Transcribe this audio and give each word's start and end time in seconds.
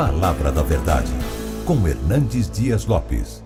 Palavra 0.00 0.50
da 0.50 0.62
Verdade, 0.62 1.12
com 1.66 1.86
Hernandes 1.86 2.50
Dias 2.50 2.86
Lopes. 2.86 3.44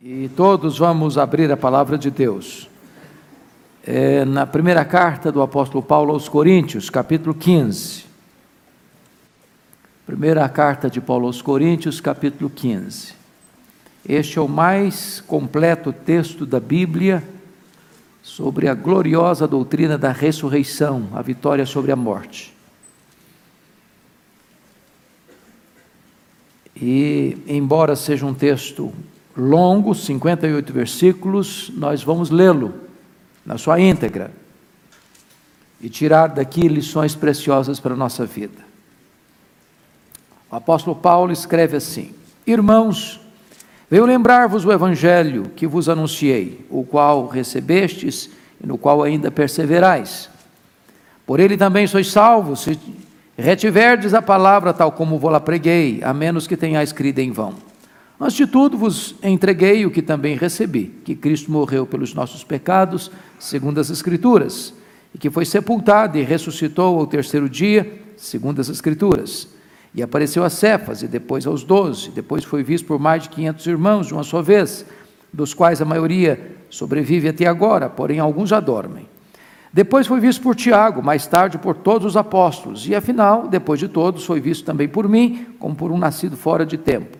E 0.00 0.30
todos 0.34 0.78
vamos 0.78 1.18
abrir 1.18 1.52
a 1.52 1.56
palavra 1.56 1.98
de 1.98 2.10
Deus. 2.10 2.66
É, 3.86 4.24
na 4.24 4.46
primeira 4.46 4.86
carta 4.86 5.30
do 5.30 5.42
apóstolo 5.42 5.82
Paulo 5.82 6.14
aos 6.14 6.30
Coríntios, 6.30 6.88
capítulo 6.88 7.34
15. 7.34 8.06
Primeira 10.06 10.48
carta 10.48 10.88
de 10.88 10.98
Paulo 10.98 11.26
aos 11.26 11.42
Coríntios, 11.42 12.00
capítulo 12.00 12.48
15. 12.48 13.12
Este 14.08 14.38
é 14.38 14.40
o 14.40 14.48
mais 14.48 15.20
completo 15.26 15.92
texto 15.92 16.46
da 16.46 16.58
Bíblia 16.58 17.22
sobre 18.22 18.66
a 18.66 18.72
gloriosa 18.72 19.46
doutrina 19.46 19.98
da 19.98 20.10
ressurreição, 20.10 21.08
a 21.12 21.20
vitória 21.20 21.66
sobre 21.66 21.92
a 21.92 21.96
morte. 21.96 22.58
E, 26.80 27.36
embora 27.46 27.94
seja 27.94 28.24
um 28.24 28.32
texto 28.32 28.92
longo, 29.36 29.94
58 29.94 30.72
versículos, 30.72 31.70
nós 31.76 32.02
vamos 32.02 32.30
lê-lo 32.30 32.74
na 33.44 33.58
sua 33.58 33.78
íntegra 33.78 34.30
e 35.80 35.88
tirar 35.88 36.28
daqui 36.28 36.68
lições 36.68 37.14
preciosas 37.14 37.78
para 37.78 37.94
a 37.94 37.96
nossa 37.96 38.24
vida. 38.24 38.70
O 40.50 40.56
apóstolo 40.56 40.96
Paulo 40.96 41.32
escreve 41.32 41.76
assim: 41.76 42.14
Irmãos, 42.46 43.20
veio 43.90 44.06
lembrar-vos 44.06 44.64
o 44.64 44.72
evangelho 44.72 45.50
que 45.54 45.66
vos 45.66 45.88
anunciei, 45.88 46.66
o 46.70 46.82
qual 46.82 47.26
recebestes 47.26 48.30
e 48.62 48.66
no 48.66 48.78
qual 48.78 49.02
ainda 49.02 49.30
perseverais. 49.30 50.28
Por 51.26 51.38
ele 51.40 51.56
também 51.56 51.86
sois 51.86 52.10
salvos, 52.10 52.62
se 52.62 52.78
retiverdes 53.40 54.14
a 54.14 54.22
palavra 54.22 54.72
tal 54.72 54.92
como 54.92 55.18
vou 55.18 55.30
lá 55.30 55.40
preguei, 55.40 56.00
a 56.02 56.12
menos 56.12 56.46
que 56.46 56.56
tenhais 56.56 56.92
crido 56.92 57.18
em 57.18 57.32
vão. 57.32 57.54
Antes 58.20 58.36
de 58.36 58.46
tudo 58.46 58.76
vos 58.76 59.14
entreguei 59.22 59.86
o 59.86 59.90
que 59.90 60.02
também 60.02 60.36
recebi, 60.36 61.00
que 61.04 61.14
Cristo 61.14 61.50
morreu 61.50 61.86
pelos 61.86 62.12
nossos 62.12 62.44
pecados, 62.44 63.10
segundo 63.38 63.80
as 63.80 63.88
Escrituras, 63.88 64.74
e 65.14 65.18
que 65.18 65.30
foi 65.30 65.46
sepultado 65.46 66.18
e 66.18 66.22
ressuscitou 66.22 66.98
ao 66.98 67.06
terceiro 67.06 67.48
dia, 67.48 68.00
segundo 68.16 68.60
as 68.60 68.68
Escrituras. 68.68 69.48
E 69.94 70.02
apareceu 70.02 70.44
a 70.44 70.50
Cefas, 70.50 71.02
e 71.02 71.08
depois 71.08 71.46
aos 71.46 71.64
doze, 71.64 72.10
depois 72.10 72.44
foi 72.44 72.62
visto 72.62 72.86
por 72.86 72.98
mais 72.98 73.22
de 73.22 73.30
quinhentos 73.30 73.66
irmãos 73.66 74.06
de 74.06 74.12
uma 74.12 74.22
só 74.22 74.42
vez, 74.42 74.84
dos 75.32 75.54
quais 75.54 75.80
a 75.80 75.84
maioria 75.84 76.56
sobrevive 76.68 77.28
até 77.28 77.46
agora, 77.46 77.88
porém 77.88 78.18
alguns 78.18 78.50
já 78.50 78.60
dormem. 78.60 79.08
Depois 79.72 80.06
foi 80.06 80.18
visto 80.18 80.42
por 80.42 80.56
Tiago, 80.56 81.00
mais 81.00 81.26
tarde 81.28 81.56
por 81.56 81.76
todos 81.76 82.04
os 82.04 82.16
apóstolos, 82.16 82.88
e 82.88 82.94
afinal, 82.94 83.46
depois 83.46 83.78
de 83.78 83.86
todos, 83.86 84.24
foi 84.24 84.40
visto 84.40 84.64
também 84.64 84.88
por 84.88 85.08
mim, 85.08 85.46
como 85.60 85.76
por 85.76 85.92
um 85.92 85.98
nascido 85.98 86.36
fora 86.36 86.66
de 86.66 86.76
tempo. 86.76 87.16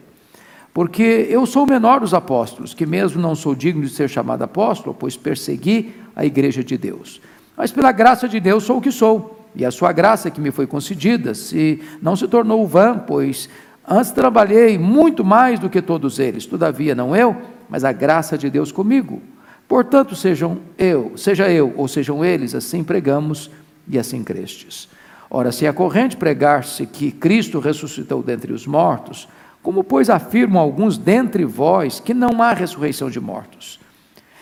Porque 0.75 1.28
eu 1.31 1.47
sou 1.47 1.65
o 1.65 1.67
menor 1.67 2.01
dos 2.01 2.12
apóstolos, 2.12 2.75
que 2.75 2.84
mesmo 2.84 3.23
não 3.23 3.37
sou 3.37 3.55
digno 3.55 3.83
de 3.83 3.91
ser 3.91 4.09
chamado 4.09 4.43
apóstolo, 4.43 4.97
pois 4.98 5.17
persegui 5.17 5.95
a 6.15 6.25
igreja 6.25 6.65
de 6.65 6.77
Deus. 6.77 7.21
Mas 7.56 7.71
pela 7.71 7.93
graça 7.93 8.28
de 8.28 8.41
Deus 8.41 8.65
sou 8.65 8.78
o 8.78 8.81
que 8.81 8.91
sou, 8.91 9.47
e 9.55 9.65
a 9.65 9.71
sua 9.71 9.93
graça 9.93 10.31
que 10.31 10.41
me 10.41 10.51
foi 10.51 10.67
concedida 10.67 11.34
se 11.34 11.81
não 12.03 12.17
se 12.17 12.27
tornou 12.27 12.67
vã, 12.67 12.98
pois 12.98 13.48
antes 13.87 14.11
trabalhei 14.11 14.77
muito 14.77 15.25
mais 15.25 15.61
do 15.61 15.71
que 15.71 15.81
todos 15.81 16.19
eles, 16.19 16.47
todavia 16.47 16.97
não 16.97 17.15
eu, 17.15 17.37
mas 17.69 17.84
a 17.84 17.93
graça 17.93 18.37
de 18.37 18.51
Deus 18.51 18.73
comigo. 18.73 19.23
Portanto, 19.71 20.17
sejam 20.17 20.59
eu, 20.77 21.13
seja 21.17 21.49
eu 21.49 21.73
ou 21.77 21.87
sejam 21.87 22.25
eles, 22.25 22.57
assim 22.57 22.83
pregamos 22.83 23.49
e 23.87 24.01
assim 24.01 24.25
crestes. 24.25 24.89
Ora, 25.31 25.53
se 25.53 25.65
é 25.65 25.73
corrente 25.73 26.17
pregar-se 26.17 26.85
que 26.87 27.12
Cristo 27.12 27.61
ressuscitou 27.61 28.21
dentre 28.21 28.53
os 28.53 28.67
mortos, 28.67 29.29
como 29.62 29.85
pois 29.85 30.11
afirmam 30.11 30.61
alguns 30.61 30.99
dentre 30.99 31.45
vós 31.45 32.01
que 32.01 32.12
não 32.12 32.43
há 32.43 32.53
ressurreição 32.53 33.09
de 33.09 33.21
mortos? 33.21 33.79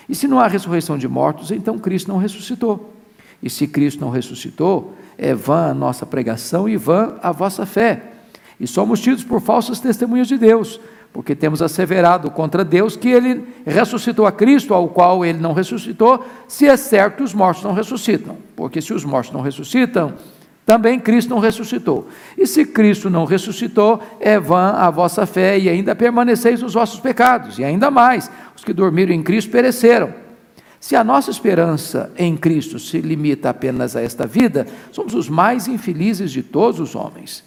E 0.08 0.14
se 0.14 0.26
não 0.26 0.40
há 0.40 0.46
ressurreição 0.46 0.96
de 0.96 1.06
mortos, 1.06 1.50
então 1.50 1.78
Cristo 1.78 2.08
não 2.08 2.16
ressuscitou. 2.16 2.94
E 3.42 3.50
se 3.50 3.66
Cristo 3.66 4.00
não 4.00 4.08
ressuscitou, 4.08 4.94
é 5.18 5.34
vã 5.34 5.72
a 5.72 5.74
nossa 5.74 6.06
pregação 6.06 6.66
e 6.66 6.78
vã 6.78 7.18
a 7.22 7.32
vossa 7.32 7.66
fé. 7.66 8.00
E 8.58 8.66
somos 8.66 8.98
tidos 8.98 9.24
por 9.24 9.42
falsas 9.42 9.78
testemunhas 9.78 10.26
de 10.26 10.38
Deus 10.38 10.80
porque 11.12 11.34
temos 11.34 11.62
asseverado 11.62 12.30
contra 12.30 12.64
Deus 12.64 12.96
que 12.96 13.08
ele 13.08 13.46
ressuscitou 13.66 14.26
a 14.26 14.32
Cristo, 14.32 14.74
ao 14.74 14.88
qual 14.88 15.24
ele 15.24 15.38
não 15.38 15.52
ressuscitou, 15.52 16.24
se 16.46 16.66
é 16.66 16.76
certo 16.76 17.24
os 17.24 17.34
mortos 17.34 17.64
não 17.64 17.72
ressuscitam. 17.72 18.36
Porque 18.54 18.80
se 18.80 18.92
os 18.92 19.04
mortos 19.04 19.32
não 19.32 19.40
ressuscitam, 19.40 20.14
também 20.68 21.00
Cristo 21.00 21.30
não 21.30 21.38
ressuscitou. 21.38 22.08
E 22.36 22.46
se 22.46 22.64
Cristo 22.66 23.08
não 23.08 23.24
ressuscitou, 23.24 24.02
é 24.20 24.38
vã 24.38 24.72
a 24.72 24.90
vossa 24.90 25.24
fé 25.24 25.58
e 25.58 25.68
ainda 25.68 25.96
permaneceis 25.96 26.60
nos 26.60 26.74
vossos 26.74 27.00
pecados. 27.00 27.58
E 27.58 27.64
ainda 27.64 27.90
mais, 27.90 28.30
os 28.54 28.62
que 28.62 28.74
dormiram 28.74 29.14
em 29.14 29.22
Cristo 29.22 29.50
pereceram. 29.50 30.12
Se 30.78 30.94
a 30.94 31.02
nossa 31.02 31.30
esperança 31.30 32.12
em 32.16 32.36
Cristo 32.36 32.78
se 32.78 33.00
limita 33.00 33.50
apenas 33.50 33.96
a 33.96 34.02
esta 34.02 34.26
vida, 34.26 34.66
somos 34.92 35.14
os 35.14 35.28
mais 35.28 35.66
infelizes 35.66 36.30
de 36.30 36.42
todos 36.42 36.78
os 36.78 36.94
homens. 36.94 37.42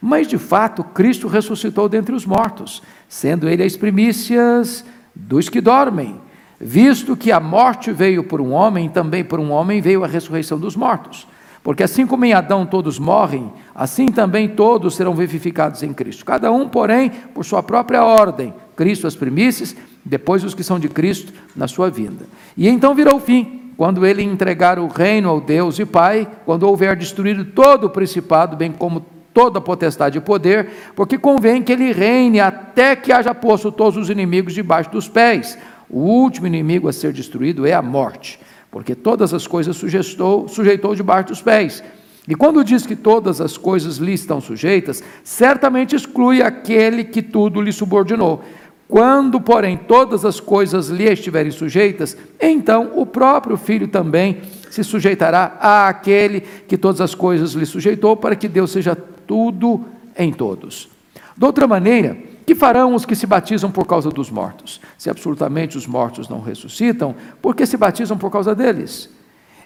Mas 0.00 0.26
de 0.26 0.36
fato, 0.36 0.84
Cristo 0.84 1.26
ressuscitou 1.28 1.88
dentre 1.88 2.14
os 2.14 2.26
mortos, 2.26 2.82
sendo 3.08 3.48
ele 3.48 3.62
as 3.62 3.76
primícias 3.76 4.84
dos 5.14 5.48
que 5.48 5.60
dormem. 5.60 6.20
Visto 6.58 7.16
que 7.16 7.30
a 7.30 7.38
morte 7.38 7.92
veio 7.92 8.24
por 8.24 8.40
um 8.40 8.52
homem, 8.52 8.88
também 8.88 9.22
por 9.22 9.38
um 9.38 9.50
homem 9.50 9.80
veio 9.80 10.04
a 10.04 10.06
ressurreição 10.06 10.58
dos 10.58 10.74
mortos. 10.74 11.26
Porque 11.62 11.82
assim 11.82 12.06
como 12.06 12.24
em 12.24 12.32
Adão 12.32 12.64
todos 12.64 12.98
morrem, 12.98 13.52
assim 13.74 14.06
também 14.06 14.48
todos 14.48 14.94
serão 14.94 15.14
vivificados 15.14 15.82
em 15.82 15.92
Cristo. 15.92 16.24
Cada 16.24 16.50
um, 16.52 16.68
porém, 16.68 17.10
por 17.10 17.44
sua 17.44 17.62
própria 17.62 18.04
ordem. 18.04 18.54
Cristo 18.76 19.06
as 19.06 19.16
primícias, 19.16 19.74
depois 20.04 20.44
os 20.44 20.54
que 20.54 20.62
são 20.62 20.78
de 20.78 20.88
Cristo 20.88 21.32
na 21.56 21.66
sua 21.66 21.90
vinda. 21.90 22.26
E 22.56 22.68
então 22.68 22.94
virá 22.94 23.14
o 23.14 23.18
fim, 23.18 23.72
quando 23.76 24.06
ele 24.06 24.22
entregar 24.22 24.78
o 24.78 24.86
reino 24.86 25.28
ao 25.28 25.40
Deus 25.40 25.78
e 25.78 25.84
Pai, 25.84 26.28
quando 26.44 26.62
houver 26.62 26.94
destruído 26.96 27.44
todo 27.44 27.84
o 27.84 27.90
principado, 27.90 28.56
bem 28.56 28.70
como 28.70 29.04
toda 29.36 29.60
potestade 29.60 30.16
e 30.16 30.20
poder, 30.22 30.66
porque 30.94 31.18
convém 31.18 31.62
que 31.62 31.70
ele 31.70 31.92
reine 31.92 32.40
até 32.40 32.96
que 32.96 33.12
haja 33.12 33.34
posto 33.34 33.70
todos 33.70 33.98
os 33.98 34.08
inimigos 34.08 34.54
debaixo 34.54 34.90
dos 34.90 35.10
pés. 35.10 35.58
O 35.90 35.98
último 35.98 36.46
inimigo 36.46 36.88
a 36.88 36.92
ser 36.92 37.12
destruído 37.12 37.66
é 37.66 37.74
a 37.74 37.82
morte, 37.82 38.40
porque 38.70 38.94
todas 38.94 39.34
as 39.34 39.46
coisas 39.46 39.76
sujeitou, 39.76 40.48
sujeitou 40.48 40.94
debaixo 40.94 41.28
dos 41.28 41.42
pés. 41.42 41.84
E 42.26 42.34
quando 42.34 42.64
diz 42.64 42.86
que 42.86 42.96
todas 42.96 43.38
as 43.42 43.58
coisas 43.58 43.98
lhe 43.98 44.14
estão 44.14 44.40
sujeitas, 44.40 45.04
certamente 45.22 45.94
exclui 45.94 46.40
aquele 46.40 47.04
que 47.04 47.20
tudo 47.20 47.60
lhe 47.60 47.74
subordinou. 47.74 48.42
Quando, 48.88 49.38
porém, 49.38 49.76
todas 49.76 50.24
as 50.24 50.40
coisas 50.40 50.88
lhe 50.88 51.04
estiverem 51.04 51.52
sujeitas, 51.52 52.16
então 52.40 52.92
o 52.94 53.04
próprio 53.04 53.58
filho 53.58 53.86
também 53.86 54.38
se 54.70 54.82
sujeitará 54.82 55.58
àquele 55.60 56.40
que 56.40 56.78
todas 56.78 57.02
as 57.02 57.14
coisas 57.14 57.52
lhe 57.52 57.66
sujeitou, 57.66 58.16
para 58.16 58.34
que 58.34 58.48
Deus 58.48 58.70
seja 58.70 58.96
tudo 59.26 59.84
em 60.16 60.32
todos. 60.32 60.88
De 61.36 61.44
outra 61.44 61.66
maneira, 61.66 62.16
que 62.46 62.54
farão 62.54 62.94
os 62.94 63.04
que 63.04 63.16
se 63.16 63.26
batizam 63.26 63.70
por 63.70 63.86
causa 63.86 64.08
dos 64.08 64.30
mortos? 64.30 64.80
Se 64.96 65.10
absolutamente 65.10 65.76
os 65.76 65.86
mortos 65.86 66.28
não 66.28 66.40
ressuscitam, 66.40 67.14
por 67.42 67.54
que 67.54 67.66
se 67.66 67.76
batizam 67.76 68.16
por 68.16 68.30
causa 68.30 68.54
deles? 68.54 69.10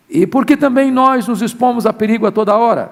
E 0.08 0.26
porque 0.26 0.56
também 0.56 0.90
nós 0.90 1.28
nos 1.28 1.42
expomos 1.42 1.86
a 1.86 1.92
perigo 1.92 2.26
a 2.26 2.32
toda 2.32 2.56
hora. 2.56 2.90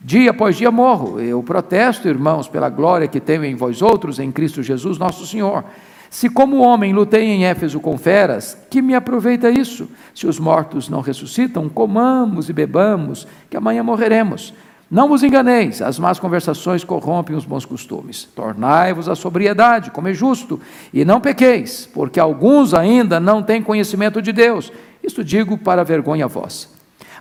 Dia 0.00 0.30
após 0.30 0.56
dia 0.56 0.70
morro. 0.70 1.18
Eu 1.20 1.42
protesto, 1.42 2.08
irmãos, 2.08 2.46
pela 2.46 2.68
glória 2.68 3.08
que 3.08 3.20
tenho 3.20 3.44
em 3.44 3.54
vós 3.54 3.82
outros, 3.82 4.18
em 4.18 4.30
Cristo 4.30 4.62
Jesus, 4.62 4.98
nosso 4.98 5.26
Senhor. 5.26 5.64
Se 6.08 6.30
como 6.30 6.58
homem 6.58 6.92
lutei 6.92 7.24
em 7.24 7.44
Éfeso 7.44 7.80
com 7.80 7.98
feras, 7.98 8.56
que 8.70 8.80
me 8.80 8.94
aproveita 8.94 9.50
isso? 9.50 9.88
Se 10.14 10.28
os 10.28 10.38
mortos 10.38 10.88
não 10.88 11.00
ressuscitam, 11.00 11.68
comamos 11.68 12.48
e 12.48 12.52
bebamos, 12.52 13.26
que 13.50 13.56
amanhã 13.56 13.82
morreremos. 13.82 14.54
Não 14.90 15.08
vos 15.08 15.22
enganeis, 15.22 15.80
as 15.80 15.98
más 15.98 16.20
conversações 16.20 16.84
corrompem 16.84 17.34
os 17.34 17.44
bons 17.44 17.64
costumes. 17.64 18.24
Tornai-vos 18.34 19.08
a 19.08 19.14
sobriedade, 19.14 19.90
como 19.90 20.08
é 20.08 20.14
justo, 20.14 20.60
e 20.92 21.04
não 21.04 21.20
pequeis, 21.20 21.88
porque 21.92 22.20
alguns 22.20 22.74
ainda 22.74 23.18
não 23.18 23.42
têm 23.42 23.62
conhecimento 23.62 24.20
de 24.20 24.32
Deus. 24.32 24.70
Isto 25.02 25.24
digo 25.24 25.56
para 25.56 25.82
vergonha 25.84 26.28
vossa. 26.28 26.68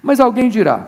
Mas 0.02 0.20
alguém 0.20 0.50
dirá: 0.50 0.88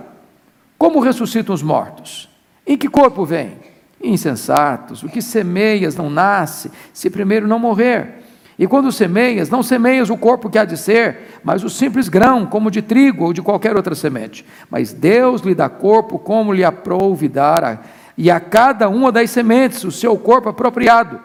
Como 0.77 0.99
ressuscitam 0.99 1.55
os 1.55 1.63
mortos? 1.63 2.29
Em 2.67 2.77
que 2.77 2.89
corpo 2.89 3.25
vem? 3.25 3.53
Insensatos, 4.01 5.01
o 5.01 5.09
que 5.09 5.21
semeias 5.21 5.95
não 5.95 6.09
nasce, 6.09 6.69
se 6.93 7.09
primeiro 7.09 7.47
não 7.47 7.57
morrer. 7.57 8.24
E 8.57 8.65
quando 8.65 8.91
semeias, 8.91 9.49
não 9.49 9.61
semeias 9.61 10.09
o 10.09 10.17
corpo 10.17 10.49
que 10.49 10.57
há 10.57 10.63
de 10.63 10.77
ser, 10.77 11.39
mas 11.43 11.63
o 11.63 11.69
simples 11.69 12.07
grão, 12.07 12.45
como 12.45 12.71
de 12.71 12.81
trigo 12.81 13.25
ou 13.25 13.33
de 13.33 13.41
qualquer 13.41 13.75
outra 13.75 13.93
semente. 13.95 14.45
Mas 14.69 14.93
Deus 14.93 15.41
lhe 15.41 15.53
dá 15.53 15.67
corpo 15.67 16.17
como 16.17 16.53
lhe 16.53 16.63
aprouve 16.63 17.27
dar, 17.27 17.85
e 18.17 18.31
a 18.31 18.39
cada 18.39 18.87
uma 18.87 19.11
das 19.11 19.29
sementes 19.29 19.83
o 19.83 19.91
seu 19.91 20.17
corpo 20.17 20.47
apropriado. 20.47 21.19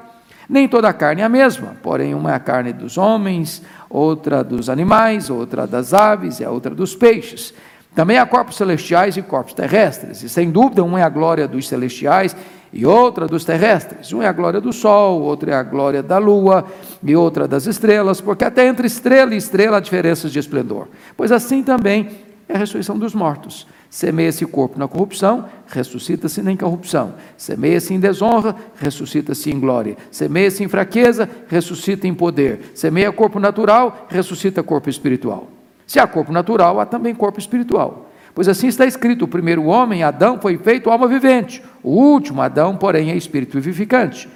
Nem 0.48 0.66
toda 0.66 0.88
a 0.88 0.92
carne 0.92 1.22
é 1.22 1.24
a 1.24 1.28
mesma, 1.28 1.76
porém, 1.80 2.12
uma 2.12 2.32
é 2.32 2.34
a 2.34 2.40
carne 2.40 2.72
dos 2.72 2.98
homens, 2.98 3.62
outra 3.88 4.42
dos 4.42 4.68
animais, 4.68 5.30
outra 5.30 5.64
das 5.64 5.94
aves 5.94 6.40
e 6.40 6.44
a 6.44 6.50
outra 6.50 6.74
dos 6.74 6.96
peixes. 6.96 7.54
Também 7.94 8.18
há 8.18 8.26
corpos 8.26 8.56
celestiais 8.56 9.16
e 9.16 9.22
corpos 9.22 9.54
terrestres, 9.54 10.22
e 10.24 10.28
sem 10.28 10.50
dúvida, 10.50 10.82
uma 10.82 10.98
é 10.98 11.04
a 11.04 11.08
glória 11.08 11.46
dos 11.46 11.68
celestiais 11.68 12.34
e 12.72 12.86
outra 12.86 13.26
dos 13.26 13.44
terrestres. 13.44 14.12
Um 14.12 14.22
é 14.22 14.28
a 14.28 14.32
glória 14.32 14.60
do 14.60 14.72
sol, 14.72 15.20
outro 15.22 15.50
é 15.50 15.54
a 15.54 15.62
glória 15.62 16.02
da 16.02 16.18
lua 16.18 16.64
e 17.02 17.16
outra 17.16 17.48
das 17.48 17.66
estrelas, 17.66 18.20
porque 18.20 18.44
até 18.44 18.66
entre 18.66 18.86
estrela 18.86 19.34
e 19.34 19.38
estrela 19.38 19.78
há 19.78 19.80
diferenças 19.80 20.32
de 20.32 20.38
esplendor. 20.38 20.88
Pois 21.16 21.32
assim 21.32 21.62
também 21.62 22.10
é 22.48 22.54
a 22.54 22.58
ressurreição 22.58 22.98
dos 22.98 23.14
mortos. 23.14 23.66
Semeia-se 23.90 24.46
corpo 24.46 24.78
na 24.78 24.86
corrupção, 24.86 25.46
ressuscita-se 25.66 26.40
na 26.42 26.52
incorrupção. 26.52 27.14
Semeia-se 27.36 27.92
em 27.92 27.98
desonra, 27.98 28.54
ressuscita-se 28.76 29.50
em 29.50 29.58
glória. 29.58 29.96
Semeia-se 30.12 30.62
em 30.62 30.68
fraqueza, 30.68 31.28
ressuscita 31.48 32.06
em 32.06 32.14
poder. 32.14 32.70
Semeia 32.72 33.10
corpo 33.10 33.40
natural, 33.40 34.06
ressuscita 34.08 34.62
corpo 34.62 34.88
espiritual. 34.88 35.48
Se 35.88 35.98
há 35.98 36.06
corpo 36.06 36.32
natural, 36.32 36.78
há 36.78 36.86
também 36.86 37.12
corpo 37.12 37.40
espiritual. 37.40 38.10
Pois 38.32 38.48
assim 38.48 38.68
está 38.68 38.86
escrito: 38.86 39.24
o 39.24 39.28
primeiro 39.28 39.64
homem, 39.64 40.04
Adão, 40.04 40.38
foi 40.40 40.56
feito 40.56 40.88
alma 40.88 41.08
vivente. 41.08 41.60
O 41.82 41.90
último, 41.90 42.42
Adão, 42.42 42.76
porém, 42.76 43.10
é 43.10 43.16
espírito 43.16 43.54
vivificante. 43.54 44.28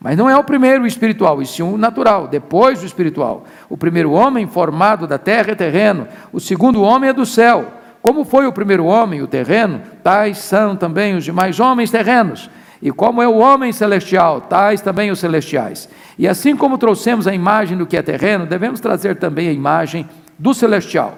Mas 0.00 0.16
não 0.16 0.28
é 0.28 0.36
o 0.36 0.42
primeiro 0.42 0.84
espiritual, 0.84 1.40
e 1.40 1.46
sim 1.46 1.62
o 1.62 1.78
natural, 1.78 2.26
depois 2.26 2.82
o 2.82 2.86
espiritual. 2.86 3.44
O 3.68 3.76
primeiro 3.76 4.10
homem, 4.10 4.48
formado 4.48 5.06
da 5.06 5.16
terra, 5.16 5.52
é 5.52 5.54
terreno. 5.54 6.08
O 6.32 6.40
segundo 6.40 6.82
homem 6.82 7.10
é 7.10 7.12
do 7.12 7.24
céu. 7.24 7.72
Como 8.02 8.24
foi 8.24 8.46
o 8.46 8.52
primeiro 8.52 8.84
homem, 8.84 9.22
o 9.22 9.28
terreno, 9.28 9.80
tais 10.02 10.38
são 10.38 10.74
também 10.74 11.14
os 11.14 11.24
demais 11.24 11.60
homens 11.60 11.88
terrenos. 11.88 12.50
E 12.82 12.90
como 12.90 13.22
é 13.22 13.28
o 13.28 13.36
homem 13.36 13.72
celestial, 13.72 14.40
tais 14.40 14.80
também 14.80 15.12
os 15.12 15.20
celestiais. 15.20 15.88
E 16.18 16.26
assim 16.26 16.56
como 16.56 16.76
trouxemos 16.76 17.28
a 17.28 17.34
imagem 17.34 17.78
do 17.78 17.86
que 17.86 17.96
é 17.96 18.02
terreno, 18.02 18.44
devemos 18.44 18.80
trazer 18.80 19.14
também 19.16 19.48
a 19.48 19.52
imagem 19.52 20.08
do 20.36 20.52
celestial. 20.52 21.16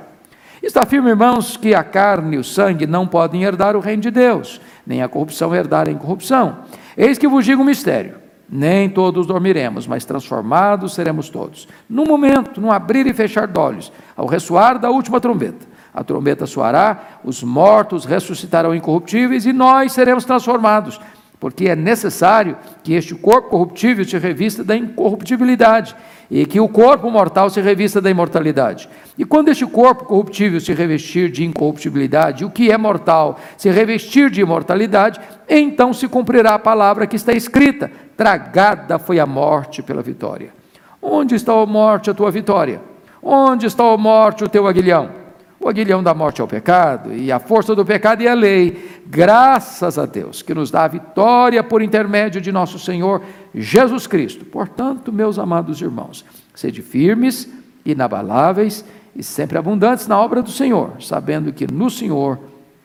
Está 0.62 0.82
afirma, 0.82 1.08
irmãos, 1.08 1.56
que 1.56 1.74
a 1.74 1.82
carne 1.82 2.36
e 2.36 2.38
o 2.38 2.44
sangue 2.44 2.86
não 2.86 3.06
podem 3.06 3.44
herdar 3.44 3.76
o 3.76 3.80
reino 3.80 4.02
de 4.02 4.10
Deus, 4.10 4.60
nem 4.86 5.02
a 5.02 5.08
corrupção 5.08 5.54
herdar 5.54 5.88
a 5.88 5.92
incorrupção. 5.92 6.58
Eis 6.96 7.18
que 7.18 7.28
vos 7.28 7.44
digo 7.44 7.62
um 7.62 7.64
mistério: 7.64 8.16
nem 8.48 8.88
todos 8.88 9.26
dormiremos, 9.26 9.86
mas 9.86 10.04
transformados 10.04 10.94
seremos 10.94 11.28
todos. 11.28 11.66
Num 11.88 12.04
momento, 12.04 12.60
num 12.60 12.70
abrir 12.70 13.06
e 13.06 13.14
fechar 13.14 13.46
de 13.46 13.58
olhos, 13.58 13.92
ao 14.16 14.26
ressoar 14.26 14.78
da 14.78 14.90
última 14.90 15.20
trombeta. 15.20 15.66
A 15.92 16.02
trombeta 16.02 16.44
soará, 16.44 17.20
os 17.24 17.42
mortos 17.42 18.04
ressuscitarão 18.04 18.74
incorruptíveis 18.74 19.46
e 19.46 19.52
nós 19.52 19.92
seremos 19.92 20.24
transformados, 20.24 21.00
porque 21.38 21.68
é 21.68 21.76
necessário 21.76 22.56
que 22.82 22.94
este 22.94 23.14
corpo 23.14 23.50
corruptível 23.50 24.04
se 24.04 24.18
revista 24.18 24.64
da 24.64 24.76
incorruptibilidade 24.76 25.94
e 26.30 26.46
que 26.46 26.60
o 26.60 26.68
corpo 26.68 27.10
mortal 27.10 27.50
se 27.50 27.60
revista 27.60 28.00
da 28.00 28.10
imortalidade. 28.10 28.88
E 29.18 29.24
quando 29.24 29.48
este 29.48 29.66
corpo 29.66 30.04
corruptível 30.04 30.60
se 30.60 30.72
revestir 30.72 31.30
de 31.30 31.44
incorruptibilidade, 31.44 32.44
o 32.44 32.50
que 32.50 32.70
é 32.70 32.76
mortal 32.76 33.38
se 33.56 33.70
revestir 33.70 34.30
de 34.30 34.40
imortalidade, 34.40 35.20
então 35.48 35.92
se 35.92 36.08
cumprirá 36.08 36.54
a 36.54 36.58
palavra 36.58 37.06
que 37.06 37.16
está 37.16 37.32
escrita: 37.32 37.90
tragada 38.16 38.98
foi 38.98 39.18
a 39.18 39.26
morte 39.26 39.82
pela 39.82 40.02
vitória. 40.02 40.52
Onde 41.00 41.34
está 41.34 41.52
a 41.52 41.66
morte, 41.66 42.10
a 42.10 42.14
tua 42.14 42.30
vitória? 42.30 42.80
Onde 43.22 43.66
está 43.66 43.84
a 43.84 43.96
morte, 43.96 44.44
o 44.44 44.48
teu 44.48 44.66
aguilhão? 44.66 45.23
O 45.64 45.68
aguilhão 45.70 46.02
da 46.02 46.12
morte 46.12 46.42
é 46.42 46.44
o 46.44 46.46
pecado, 46.46 47.10
e 47.10 47.32
a 47.32 47.38
força 47.38 47.74
do 47.74 47.86
pecado 47.86 48.22
é 48.22 48.28
a 48.28 48.34
lei. 48.34 49.00
Graças 49.06 49.98
a 49.98 50.04
Deus, 50.04 50.42
que 50.42 50.52
nos 50.52 50.70
dá 50.70 50.84
a 50.84 50.88
vitória 50.88 51.64
por 51.64 51.80
intermédio 51.80 52.38
de 52.38 52.52
nosso 52.52 52.78
Senhor 52.78 53.22
Jesus 53.54 54.06
Cristo. 54.06 54.44
Portanto, 54.44 55.10
meus 55.10 55.38
amados 55.38 55.80
irmãos, 55.80 56.22
sede 56.54 56.82
firmes, 56.82 57.50
inabaláveis 57.82 58.84
e 59.16 59.22
sempre 59.22 59.56
abundantes 59.56 60.06
na 60.06 60.20
obra 60.20 60.42
do 60.42 60.50
Senhor, 60.50 61.00
sabendo 61.00 61.50
que 61.50 61.66
no 61.66 61.88
Senhor 61.88 62.38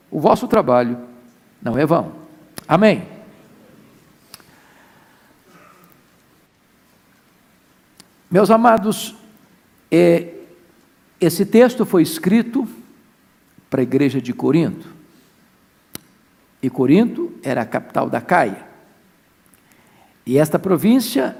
o 0.09 0.21
vosso 0.21 0.47
trabalho 0.47 0.97
não 1.61 1.77
é 1.77 1.85
vão. 1.85 2.13
Amém. 2.65 3.03
Meus 8.31 8.49
amados, 8.49 9.17
é, 9.91 10.38
esse 11.19 11.45
texto 11.45 11.85
foi 11.85 12.01
escrito 12.01 12.67
para 13.69 13.81
a 13.81 13.83
igreja 13.83 14.21
de 14.21 14.33
Corinto. 14.33 14.87
E 16.61 16.69
Corinto 16.69 17.31
era 17.43 17.61
a 17.61 17.65
capital 17.65 18.09
da 18.09 18.21
Caia. 18.21 18.65
E 20.25 20.37
esta 20.37 20.59
província 20.59 21.35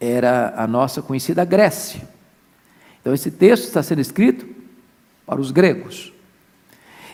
era 0.00 0.54
a 0.56 0.66
nossa 0.66 1.02
conhecida 1.02 1.44
Grécia. 1.44 2.08
Então, 3.00 3.12
esse 3.12 3.30
texto 3.30 3.64
está 3.64 3.82
sendo 3.82 4.00
escrito 4.00 4.46
para 5.26 5.40
os 5.40 5.50
gregos. 5.50 6.12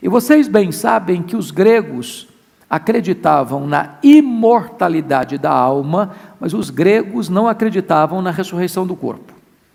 E 0.03 0.09
vocês 0.09 0.47
bem 0.49 0.71
sabem 0.71 1.23
que 1.23 1.37
os 1.37 1.51
gregos 1.51 2.29
acreditavam 2.69 3.67
na 3.67 3.99
imortalidade 4.03 5.39
da 5.39 5.51
alma, 5.51 6.15
mas 6.39 6.53
os 6.53 6.71
gregos 6.71 7.29
não 7.29 7.49
acreditavam 7.49 8.21
na 8.21 8.31
ressurreição 8.31 8.87
do 8.87 8.95
corpo. 8.95 9.33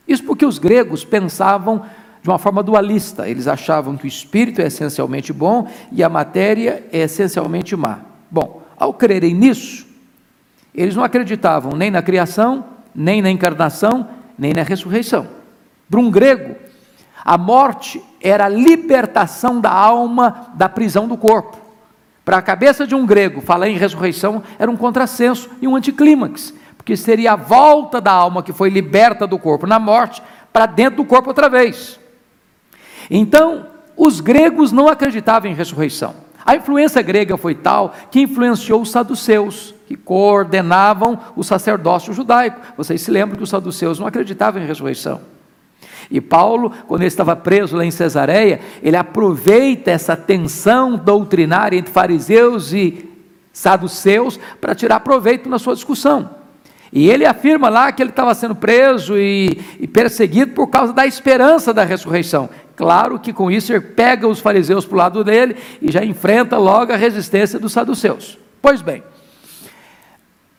Isso 0.07 0.23
porque 0.23 0.45
os 0.45 0.59
gregos 0.59 1.03
pensavam 1.03 1.85
de 2.23 2.29
uma 2.29 2.39
forma 2.39 2.63
dualista. 2.63 3.27
Eles 3.27 3.47
achavam 3.47 3.97
que 3.97 4.05
o 4.05 4.07
espírito 4.07 4.61
é 4.61 4.67
essencialmente 4.67 5.33
bom 5.33 5.67
e 5.91 6.01
a 6.01 6.09
matéria 6.09 6.83
é 6.91 6.99
essencialmente 6.99 7.75
má. 7.75 7.99
Bom, 8.31 8.61
ao 8.77 8.93
crerem 8.93 9.35
nisso, 9.35 9.85
eles 10.73 10.95
não 10.95 11.03
acreditavam 11.03 11.73
nem 11.73 11.91
na 11.91 12.01
criação, 12.01 12.65
nem 12.95 13.21
na 13.21 13.29
encarnação, 13.29 14.07
nem 14.39 14.53
na 14.53 14.63
ressurreição. 14.63 15.27
Para 15.89 15.99
um 15.99 16.09
grego, 16.09 16.55
a 17.23 17.37
morte 17.37 18.01
era 18.21 18.45
a 18.45 18.49
libertação 18.49 19.59
da 19.59 19.71
alma 19.71 20.47
da 20.55 20.69
prisão 20.69 21.07
do 21.07 21.17
corpo. 21.17 21.57
Para 22.23 22.37
a 22.37 22.41
cabeça 22.41 22.87
de 22.87 22.95
um 22.95 23.05
grego, 23.05 23.41
falar 23.41 23.67
em 23.67 23.77
ressurreição 23.77 24.41
era 24.57 24.71
um 24.71 24.77
contrassenso 24.77 25.49
e 25.61 25.67
um 25.67 25.75
anticlímax, 25.75 26.53
porque 26.77 26.95
seria 26.95 27.33
a 27.33 27.35
volta 27.35 27.99
da 27.99 28.13
alma 28.13 28.41
que 28.41 28.53
foi 28.53 28.69
liberta 28.69 29.27
do 29.27 29.37
corpo 29.37 29.67
na 29.67 29.77
morte 29.77 30.23
para 30.53 30.65
dentro 30.65 31.03
do 31.03 31.05
corpo 31.05 31.29
outra 31.29 31.49
vez. 31.49 31.99
Então, 33.09 33.65
os 33.95 34.19
gregos 34.19 34.71
não 34.71 34.87
acreditavam 34.87 35.49
em 35.49 35.55
ressurreição. 35.55 36.15
A 36.45 36.55
influência 36.55 37.01
grega 37.01 37.37
foi 37.37 37.55
tal 37.55 37.93
que 38.11 38.21
influenciou 38.21 38.81
os 38.81 38.91
saduceus, 38.91 39.73
que 39.87 39.95
coordenavam 39.95 41.17
o 41.35 41.43
sacerdócio 41.43 42.13
judaico. 42.13 42.59
Vocês 42.75 43.01
se 43.01 43.11
lembram 43.11 43.37
que 43.37 43.43
os 43.43 43.49
saduceus 43.49 43.99
não 43.99 44.07
acreditavam 44.07 44.61
em 44.61 44.65
ressurreição. 44.65 45.21
E 46.11 46.19
Paulo, 46.19 46.71
quando 46.87 47.01
ele 47.01 47.07
estava 47.07 47.35
preso 47.35 47.77
lá 47.77 47.85
em 47.85 47.91
Cesareia, 47.91 48.59
ele 48.81 48.97
aproveita 48.97 49.89
essa 49.89 50.15
tensão 50.17 50.97
doutrinária 50.97 51.77
entre 51.77 51.93
fariseus 51.93 52.73
e 52.73 53.09
saduceus 53.53 54.39
para 54.59 54.75
tirar 54.75 54.99
proveito 54.99 55.47
na 55.47 55.59
sua 55.59 55.75
discussão. 55.75 56.29
E 56.91 57.09
ele 57.09 57.25
afirma 57.25 57.69
lá 57.69 57.91
que 57.91 58.03
ele 58.03 58.11
estava 58.11 58.35
sendo 58.35 58.53
preso 58.53 59.17
e, 59.17 59.59
e 59.79 59.87
perseguido 59.87 60.51
por 60.51 60.67
causa 60.67 60.93
da 60.93 61.07
esperança 61.07 61.73
da 61.73 61.83
ressurreição. 61.83 62.49
Claro 62.75 63.19
que 63.19 63.31
com 63.31 63.51
isso 63.51 63.71
ele 63.71 63.81
pega 63.81 64.27
os 64.27 64.39
fariseus 64.39 64.85
para 64.85 64.95
o 64.95 64.97
lado 64.97 65.23
dele 65.23 65.55
e 65.81 65.91
já 65.91 66.03
enfrenta 66.03 66.57
logo 66.57 66.91
a 66.91 66.97
resistência 66.97 67.59
dos 67.59 67.71
saduceus. 67.71 68.37
Pois 68.61 68.81
bem, 68.81 69.03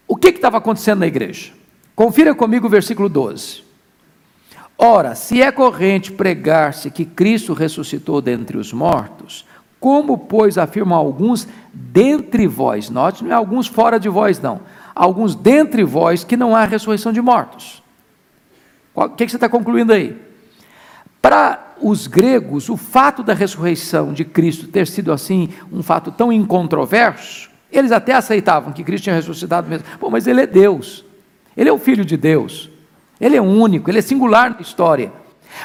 o 0.06 0.16
que 0.16 0.28
estava 0.28 0.58
acontecendo 0.58 1.00
na 1.00 1.06
igreja? 1.06 1.52
Confira 1.94 2.34
comigo 2.34 2.66
o 2.66 2.70
versículo 2.70 3.08
12. 3.08 3.64
Ora, 4.76 5.14
se 5.14 5.40
é 5.40 5.50
corrente 5.52 6.12
pregar-se 6.12 6.90
que 6.90 7.04
Cristo 7.04 7.52
ressuscitou 7.52 8.20
dentre 8.20 8.56
os 8.56 8.72
mortos, 8.72 9.46
como, 9.78 10.18
pois, 10.18 10.58
afirmam 10.58 10.98
alguns 10.98 11.46
dentre 11.72 12.46
vós, 12.46 12.90
note, 12.90 13.22
não 13.22 13.30
é 13.30 13.34
alguns 13.34 13.66
fora 13.66 14.00
de 14.00 14.08
vós, 14.08 14.40
não, 14.40 14.60
alguns 14.94 15.34
dentre 15.34 15.84
vós 15.84 16.24
que 16.24 16.36
não 16.36 16.56
há 16.56 16.64
ressurreição 16.64 17.12
de 17.12 17.20
mortos. 17.20 17.82
O 18.94 19.08
que, 19.08 19.24
que 19.24 19.30
você 19.30 19.36
está 19.36 19.48
concluindo 19.48 19.92
aí? 19.92 20.20
Para 21.20 21.63
os 21.80 22.06
gregos, 22.06 22.68
o 22.68 22.76
fato 22.76 23.22
da 23.22 23.34
ressurreição 23.34 24.12
de 24.12 24.24
Cristo 24.24 24.68
ter 24.68 24.86
sido 24.86 25.12
assim, 25.12 25.48
um 25.72 25.82
fato 25.82 26.10
tão 26.10 26.32
incontroverso, 26.32 27.50
eles 27.70 27.92
até 27.92 28.14
aceitavam 28.14 28.72
que 28.72 28.84
Cristo 28.84 29.04
tinha 29.04 29.16
ressuscitado 29.16 29.68
mesmo. 29.68 29.86
Bom, 30.00 30.10
mas 30.10 30.26
ele 30.26 30.42
é 30.42 30.46
Deus. 30.46 31.04
Ele 31.56 31.68
é 31.68 31.72
o 31.72 31.78
filho 31.78 32.04
de 32.04 32.16
Deus. 32.16 32.70
Ele 33.20 33.36
é 33.36 33.40
único, 33.40 33.90
ele 33.90 33.98
é 33.98 34.02
singular 34.02 34.50
na 34.50 34.60
história. 34.60 35.12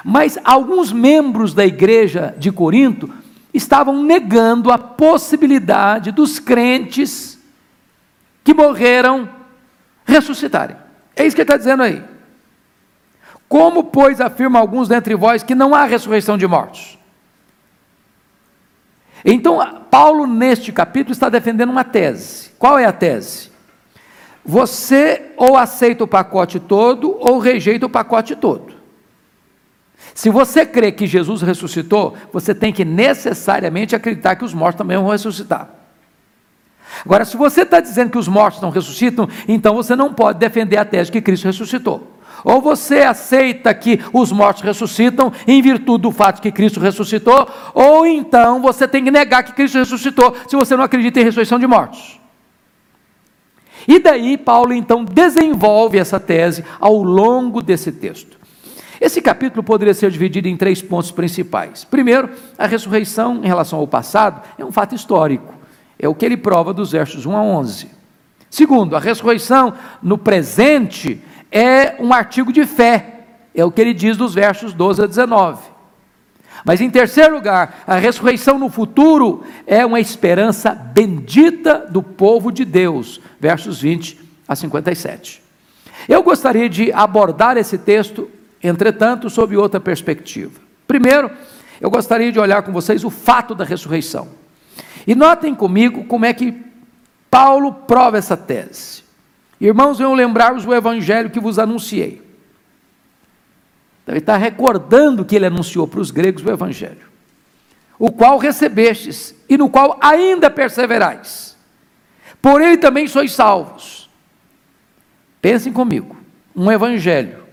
Mas 0.04 0.38
alguns 0.44 0.92
membros 0.92 1.54
da 1.54 1.66
igreja 1.66 2.34
de 2.38 2.52
Corinto 2.52 3.10
estavam 3.54 4.04
negando 4.04 4.72
a 4.72 4.78
possibilidade 4.78 6.12
dos 6.12 6.40
crentes 6.40 7.40
que 8.44 8.54
morreram 8.54 9.30
ressuscitarem. 10.06 10.76
É 11.16 11.26
isso 11.26 11.36
que 11.36 11.42
ele 11.42 11.46
está 11.46 11.58
dizendo 11.58 11.84
aí. 11.84 12.04
Como, 13.50 13.84
pois, 13.86 14.22
afirma 14.22 14.60
alguns 14.60 14.88
dentre 14.88 15.16
vós 15.16 15.42
que 15.42 15.56
não 15.56 15.74
há 15.74 15.86
ressurreição 15.86 16.38
de 16.38 16.46
mortos? 16.46 17.00
Então, 19.26 19.60
Paulo, 19.90 20.28
neste 20.28 20.72
capítulo, 20.72 21.12
está 21.12 21.28
defendendo 21.30 21.72
uma 21.72 21.84
tese. 21.84 22.52
Qual 22.60 22.78
é 22.78 22.86
a 22.86 22.94
tese? 22.94 23.50
Você 24.46 25.32
ou 25.36 25.58
aceita 25.58 26.04
o 26.04 26.08
pacote 26.08 26.60
todo 26.60 27.18
ou 27.20 27.40
rejeita 27.40 27.88
o 27.88 27.90
pacote 27.90 28.36
todo. 28.36 28.74
Se 30.14 30.30
você 30.30 30.66
crê 30.66 30.92
que 30.92 31.08
Jesus 31.08 31.42
ressuscitou, 31.42 32.16
você 32.32 32.54
tem 32.54 32.72
que 32.72 32.86
necessariamente 32.86 33.96
acreditar 33.96 34.36
que 34.36 34.46
os 34.46 34.54
mortos 34.54 34.78
também 34.78 34.98
vão 34.98 35.10
ressuscitar. 35.10 35.70
Agora, 37.04 37.26
se 37.26 37.36
você 37.38 37.62
está 37.62 37.80
dizendo 37.80 38.12
que 38.12 38.18
os 38.18 38.28
mortos 38.28 38.62
não 38.62 38.70
ressuscitam, 38.70 39.28
então 39.48 39.76
você 39.76 39.96
não 39.96 40.14
pode 40.14 40.40
defender 40.40 40.78
a 40.78 40.86
tese 40.86 41.12
que 41.12 41.22
Cristo 41.22 41.46
ressuscitou. 41.46 42.19
Ou 42.44 42.62
você 42.62 43.00
aceita 43.00 43.74
que 43.74 44.00
os 44.14 44.32
mortos 44.32 44.64
ressuscitam 44.64 45.32
em 45.48 45.62
virtude 45.62 46.04
do 46.04 46.12
fato 46.12 46.42
que 46.42 46.52
Cristo 46.52 46.80
ressuscitou, 46.80 47.48
ou 47.74 48.06
então 48.06 48.62
você 48.62 48.88
tem 48.88 49.04
que 49.04 49.12
negar 49.12 49.44
que 49.44 49.54
Cristo 49.54 49.78
ressuscitou 49.78 50.36
se 50.48 50.56
você 50.56 50.76
não 50.76 50.84
acredita 50.84 51.20
em 51.20 51.24
ressurreição 51.24 51.60
de 51.60 51.68
mortos. 51.68 52.20
E 53.88 54.00
daí 54.00 54.38
Paulo 54.38 54.74
então 54.74 55.04
desenvolve 55.04 55.98
essa 55.98 56.20
tese 56.20 56.64
ao 56.80 57.02
longo 57.02 57.62
desse 57.62 57.92
texto. 57.92 58.38
Esse 59.00 59.22
capítulo 59.22 59.64
poderia 59.64 59.94
ser 59.94 60.12
dividido 60.12 60.48
em 60.48 60.58
três 60.58 60.82
pontos 60.82 61.10
principais. 61.10 61.86
Primeiro, 61.86 62.30
a 62.58 62.68
ressurreição 62.68 63.38
em 63.44 63.48
relação 63.48 63.80
ao 63.80 63.88
passado 63.88 64.42
é 64.58 64.66
um 64.66 64.72
fato 64.72 64.94
histórico. 64.94 65.54
É 65.98 66.08
o 66.08 66.16
que 66.16 66.26
ele 66.26 66.36
prova 66.36 66.74
dos 66.74 66.92
versos 66.92 67.26
1 67.26 67.36
a 67.36 67.42
11. 67.42 67.90
Segundo, 68.50 68.96
a 68.96 69.00
ressurreição 69.00 69.74
no 70.02 70.18
presente 70.18 71.22
é 71.52 71.96
um 72.00 72.14
artigo 72.14 72.52
de 72.52 72.66
fé. 72.66 73.22
É 73.54 73.64
o 73.66 73.72
que 73.72 73.82
ele 73.82 73.94
diz 73.94 74.16
dos 74.16 74.34
versos 74.34 74.74
12 74.74 75.04
a 75.04 75.06
19. 75.08 75.62
Mas 76.64 76.82
em 76.82 76.90
terceiro 76.90 77.36
lugar, 77.36 77.84
a 77.88 77.96
ressurreição 77.96 78.60
no 78.60 78.70
futuro 78.70 79.44
é 79.66 79.86
uma 79.86 80.00
esperança 80.00 80.72
bendita 80.72 81.88
do 81.90 82.04
povo 82.04 82.52
de 82.52 82.66
Deus. 82.66 83.22
Versos 83.40 83.82
20 83.82 84.20
a 84.48 84.56
57. 84.56 85.42
Eu 86.08 86.24
gostaria 86.24 86.70
de 86.70 86.92
abordar 86.92 87.58
esse 87.58 87.78
texto 87.78 88.30
entretanto, 88.62 89.30
sob 89.30 89.56
outra 89.56 89.80
perspectiva. 89.80 90.60
Primeiro, 90.88 91.32
eu 91.80 91.90
gostaria 91.90 92.32
de 92.32 92.40
olhar 92.40 92.62
com 92.62 92.72
vocês 92.72 93.04
o 93.04 93.10
fato 93.10 93.56
da 93.56 93.64
ressurreição. 93.64 94.28
E 95.08 95.16
notem 95.16 95.56
comigo 95.56 96.04
como 96.06 96.26
é 96.26 96.34
que 96.34 96.54
Paulo 97.32 97.74
prova 97.74 98.18
essa 98.18 98.36
tese. 98.36 99.04
Irmãos, 99.60 99.98
venham 99.98 100.14
lembrar-vos 100.14 100.66
o 100.66 100.74
evangelho 100.74 101.30
que 101.30 101.40
vos 101.40 101.60
anunciei. 101.60 102.22
Então, 104.02 104.14
ele 104.14 104.20
está 104.20 104.38
recordando 104.38 105.26
que 105.26 105.36
ele 105.36 105.46
anunciou 105.46 105.88
para 105.88 106.00
os 106.00 106.12
gregos 106.12 106.44
o 106.44 106.50
evangelho, 106.50 107.08
o 107.98 108.12
qual 108.12 108.38
recebestes 108.38 109.36
e 109.48 109.58
no 109.58 109.70
qual 109.70 109.98
ainda 110.02 110.50
perseverais. 110.50 111.58
Por 112.42 112.62
ele 112.62 112.78
também 112.78 113.08
sois 113.08 113.34
salvos. 113.34 114.10
Pensem 115.42 115.74
comigo, 115.74 116.18
um 116.56 116.72
evangelho 116.72 117.44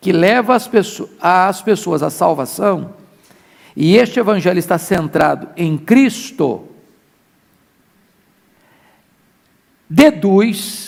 que 0.00 0.12
leva 0.12 0.54
as 0.54 0.66
pessoas, 0.66 1.10
as 1.20 1.62
pessoas 1.62 2.02
à 2.02 2.10
salvação, 2.10 2.94
e 3.74 3.96
este 3.96 4.18
evangelho 4.18 4.58
está 4.58 4.78
centrado 4.78 5.48
em 5.56 5.76
Cristo, 5.76 6.68
deduz 9.88 10.85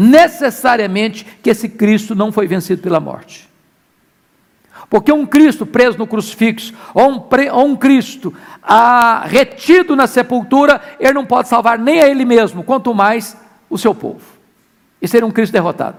necessariamente 0.00 1.26
que 1.42 1.50
esse 1.50 1.68
Cristo 1.68 2.14
não 2.14 2.32
foi 2.32 2.46
vencido 2.46 2.80
pela 2.80 2.98
morte. 2.98 3.46
Porque 4.88 5.12
um 5.12 5.26
Cristo 5.26 5.66
preso 5.66 5.98
no 5.98 6.06
crucifixo, 6.06 6.72
ou 6.94 7.10
um, 7.10 7.28
ou 7.52 7.66
um 7.66 7.76
Cristo 7.76 8.34
ah, 8.62 9.24
retido 9.26 9.94
na 9.94 10.06
sepultura, 10.06 10.80
ele 10.98 11.12
não 11.12 11.26
pode 11.26 11.48
salvar 11.48 11.78
nem 11.78 12.00
a 12.00 12.08
ele 12.08 12.24
mesmo, 12.24 12.64
quanto 12.64 12.94
mais 12.94 13.36
o 13.68 13.76
seu 13.76 13.94
povo. 13.94 14.24
E 15.02 15.06
seria 15.06 15.26
um 15.26 15.30
Cristo 15.30 15.52
derrotado. 15.52 15.98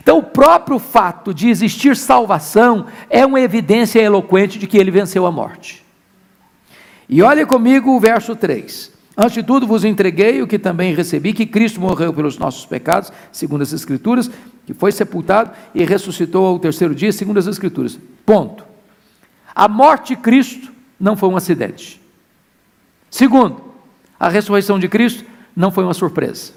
Então, 0.00 0.18
o 0.18 0.22
próprio 0.22 0.78
fato 0.78 1.34
de 1.34 1.50
existir 1.50 1.96
salvação 1.96 2.86
é 3.10 3.24
uma 3.26 3.40
evidência 3.40 4.00
eloquente 4.00 4.58
de 4.58 4.66
que 4.66 4.78
ele 4.78 4.90
venceu 4.90 5.26
a 5.26 5.30
morte. 5.30 5.84
E 7.06 7.22
olhe 7.22 7.44
comigo 7.44 7.90
o 7.90 8.00
verso 8.00 8.34
3. 8.34 8.93
Antes 9.16 9.34
de 9.34 9.42
tudo, 9.42 9.66
vos 9.66 9.84
entreguei 9.84 10.42
o 10.42 10.46
que 10.46 10.58
também 10.58 10.94
recebi, 10.94 11.32
que 11.32 11.46
Cristo 11.46 11.80
morreu 11.80 12.12
pelos 12.12 12.36
nossos 12.36 12.66
pecados, 12.66 13.12
segundo 13.30 13.62
as 13.62 13.72
Escrituras, 13.72 14.30
que 14.66 14.74
foi 14.74 14.90
sepultado 14.90 15.52
e 15.74 15.84
ressuscitou 15.84 16.46
ao 16.46 16.58
terceiro 16.58 16.94
dia, 16.94 17.12
segundo 17.12 17.38
as 17.38 17.46
Escrituras. 17.46 17.98
Ponto. 18.26 18.64
A 19.54 19.68
morte 19.68 20.16
de 20.16 20.20
Cristo 20.20 20.72
não 20.98 21.16
foi 21.16 21.28
um 21.28 21.36
acidente. 21.36 22.00
Segundo, 23.08 23.62
a 24.18 24.28
ressurreição 24.28 24.78
de 24.78 24.88
Cristo 24.88 25.24
não 25.54 25.70
foi 25.70 25.84
uma 25.84 25.94
surpresa. 25.94 26.52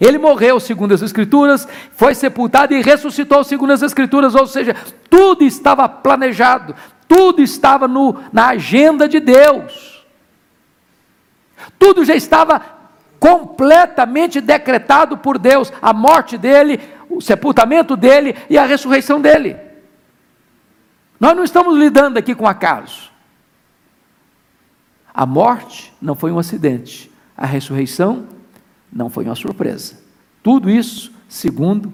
Ele 0.00 0.18
morreu 0.18 0.58
segundo 0.58 0.92
as 0.92 1.02
Escrituras, 1.02 1.68
foi 1.92 2.14
sepultado 2.14 2.74
e 2.74 2.82
ressuscitou 2.82 3.44
segundo 3.44 3.72
as 3.72 3.82
Escrituras, 3.82 4.34
ou 4.34 4.46
seja, 4.46 4.74
tudo 5.08 5.44
estava 5.44 5.88
planejado, 5.88 6.74
tudo 7.06 7.40
estava 7.40 7.86
no, 7.86 8.16
na 8.32 8.48
agenda 8.48 9.08
de 9.08 9.20
Deus, 9.20 9.95
tudo 11.78 12.04
já 12.04 12.14
estava 12.14 12.60
completamente 13.18 14.40
decretado 14.40 15.16
por 15.18 15.38
Deus 15.38 15.72
a 15.80 15.92
morte 15.92 16.36
dele, 16.36 16.80
o 17.08 17.20
sepultamento 17.20 17.96
dele 17.96 18.36
e 18.48 18.58
a 18.58 18.66
ressurreição 18.66 19.20
dele. 19.20 19.56
Nós 21.18 21.34
não 21.34 21.44
estamos 21.44 21.78
lidando 21.78 22.18
aqui 22.18 22.34
com 22.34 22.46
acaso. 22.46 23.10
A 25.12 25.24
morte 25.24 25.92
não 26.00 26.14
foi 26.14 26.30
um 26.30 26.38
acidente, 26.38 27.10
a 27.36 27.46
ressurreição 27.46 28.26
não 28.92 29.08
foi 29.08 29.24
uma 29.24 29.34
surpresa. 29.34 29.98
Tudo 30.42 30.68
isso 30.68 31.10
segundo 31.28 31.92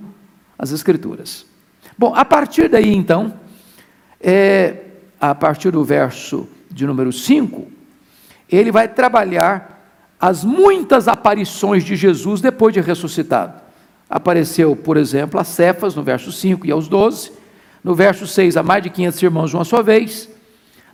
as 0.59 0.73
Escrituras. 0.73 1.47
Bom, 1.97 2.15
a 2.15 2.25
partir 2.25 2.69
daí 2.69 2.93
então, 2.93 3.35
é, 4.21 4.77
a 5.21 5.35
partir 5.35 5.71
do 5.71 5.85
verso 5.85 6.49
de 6.71 6.87
número 6.87 7.13
5, 7.13 7.72
ele 8.57 8.73
vai 8.73 8.89
trabalhar 8.89 9.81
as 10.21 10.45
muitas 10.45 11.09
aparições 11.09 11.85
de 11.85 11.97
Jesus 11.97 12.41
depois 12.41 12.73
de 12.73 12.81
ressuscitado. 12.81 13.61
Apareceu, 14.09 14.77
por 14.77 14.97
exemplo, 14.97 15.41
a 15.41 15.45
Cefas, 15.45 15.95
no 15.95 16.03
verso 16.03 16.31
5 16.31 16.67
e 16.67 16.71
aos 16.71 16.87
12. 16.87 17.33
No 17.83 17.95
verso 17.95 18.27
6, 18.27 18.57
a 18.57 18.63
mais 18.63 18.83
de 18.83 18.91
500 18.91 19.23
irmãos 19.23 19.55
uma 19.55 19.65
só 19.65 19.83
vez. 19.83 20.29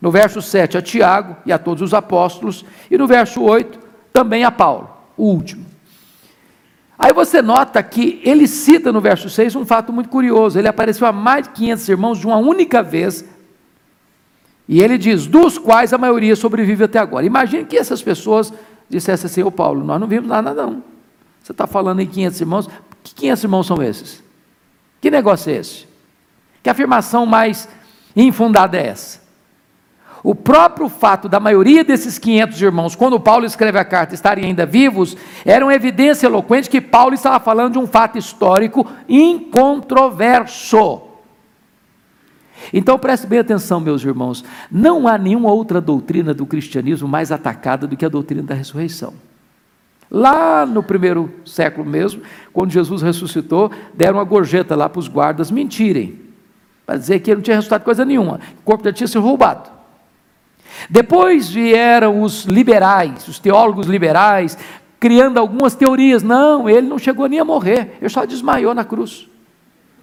No 0.00 0.10
verso 0.10 0.40
7, 0.40 0.78
a 0.78 0.82
Tiago 0.82 1.36
e 1.44 1.52
a 1.52 1.58
todos 1.58 1.82
os 1.82 1.92
apóstolos. 1.92 2.64
E 2.90 2.96
no 2.96 3.06
verso 3.06 3.42
8, 3.42 3.78
também 4.12 4.44
a 4.44 4.50
Paulo, 4.50 4.88
o 5.16 5.24
último. 5.24 5.66
Aí 6.98 7.12
você 7.12 7.40
nota 7.40 7.82
que 7.82 8.20
ele 8.24 8.48
cita 8.48 8.92
no 8.92 9.00
verso 9.00 9.30
6 9.30 9.54
um 9.54 9.64
fato 9.64 9.92
muito 9.92 10.08
curioso. 10.08 10.58
Ele 10.58 10.66
apareceu 10.66 11.06
a 11.06 11.12
mais 11.12 11.44
de 11.44 11.50
500 11.50 11.88
irmãos 11.88 12.18
de 12.18 12.26
uma 12.26 12.38
única 12.38 12.82
vez. 12.82 13.24
E 14.68 14.82
ele 14.82 14.98
diz: 14.98 15.26
dos 15.26 15.56
quais 15.56 15.92
a 15.92 15.98
maioria 15.98 16.36
sobrevive 16.36 16.84
até 16.84 16.98
agora. 16.98 17.24
Imagine 17.24 17.64
que 17.64 17.76
essas 17.76 18.02
pessoas 18.02 18.52
dissessem 18.88 19.26
assim: 19.26 19.42
Ô 19.42 19.50
Paulo, 19.50 19.82
nós 19.82 19.98
não 19.98 20.06
vimos 20.06 20.28
nada, 20.28 20.52
não. 20.52 20.82
Você 21.42 21.52
está 21.52 21.66
falando 21.66 22.00
em 22.00 22.06
500 22.06 22.40
irmãos. 22.40 22.68
Que 23.02 23.14
500 23.14 23.44
irmãos 23.44 23.66
são 23.66 23.82
esses? 23.82 24.22
Que 25.00 25.10
negócio 25.10 25.50
é 25.50 25.56
esse? 25.56 25.86
Que 26.62 26.68
afirmação 26.68 27.24
mais 27.24 27.66
infundada 28.14 28.76
é 28.76 28.88
essa? 28.88 29.26
O 30.22 30.34
próprio 30.34 30.88
fato 30.88 31.28
da 31.28 31.40
maioria 31.40 31.84
desses 31.84 32.18
500 32.18 32.60
irmãos, 32.60 32.96
quando 32.96 33.20
Paulo 33.20 33.46
escreve 33.46 33.78
a 33.78 33.84
carta, 33.84 34.14
estarem 34.14 34.44
ainda 34.44 34.66
vivos, 34.66 35.16
era 35.44 35.64
uma 35.64 35.74
evidência 35.74 36.26
eloquente 36.26 36.68
que 36.68 36.80
Paulo 36.80 37.14
estava 37.14 37.40
falando 37.40 37.74
de 37.74 37.78
um 37.78 37.86
fato 37.86 38.18
histórico 38.18 38.86
incontroverso. 39.08 41.07
Então 42.72 42.98
preste 42.98 43.26
bem 43.26 43.38
atenção, 43.38 43.80
meus 43.80 44.04
irmãos, 44.04 44.44
não 44.70 45.06
há 45.06 45.16
nenhuma 45.16 45.50
outra 45.50 45.80
doutrina 45.80 46.34
do 46.34 46.46
cristianismo 46.46 47.08
mais 47.08 47.32
atacada 47.32 47.86
do 47.86 47.96
que 47.96 48.04
a 48.04 48.08
doutrina 48.08 48.42
da 48.42 48.54
ressurreição. 48.54 49.14
Lá 50.10 50.64
no 50.64 50.82
primeiro 50.82 51.30
século 51.44 51.88
mesmo, 51.88 52.22
quando 52.52 52.70
Jesus 52.70 53.02
ressuscitou, 53.02 53.70
deram 53.92 54.18
uma 54.18 54.24
gorjeta 54.24 54.74
lá 54.74 54.88
para 54.88 55.00
os 55.00 55.08
guardas 55.08 55.50
mentirem, 55.50 56.18
para 56.86 56.96
dizer 56.96 57.20
que 57.20 57.30
ele 57.30 57.36
não 57.36 57.42
tinha 57.42 57.56
ressuscitado 57.56 57.84
coisa 57.84 58.04
nenhuma, 58.04 58.40
o 58.60 58.62
corpo 58.62 58.84
já 58.84 58.92
tinha 58.92 59.06
sido 59.06 59.20
roubado. 59.20 59.70
Depois 60.88 61.50
vieram 61.50 62.22
os 62.22 62.44
liberais, 62.44 63.26
os 63.28 63.38
teólogos 63.38 63.86
liberais, 63.86 64.56
criando 65.00 65.38
algumas 65.38 65.74
teorias. 65.74 66.22
Não, 66.22 66.68
ele 66.68 66.86
não 66.86 66.98
chegou 66.98 67.26
nem 67.26 67.40
a 67.40 67.44
morrer, 67.44 67.96
ele 68.00 68.08
só 68.08 68.24
desmaiou 68.24 68.74
na 68.74 68.84
cruz. 68.84 69.28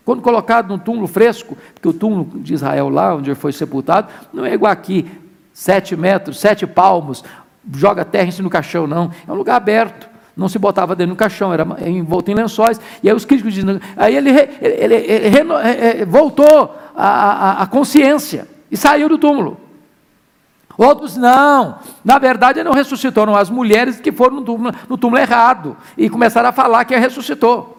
Quando 0.05 0.21
colocado 0.21 0.69
num 0.69 0.77
túmulo 0.77 1.07
fresco, 1.07 1.57
porque 1.73 1.87
o 1.87 1.93
túmulo 1.93 2.39
de 2.39 2.53
Israel 2.53 2.89
lá, 2.89 3.15
onde 3.15 3.31
ele 3.31 3.35
foi 3.35 3.51
sepultado, 3.51 4.07
não 4.31 4.45
é 4.45 4.53
igual 4.53 4.71
aqui, 4.71 5.09
sete 5.51 5.95
metros, 5.95 6.39
sete 6.39 6.67
palmos, 6.67 7.23
joga 7.73 8.05
terra 8.05 8.27
em 8.27 8.31
cima 8.31 8.47
do 8.47 8.51
caixão, 8.51 8.85
não. 8.85 9.09
É 9.27 9.31
um 9.31 9.35
lugar 9.35 9.55
aberto. 9.55 10.07
Não 10.37 10.47
se 10.47 10.59
botava 10.59 10.95
dentro 10.95 11.15
do 11.15 11.17
caixão, 11.17 11.51
era 11.51 11.65
envolto 11.87 12.29
em 12.29 12.35
lençóis. 12.35 12.79
E 13.01 13.09
aí 13.09 13.15
os 13.15 13.25
críticos 13.25 13.53
dizem, 13.53 13.79
aí 13.97 14.15
ele, 14.15 14.29
ele, 14.29 14.95
ele, 14.95 14.95
ele 14.95 16.05
voltou 16.05 16.75
à 16.95 17.67
consciência 17.71 18.47
e 18.69 18.77
saiu 18.77 19.09
do 19.09 19.17
túmulo. 19.17 19.57
Outros 20.77 21.15
não, 21.15 21.79
na 22.03 22.19
verdade 22.19 22.59
ele 22.59 22.67
não 22.67 22.75
ressuscitou, 22.75 23.23
eram 23.23 23.35
as 23.35 23.49
mulheres 23.49 23.99
que 24.01 24.11
foram 24.11 24.35
no 24.35 24.41
túmulo, 24.43 24.75
no 24.89 24.97
túmulo 24.97 25.21
errado 25.21 25.77
e 25.97 26.09
começaram 26.09 26.49
a 26.49 26.51
falar 26.51 26.83
que 26.83 26.95
ressuscitou. 26.97 27.74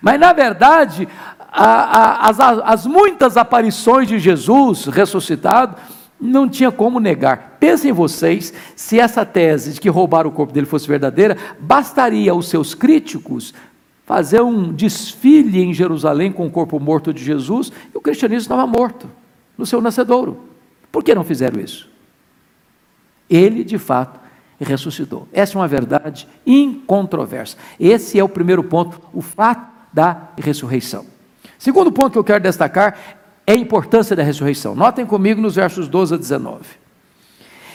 Mas 0.00 0.18
na 0.18 0.32
verdade, 0.32 1.08
a, 1.38 1.64
a, 1.64 2.30
as, 2.30 2.40
as 2.40 2.86
muitas 2.86 3.36
aparições 3.36 4.08
de 4.08 4.18
Jesus 4.18 4.86
ressuscitado 4.86 5.76
não 6.20 6.48
tinha 6.48 6.70
como 6.70 6.98
negar. 6.98 7.56
Pensem 7.60 7.92
vocês, 7.92 8.52
se 8.74 8.98
essa 8.98 9.24
tese 9.24 9.74
de 9.74 9.80
que 9.80 9.88
roubaram 9.88 10.30
o 10.30 10.32
corpo 10.32 10.52
dele 10.52 10.66
fosse 10.66 10.88
verdadeira, 10.88 11.36
bastaria 11.58 12.32
aos 12.32 12.48
seus 12.48 12.74
críticos 12.74 13.54
fazer 14.04 14.40
um 14.40 14.72
desfile 14.72 15.62
em 15.62 15.74
Jerusalém 15.74 16.30
com 16.30 16.46
o 16.46 16.50
corpo 16.50 16.78
morto 16.78 17.12
de 17.12 17.22
Jesus 17.24 17.72
e 17.92 17.98
o 17.98 18.00
cristianismo 18.00 18.42
estava 18.42 18.66
morto 18.66 19.10
no 19.58 19.66
seu 19.66 19.80
nascedouro. 19.80 20.44
Por 20.92 21.02
que 21.02 21.14
não 21.14 21.24
fizeram 21.24 21.60
isso? 21.60 21.90
Ele, 23.28 23.64
de 23.64 23.78
fato, 23.78 24.20
ressuscitou. 24.60 25.28
Essa 25.32 25.54
é 25.54 25.60
uma 25.60 25.68
verdade 25.68 26.28
incontroversa. 26.46 27.56
Esse 27.78 28.18
é 28.18 28.24
o 28.24 28.28
primeiro 28.28 28.62
ponto, 28.62 29.00
o 29.12 29.20
fato 29.20 29.75
da 29.96 30.28
ressurreição. 30.36 31.06
Segundo 31.58 31.90
ponto 31.90 32.12
que 32.12 32.18
eu 32.18 32.24
quero 32.24 32.42
destacar 32.42 32.98
é 33.46 33.52
a 33.52 33.56
importância 33.56 34.14
da 34.14 34.22
ressurreição. 34.22 34.74
Notem 34.74 35.06
comigo 35.06 35.40
nos 35.40 35.54
versos 35.54 35.88
12 35.88 36.12
a 36.12 36.18
19. 36.18 36.66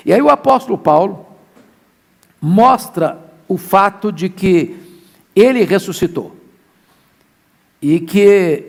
E 0.05 0.13
aí 0.13 0.21
o 0.21 0.29
apóstolo 0.29 0.77
Paulo 0.77 1.25
mostra 2.39 3.17
o 3.47 3.57
fato 3.57 4.11
de 4.11 4.29
que 4.29 4.77
ele 5.35 5.63
ressuscitou. 5.63 6.35
E 7.81 7.99
que 7.99 8.67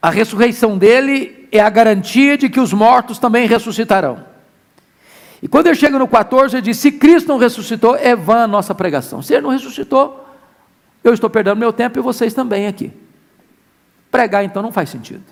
a 0.00 0.10
ressurreição 0.10 0.78
dele 0.78 1.48
é 1.50 1.58
a 1.58 1.68
garantia 1.68 2.38
de 2.38 2.48
que 2.48 2.60
os 2.60 2.72
mortos 2.72 3.18
também 3.18 3.48
ressuscitarão. 3.48 4.24
E 5.42 5.48
quando 5.48 5.66
ele 5.66 5.74
chega 5.74 5.98
no 5.98 6.06
14, 6.06 6.58
ele 6.58 6.62
diz: 6.62 6.76
Se 6.76 6.92
Cristo 6.92 7.26
não 7.26 7.38
ressuscitou, 7.38 7.96
é 7.96 8.14
vã 8.14 8.44
a 8.44 8.46
nossa 8.46 8.72
pregação. 8.72 9.20
Se 9.20 9.34
ele 9.34 9.42
não 9.42 9.50
ressuscitou, 9.50 10.27
eu 11.08 11.14
estou 11.14 11.30
perdendo 11.30 11.56
meu 11.56 11.72
tempo 11.72 11.98
e 11.98 12.02
vocês 12.02 12.34
também 12.34 12.66
aqui. 12.66 12.92
Pregar 14.10 14.44
então 14.44 14.62
não 14.62 14.72
faz 14.72 14.90
sentido. 14.90 15.24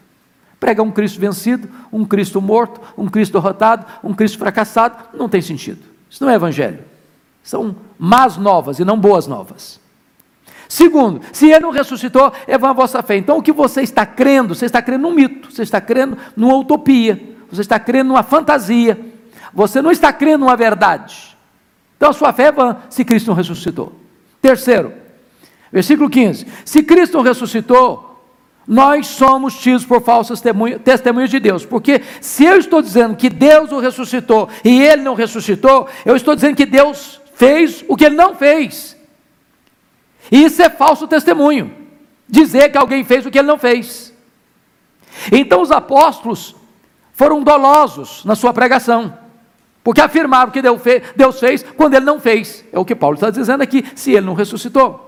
Pregar 0.59 0.85
um 0.85 0.91
Cristo 0.91 1.21
vencido, 1.21 1.69
um 1.93 2.05
Cristo 2.05 2.41
morto, 2.41 2.81
um 2.97 3.09
Cristo 3.09 3.33
derrotado, 3.33 3.87
um 4.03 4.15
Cristo 4.15 4.39
fracassado, 4.39 4.97
não 5.15 5.29
tem 5.29 5.43
sentido. 5.43 5.81
Isso 6.11 6.25
não 6.25 6.31
é 6.31 6.35
evangelho. 6.35 6.81
São 7.43 7.77
más 7.99 8.37
novas 8.37 8.79
e 8.79 8.85
não 8.85 8.99
boas 8.99 9.27
novas. 9.27 9.79
Segundo, 10.69 11.21
se 11.33 11.49
ele 11.51 11.61
não 11.61 11.71
ressuscitou, 11.71 12.33
é 12.47 12.59
vã 12.59 12.71
a 12.71 12.73
vossa 12.73 13.03
fé. 13.03 13.17
Então 13.17 13.39
o 13.39 13.43
que 13.43 13.53
você 13.53 13.83
está 13.83 14.05
crendo? 14.05 14.55
Você 14.55 14.67
está 14.67 14.83
crendo 14.83 15.03
num 15.03 15.15
mito, 15.15 15.53
você 15.53 15.63
está 15.63 15.81
crendo 15.81 16.19
numa 16.37 16.57
utopia, 16.57 17.23
você 17.51 17.61
está 17.61 17.79
crendo 17.79 18.09
numa 18.09 18.23
fantasia, 18.23 18.99
você 19.53 19.81
não 19.81 19.93
está 19.93 20.13
crendo 20.13 20.45
numa 20.45 20.57
verdade. 20.57 21.37
Então 21.97 22.11
a 22.11 22.13
sua 22.13 22.33
fé 22.33 22.45
é 22.45 22.53
vã 22.53 22.79
se 22.91 23.05
Cristo 23.05 23.29
não 23.29 23.35
ressuscitou. 23.35 23.93
Terceiro, 24.43 24.93
versículo 25.73 26.09
15: 26.09 26.47
se 26.65 26.83
Cristo 26.83 27.21
ressuscitou, 27.21 28.07
nós 28.67 29.07
somos 29.07 29.57
tidos 29.59 29.85
por 29.85 30.03
falsas 30.03 30.43
testemunhas 30.85 31.31
de 31.31 31.39
Deus, 31.39 31.65
porque 31.65 32.03
se 32.21 32.45
eu 32.45 32.57
estou 32.59 32.83
dizendo 32.83 33.15
que 33.15 33.31
Deus 33.31 33.71
o 33.71 33.79
ressuscitou 33.79 34.49
e 34.65 34.83
ele 34.83 35.03
não 35.03 35.15
ressuscitou, 35.15 35.89
eu 36.05 36.17
estou 36.17 36.35
dizendo 36.35 36.57
que 36.57 36.67
Deus 36.67 37.21
fez 37.35 37.85
o 37.87 37.97
que 37.97 38.07
ele 38.07 38.17
não 38.17 38.35
fez. 38.35 38.97
E 40.33 40.45
isso 40.45 40.61
é 40.61 40.69
falso 40.69 41.07
testemunho. 41.07 41.73
Dizer 42.29 42.71
que 42.71 42.79
alguém 42.79 43.05
fez 43.05 43.25
o 43.25 43.31
que 43.31 43.39
ele 43.39 43.47
não 43.47 43.59
fez. 43.59 44.13
Então 45.31 45.63
os 45.63 45.71
apóstolos 45.71 46.57
foram 47.13 47.45
dolosos 47.45 48.25
na 48.25 48.35
sua 48.35 48.53
pregação, 48.53 49.17
porque 49.85 50.01
afirmaram 50.01 50.51
que 50.51 50.61
Deus 50.61 51.39
fez 51.39 51.63
quando 51.77 51.95
ele 51.95 52.05
não 52.05 52.19
fez. 52.19 52.65
É 52.73 52.79
o 52.81 52.85
que 52.85 52.97
Paulo 52.97 53.15
está 53.15 53.31
dizendo 53.31 53.63
aqui, 53.63 53.85
se 53.95 54.11
ele 54.11 54.27
não 54.27 54.35
ressuscitou. 54.35 55.06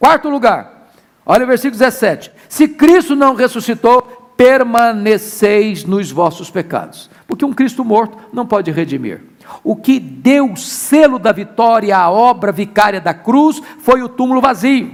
Quarto 0.00 0.30
lugar, 0.30 0.88
olha 1.26 1.44
o 1.44 1.46
versículo 1.46 1.78
17: 1.78 2.32
Se 2.48 2.66
Cristo 2.66 3.14
não 3.14 3.34
ressuscitou, 3.34 4.00
permaneceis 4.34 5.84
nos 5.84 6.10
vossos 6.10 6.50
pecados, 6.50 7.10
porque 7.28 7.44
um 7.44 7.52
Cristo 7.52 7.84
morto 7.84 8.16
não 8.32 8.46
pode 8.46 8.70
redimir. 8.70 9.22
O 9.62 9.76
que 9.76 10.00
deu 10.00 10.52
o 10.52 10.56
selo 10.56 11.18
da 11.18 11.32
vitória 11.32 11.94
à 11.94 12.10
obra 12.10 12.50
vicária 12.50 12.98
da 12.98 13.12
cruz 13.12 13.60
foi 13.80 14.02
o 14.02 14.08
túmulo 14.08 14.40
vazio. 14.40 14.90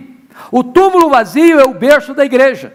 O 0.50 0.64
túmulo 0.64 1.08
vazio 1.08 1.60
é 1.60 1.64
o 1.64 1.74
berço 1.74 2.12
da 2.12 2.24
igreja. 2.24 2.74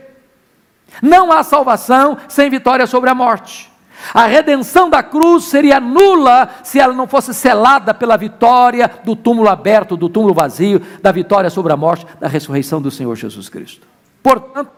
Não 1.01 1.33
há 1.33 1.43
salvação 1.43 2.17
sem 2.29 2.49
vitória 2.49 2.87
sobre 2.87 3.09
a 3.09 3.15
morte. 3.15 3.70
A 4.13 4.25
redenção 4.25 4.89
da 4.89 5.03
cruz 5.03 5.45
seria 5.45 5.79
nula 5.79 6.49
se 6.63 6.79
ela 6.79 6.93
não 6.93 7.07
fosse 7.07 7.33
selada 7.33 7.93
pela 7.93 8.17
vitória 8.17 8.89
do 9.03 9.15
túmulo 9.15 9.49
aberto, 9.49 9.95
do 9.95 10.09
túmulo 10.09 10.33
vazio, 10.33 10.81
da 11.01 11.11
vitória 11.11 11.49
sobre 11.49 11.71
a 11.71 11.77
morte, 11.77 12.05
da 12.19 12.27
ressurreição 12.27 12.81
do 12.81 12.91
Senhor 12.91 13.15
Jesus 13.15 13.49
Cristo. 13.49 13.87
Portanto, 14.21 14.71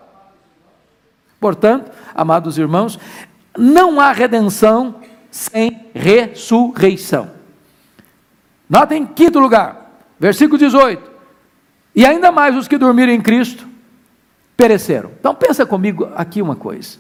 portanto, 1.39 1.91
amados 2.13 2.57
irmãos, 2.57 2.99
não 3.57 3.99
há 3.99 4.11
redenção 4.11 4.95
sem 5.29 5.87
ressurreição. 5.93 7.31
Notem 8.69 9.05
quinto 9.05 9.39
lugar, 9.39 9.91
versículo 10.19 10.57
18. 10.57 11.11
E 11.95 12.05
ainda 12.05 12.31
mais 12.31 12.55
os 12.55 12.67
que 12.67 12.77
dormiram 12.77 13.13
em 13.13 13.21
Cristo 13.21 13.67
pereceram. 14.55 15.11
Então 15.19 15.35
pensa 15.35 15.65
comigo 15.65 16.09
aqui 16.15 16.41
uma 16.41 16.55
coisa. 16.55 16.97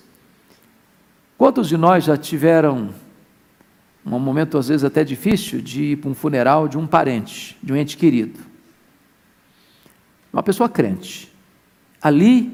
Quantos 1.37 1.67
de 1.67 1.77
nós 1.77 2.03
já 2.03 2.17
tiveram 2.17 2.93
um 4.05 4.19
momento 4.19 4.57
às 4.57 4.67
vezes 4.67 4.83
até 4.83 5.03
difícil 5.03 5.61
de 5.61 5.83
ir 5.91 5.95
para 5.97 6.09
um 6.09 6.15
funeral 6.15 6.67
de 6.67 6.77
um 6.77 6.85
parente, 6.85 7.57
de 7.61 7.73
um 7.73 7.75
ente 7.75 7.97
querido? 7.97 8.39
Uma 10.31 10.43
pessoa 10.43 10.67
crente. 10.67 11.31
Ali 12.01 12.51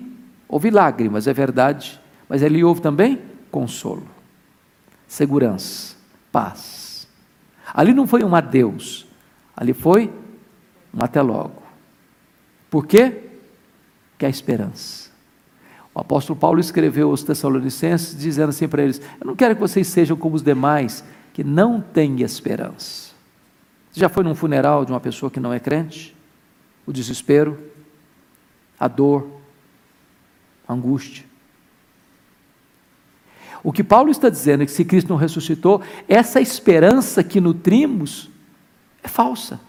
houve 0.47 0.69
lágrimas, 0.69 1.27
é 1.27 1.33
verdade, 1.33 1.99
mas 2.27 2.43
ali 2.43 2.63
houve 2.63 2.81
também 2.81 3.21
consolo 3.49 4.19
segurança, 5.09 5.97
paz. 6.31 7.07
Ali 7.73 7.93
não 7.93 8.07
foi 8.07 8.23
um 8.23 8.33
adeus, 8.33 9.05
ali 9.57 9.73
foi 9.73 10.13
um 10.93 11.03
até 11.03 11.21
logo. 11.21 11.61
Por 12.69 12.85
quê? 12.85 13.23
Que 14.17 14.25
a 14.25 14.29
esperança. 14.29 15.08
O 15.93 15.99
apóstolo 15.99 16.39
Paulo 16.39 16.59
escreveu 16.59 17.09
aos 17.09 17.23
Tessalonicenses 17.23 18.17
dizendo 18.17 18.49
assim 18.49 18.67
para 18.67 18.83
eles: 18.83 19.01
Eu 19.19 19.27
não 19.27 19.35
quero 19.35 19.55
que 19.55 19.61
vocês 19.61 19.87
sejam 19.87 20.15
como 20.15 20.35
os 20.35 20.41
demais, 20.41 21.03
que 21.33 21.43
não 21.43 21.81
têm 21.81 22.21
esperança. 22.21 23.11
Você 23.91 23.99
já 23.99 24.09
foi 24.09 24.23
num 24.23 24.35
funeral 24.35 24.85
de 24.85 24.91
uma 24.91 24.99
pessoa 24.99 25.31
que 25.31 25.39
não 25.39 25.51
é 25.51 25.59
crente? 25.59 26.15
O 26.85 26.93
desespero, 26.93 27.59
a 28.79 28.87
dor, 28.87 29.27
a 30.67 30.73
angústia. 30.73 31.25
O 33.63 33.73
que 33.73 33.83
Paulo 33.83 34.09
está 34.09 34.29
dizendo 34.29 34.63
é 34.63 34.65
que 34.65 34.71
se 34.71 34.85
Cristo 34.85 35.09
não 35.09 35.17
ressuscitou, 35.17 35.81
essa 36.07 36.39
esperança 36.39 37.23
que 37.23 37.41
nutrimos 37.41 38.29
é 39.03 39.07
falsa. 39.07 39.59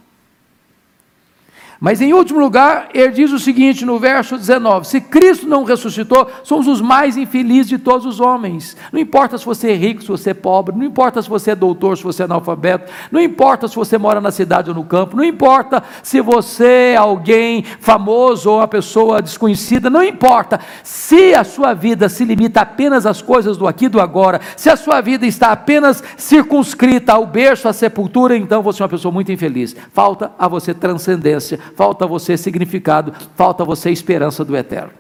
Mas 1.80 2.02
em 2.02 2.12
último 2.12 2.38
lugar, 2.38 2.90
ele 2.92 3.08
diz 3.08 3.32
o 3.32 3.38
seguinte 3.38 3.86
no 3.86 3.98
verso 3.98 4.36
19: 4.36 4.86
Se 4.86 5.00
Cristo 5.00 5.48
não 5.48 5.64
ressuscitou, 5.64 6.28
somos 6.42 6.68
os 6.68 6.78
mais 6.78 7.16
infelizes 7.16 7.68
de 7.68 7.78
todos 7.78 8.04
os 8.04 8.20
homens. 8.20 8.76
Não 8.92 9.00
importa 9.00 9.38
se 9.38 9.46
você 9.46 9.70
é 9.70 9.74
rico, 9.74 10.02
se 10.02 10.08
você 10.08 10.30
é 10.30 10.34
pobre, 10.34 10.76
não 10.76 10.84
importa 10.84 11.22
se 11.22 11.28
você 11.28 11.52
é 11.52 11.54
doutor, 11.54 11.96
se 11.96 12.04
você 12.04 12.20
é 12.20 12.26
analfabeto, 12.26 12.92
não 13.10 13.18
importa 13.18 13.66
se 13.66 13.74
você 13.74 13.96
mora 13.96 14.20
na 14.20 14.30
cidade 14.30 14.68
ou 14.68 14.76
no 14.76 14.84
campo, 14.84 15.16
não 15.16 15.24
importa 15.24 15.82
se 16.02 16.20
você 16.20 16.92
é 16.92 16.96
alguém 16.96 17.64
famoso 17.80 18.50
ou 18.50 18.58
uma 18.58 18.68
pessoa 18.68 19.22
desconhecida, 19.22 19.88
não 19.88 20.04
importa. 20.04 20.60
Se 20.82 21.34
a 21.34 21.44
sua 21.44 21.72
vida 21.72 22.10
se 22.10 22.26
limita 22.26 22.60
apenas 22.60 23.06
às 23.06 23.22
coisas 23.22 23.56
do 23.56 23.66
aqui 23.66 23.86
e 23.86 23.88
do 23.88 24.02
agora, 24.02 24.38
se 24.54 24.68
a 24.68 24.76
sua 24.76 25.00
vida 25.00 25.26
está 25.26 25.50
apenas 25.50 26.04
circunscrita 26.18 27.14
ao 27.14 27.24
berço, 27.24 27.68
à 27.68 27.72
sepultura, 27.72 28.36
então 28.36 28.60
você 28.60 28.82
é 28.82 28.84
uma 28.84 28.90
pessoa 28.90 29.10
muito 29.10 29.32
infeliz. 29.32 29.74
Falta 29.94 30.30
a 30.38 30.46
você 30.46 30.74
transcendência 30.74 31.58
falta 31.74 32.06
você 32.06 32.36
significado, 32.36 33.12
falta 33.36 33.64
você 33.64 33.90
esperança 33.90 34.44
do 34.44 34.56
eterno. 34.56 34.92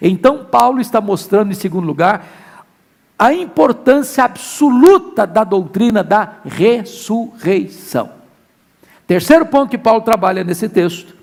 Então, 0.00 0.44
Paulo 0.44 0.80
está 0.80 1.00
mostrando, 1.00 1.50
em 1.50 1.54
segundo 1.54 1.86
lugar, 1.86 2.26
a 3.18 3.32
importância 3.32 4.22
absoluta 4.24 5.26
da 5.26 5.42
doutrina 5.42 6.04
da 6.04 6.36
ressurreição. 6.44 8.10
Terceiro 9.06 9.46
ponto 9.46 9.70
que 9.70 9.78
Paulo 9.78 10.02
trabalha 10.02 10.44
nesse 10.44 10.68
texto 10.68 11.16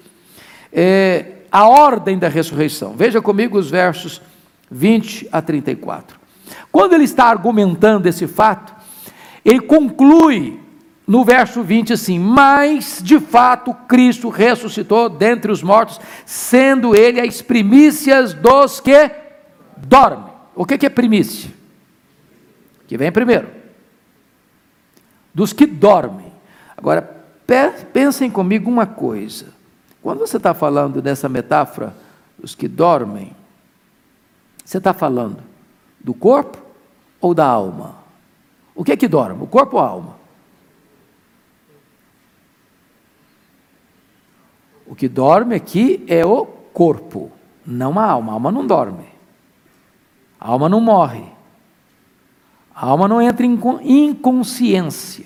é 0.74 1.36
a 1.52 1.67
ordem 1.67 2.17
da 2.17 2.28
ressurreição. 2.28 2.93
Veja 2.98 3.21
comigo 3.21 3.58
os 3.58 3.69
versos 3.69 4.21
20 4.69 5.30
a 5.32 5.41
34. 5.41 6.19
Quando 6.71 6.93
ele 6.93 7.06
está 7.06 7.26
argumentando 7.26 8.10
esse 8.10 8.28
fato, 8.28 8.74
ele 9.45 9.62
conclui 9.62 10.60
no 11.08 11.24
verso 11.24 11.63
20 11.63 11.94
assim: 11.94 12.20
Mas 12.20 13.02
de 13.04 13.20
fato 13.20 13.74
Cristo 13.88 14.30
ressuscitou 14.30 15.10
dentre 15.10 15.52
os 15.52 15.62
mortos, 15.62 16.00
sendo 16.26 16.96
ele 16.96 17.20
as 17.20 17.41
primícias 17.41 18.34
dos 18.34 18.80
que 18.80 19.12
dormem. 19.78 20.34
O 20.56 20.65
que 20.65 20.86
é 20.86 20.89
primícia? 20.89 21.52
Que 22.88 22.98
vem 22.98 23.12
primeiro. 23.12 23.50
Dos 25.34 25.52
que 25.52 25.65
dormem. 25.65 26.32
Agora, 26.78 27.02
pensem 27.91 28.32
comigo 28.32 28.70
uma 28.70 28.86
coisa. 28.86 29.54
Quando 30.02 30.20
você 30.20 30.38
está 30.38 30.54
falando 30.54 31.02
dessa 31.02 31.28
metáfora 31.28 31.96
dos 32.38 32.56
que 32.56 32.68
dormem, 32.68 33.36
você 34.63 34.78
está 34.78 34.94
falando 34.94 35.39
do 36.00 36.13
corpo 36.13 36.58
ou 37.20 37.34
da 37.34 37.46
alma? 37.46 37.96
O 38.74 38.84
que 38.84 38.91
é 38.91 38.98
que 38.98 39.08
dorme, 39.08 39.44
o 39.44 39.48
corpo 39.48 39.78
ou 39.78 39.84
a 39.84 39.88
alma? 39.88 40.14
O 44.88 44.95
que 44.95 45.08
dorme 45.08 45.56
aqui 45.56 46.04
é 46.08 46.26
o 46.26 46.45
corpo, 46.45 47.32
não 47.65 47.98
a 47.98 48.06
alma. 48.06 48.32
A 48.32 48.36
alma 48.36 48.52
não 48.52 48.67
dorme. 48.67 49.06
A 50.39 50.50
alma 50.50 50.69
não 50.69 50.80
morre. 50.80 51.26
A 52.74 52.88
alma 52.88 53.08
não 53.08 53.21
entra 53.21 53.45
em 53.45 53.58
inconsciência. 54.10 55.26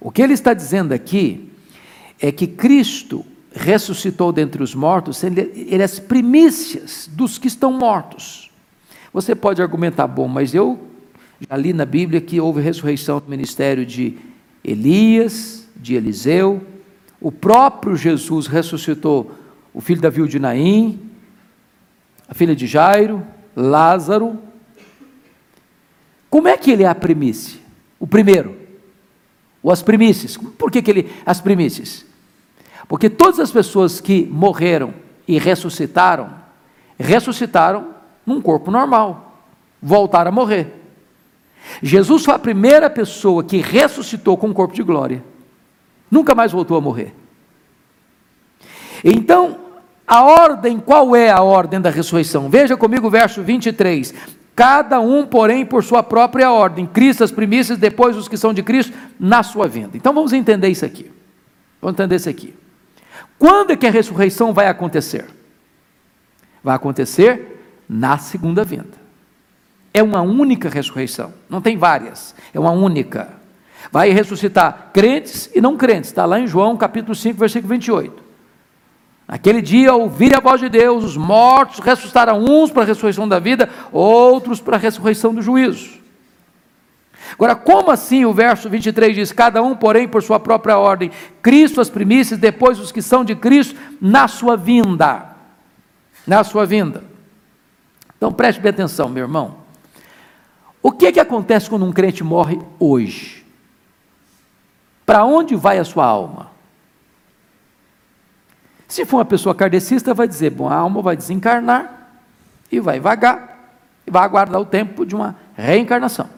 O 0.00 0.10
que 0.10 0.22
ele 0.22 0.32
está 0.32 0.54
dizendo 0.54 0.92
aqui 0.92 1.50
é 2.20 2.32
que 2.32 2.46
Cristo 2.46 3.24
ressuscitou 3.54 4.32
dentre 4.32 4.62
os 4.62 4.74
mortos, 4.74 5.22
ele, 5.22 5.40
ele 5.54 5.82
é 5.82 5.84
as 5.84 5.98
primícias 5.98 7.08
dos 7.12 7.38
que 7.38 7.48
estão 7.48 7.72
mortos. 7.72 8.50
Você 9.12 9.34
pode 9.34 9.60
argumentar, 9.60 10.06
bom, 10.06 10.26
mas 10.26 10.54
eu 10.54 10.80
já 11.48 11.56
li 11.56 11.72
na 11.72 11.84
Bíblia 11.84 12.20
que 12.20 12.40
houve 12.40 12.62
ressurreição 12.62 13.20
do 13.20 13.28
ministério 13.28 13.84
de 13.84 14.16
Elias, 14.64 15.68
de 15.76 15.94
Eliseu, 15.94 16.62
o 17.22 17.30
próprio 17.30 17.96
Jesus 17.96 18.48
ressuscitou 18.48 19.32
o 19.72 19.80
filho 19.80 20.00
da 20.00 20.10
viúva 20.10 20.28
de 20.28 20.40
Naim, 20.40 21.00
a 22.28 22.34
filha 22.34 22.54
de 22.54 22.66
Jairo, 22.66 23.24
Lázaro. 23.54 24.38
Como 26.28 26.48
é 26.48 26.58
que 26.58 26.72
ele 26.72 26.82
é 26.82 26.88
a 26.88 26.94
primícia? 26.94 27.60
O 28.00 28.06
primeiro. 28.08 28.56
Ou 29.62 29.70
as 29.70 29.82
primícias. 29.82 30.36
Por 30.36 30.70
que, 30.70 30.82
que 30.82 30.90
ele. 30.90 31.12
As 31.24 31.40
primícias? 31.40 32.04
Porque 32.88 33.08
todas 33.08 33.38
as 33.38 33.52
pessoas 33.52 34.00
que 34.00 34.26
morreram 34.26 34.92
e 35.26 35.38
ressuscitaram, 35.38 36.34
ressuscitaram 36.98 37.94
num 38.26 38.42
corpo 38.42 38.70
normal, 38.70 39.46
voltaram 39.80 40.30
a 40.30 40.34
morrer. 40.34 40.74
Jesus 41.80 42.24
foi 42.24 42.34
a 42.34 42.38
primeira 42.38 42.90
pessoa 42.90 43.44
que 43.44 43.58
ressuscitou 43.58 44.36
com 44.36 44.48
um 44.48 44.52
corpo 44.52 44.74
de 44.74 44.82
glória. 44.82 45.22
Nunca 46.12 46.34
mais 46.34 46.52
voltou 46.52 46.76
a 46.76 46.80
morrer. 46.82 47.14
Então, 49.02 49.58
a 50.06 50.22
ordem, 50.22 50.78
qual 50.78 51.16
é 51.16 51.30
a 51.30 51.40
ordem 51.40 51.80
da 51.80 51.88
ressurreição? 51.88 52.50
Veja 52.50 52.76
comigo 52.76 53.06
o 53.06 53.10
verso 53.10 53.42
23. 53.42 54.12
Cada 54.54 55.00
um, 55.00 55.26
porém, 55.26 55.64
por 55.64 55.82
sua 55.82 56.02
própria 56.02 56.52
ordem. 56.52 56.84
Cristo 56.84 57.24
as 57.24 57.32
primícias, 57.32 57.78
depois 57.78 58.14
os 58.14 58.28
que 58.28 58.36
são 58.36 58.52
de 58.52 58.62
Cristo, 58.62 58.92
na 59.18 59.42
sua 59.42 59.66
vinda. 59.66 59.96
Então 59.96 60.12
vamos 60.12 60.34
entender 60.34 60.68
isso 60.68 60.84
aqui. 60.84 61.10
Vamos 61.80 61.94
entender 61.94 62.16
isso 62.16 62.28
aqui. 62.28 62.54
Quando 63.38 63.70
é 63.70 63.76
que 63.76 63.86
a 63.86 63.90
ressurreição 63.90 64.52
vai 64.52 64.68
acontecer? 64.68 65.24
Vai 66.62 66.76
acontecer 66.76 67.58
na 67.88 68.18
segunda 68.18 68.64
vinda. 68.64 69.00
É 69.94 70.02
uma 70.02 70.20
única 70.20 70.68
ressurreição, 70.68 71.32
não 71.48 71.62
tem 71.62 71.78
várias, 71.78 72.34
é 72.52 72.60
uma 72.60 72.70
única. 72.70 73.41
Vai 73.92 74.08
ressuscitar 74.10 74.90
crentes 74.90 75.50
e 75.54 75.60
não 75.60 75.76
crentes, 75.76 76.08
está 76.08 76.24
lá 76.24 76.40
em 76.40 76.46
João 76.46 76.78
capítulo 76.78 77.14
5, 77.14 77.38
versículo 77.38 77.68
28. 77.68 78.22
Aquele 79.28 79.60
dia 79.60 79.92
ouvirem 79.92 80.36
a 80.36 80.40
voz 80.40 80.60
de 80.60 80.70
Deus, 80.70 81.04
os 81.04 81.16
mortos 81.16 81.78
ressuscitarão 81.78 82.42
uns 82.42 82.70
para 82.70 82.82
a 82.82 82.86
ressurreição 82.86 83.28
da 83.28 83.38
vida, 83.38 83.68
outros 83.92 84.62
para 84.62 84.76
a 84.76 84.80
ressurreição 84.80 85.34
do 85.34 85.42
juízo. 85.42 86.00
Agora, 87.34 87.54
como 87.54 87.90
assim 87.90 88.24
o 88.24 88.32
verso 88.32 88.68
23 88.68 89.14
diz: 89.14 89.30
Cada 89.30 89.62
um, 89.62 89.76
porém, 89.76 90.08
por 90.08 90.22
sua 90.22 90.40
própria 90.40 90.78
ordem, 90.78 91.10
Cristo 91.42 91.80
as 91.80 91.90
primícias, 91.90 92.40
depois 92.40 92.78
os 92.78 92.90
que 92.90 93.02
são 93.02 93.22
de 93.24 93.34
Cristo, 93.34 93.78
na 94.00 94.26
sua 94.26 94.56
vinda. 94.56 95.36
Na 96.26 96.42
sua 96.44 96.64
vinda. 96.64 97.04
Então 98.16 98.32
preste 98.32 98.60
bem 98.60 98.70
atenção, 98.70 99.08
meu 99.08 99.24
irmão. 99.24 99.56
O 100.82 100.90
que, 100.90 101.06
é 101.06 101.12
que 101.12 101.20
acontece 101.20 101.68
quando 101.68 101.84
um 101.84 101.92
crente 101.92 102.24
morre 102.24 102.58
hoje? 102.78 103.41
Para 105.12 105.26
onde 105.26 105.54
vai 105.54 105.78
a 105.78 105.84
sua 105.84 106.06
alma? 106.06 106.50
Se 108.88 109.04
for 109.04 109.18
uma 109.18 109.26
pessoa 109.26 109.54
kardecista, 109.54 110.14
vai 110.14 110.26
dizer: 110.26 110.48
bom, 110.48 110.70
a 110.70 110.74
alma 110.74 111.02
vai 111.02 111.14
desencarnar 111.14 112.08
e 112.72 112.80
vai 112.80 112.98
vagar, 112.98 113.74
e 114.06 114.10
vai 114.10 114.22
aguardar 114.22 114.58
o 114.58 114.64
tempo 114.64 115.04
de 115.04 115.14
uma 115.14 115.36
reencarnação. 115.54 116.30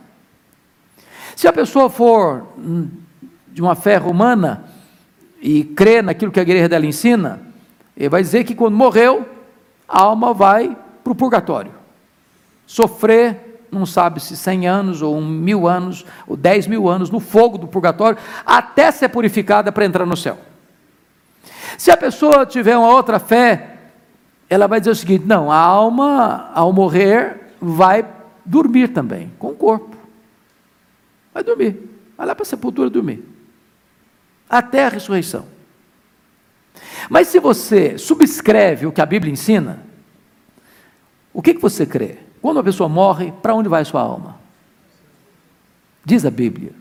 Se 1.36 1.46
a 1.46 1.52
pessoa 1.52 1.88
for 1.88 2.48
hum, 2.58 2.88
de 3.46 3.62
uma 3.62 3.76
fé 3.76 3.96
romana 3.96 4.64
e 5.40 5.62
crê 5.62 6.02
naquilo 6.02 6.32
que 6.32 6.40
a 6.40 6.42
igreja 6.42 6.68
dela 6.68 6.84
ensina, 6.84 7.40
ele 7.96 8.08
vai 8.08 8.22
dizer 8.22 8.42
que 8.42 8.56
quando 8.56 8.76
morreu, 8.76 9.24
a 9.88 10.02
alma 10.02 10.34
vai 10.34 10.76
para 11.04 11.12
o 11.12 11.14
purgatório, 11.14 11.70
sofrer, 12.66 13.53
não 13.74 13.86
sabe 13.86 14.20
se 14.20 14.36
100 14.36 14.66
anos, 14.66 15.02
ou 15.02 15.16
um 15.16 15.26
mil 15.26 15.66
anos, 15.66 16.04
ou 16.26 16.36
10 16.36 16.66
mil 16.66 16.88
anos, 16.88 17.10
no 17.10 17.20
fogo 17.20 17.58
do 17.58 17.66
purgatório, 17.66 18.18
até 18.46 18.90
ser 18.90 19.08
purificada 19.08 19.72
para 19.72 19.84
entrar 19.84 20.06
no 20.06 20.16
céu. 20.16 20.38
Se 21.76 21.90
a 21.90 21.96
pessoa 21.96 22.46
tiver 22.46 22.76
uma 22.76 22.88
outra 22.88 23.18
fé, 23.18 23.76
ela 24.48 24.66
vai 24.66 24.80
dizer 24.80 24.90
o 24.90 24.96
seguinte: 24.96 25.24
não, 25.26 25.50
a 25.50 25.58
alma, 25.58 26.50
ao 26.54 26.72
morrer, 26.72 27.52
vai 27.60 28.06
dormir 28.44 28.88
também, 28.88 29.32
com 29.38 29.48
o 29.48 29.54
corpo. 29.54 29.96
Vai 31.32 31.42
dormir. 31.42 31.76
Vai 32.16 32.26
lá 32.26 32.34
para 32.34 32.42
a 32.42 32.46
sepultura 32.46 32.88
dormir. 32.88 33.24
Até 34.48 34.86
a 34.86 34.88
ressurreição. 34.88 35.46
Mas 37.08 37.28
se 37.28 37.40
você 37.40 37.98
subscreve 37.98 38.86
o 38.86 38.92
que 38.92 39.00
a 39.00 39.06
Bíblia 39.06 39.32
ensina, 39.32 39.82
o 41.32 41.42
que, 41.42 41.54
que 41.54 41.60
você 41.60 41.84
crê? 41.84 42.18
Quando 42.44 42.58
uma 42.58 42.62
pessoa 42.62 42.90
morre, 42.90 43.32
para 43.40 43.54
onde 43.54 43.70
vai 43.70 43.80
a 43.80 43.84
sua 43.86 44.02
alma? 44.02 44.36
Diz 46.04 46.26
a 46.26 46.30
Bíblia, 46.30 46.72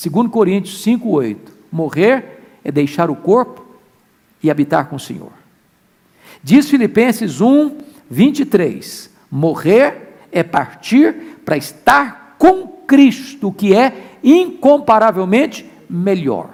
2 0.00 0.30
Coríntios 0.30 0.80
5,8: 0.84 1.36
morrer 1.72 2.40
é 2.62 2.70
deixar 2.70 3.10
o 3.10 3.16
corpo 3.16 3.66
e 4.40 4.48
habitar 4.48 4.86
com 4.86 4.94
o 4.94 5.00
Senhor. 5.00 5.32
Diz 6.40 6.70
Filipenses 6.70 7.40
1, 7.40 7.78
23: 8.08 9.10
morrer 9.28 10.20
é 10.30 10.44
partir 10.44 11.40
para 11.44 11.56
estar 11.56 12.36
com 12.38 12.68
Cristo, 12.86 13.50
que 13.50 13.74
é 13.74 14.18
incomparavelmente 14.22 15.68
melhor. 15.90 16.50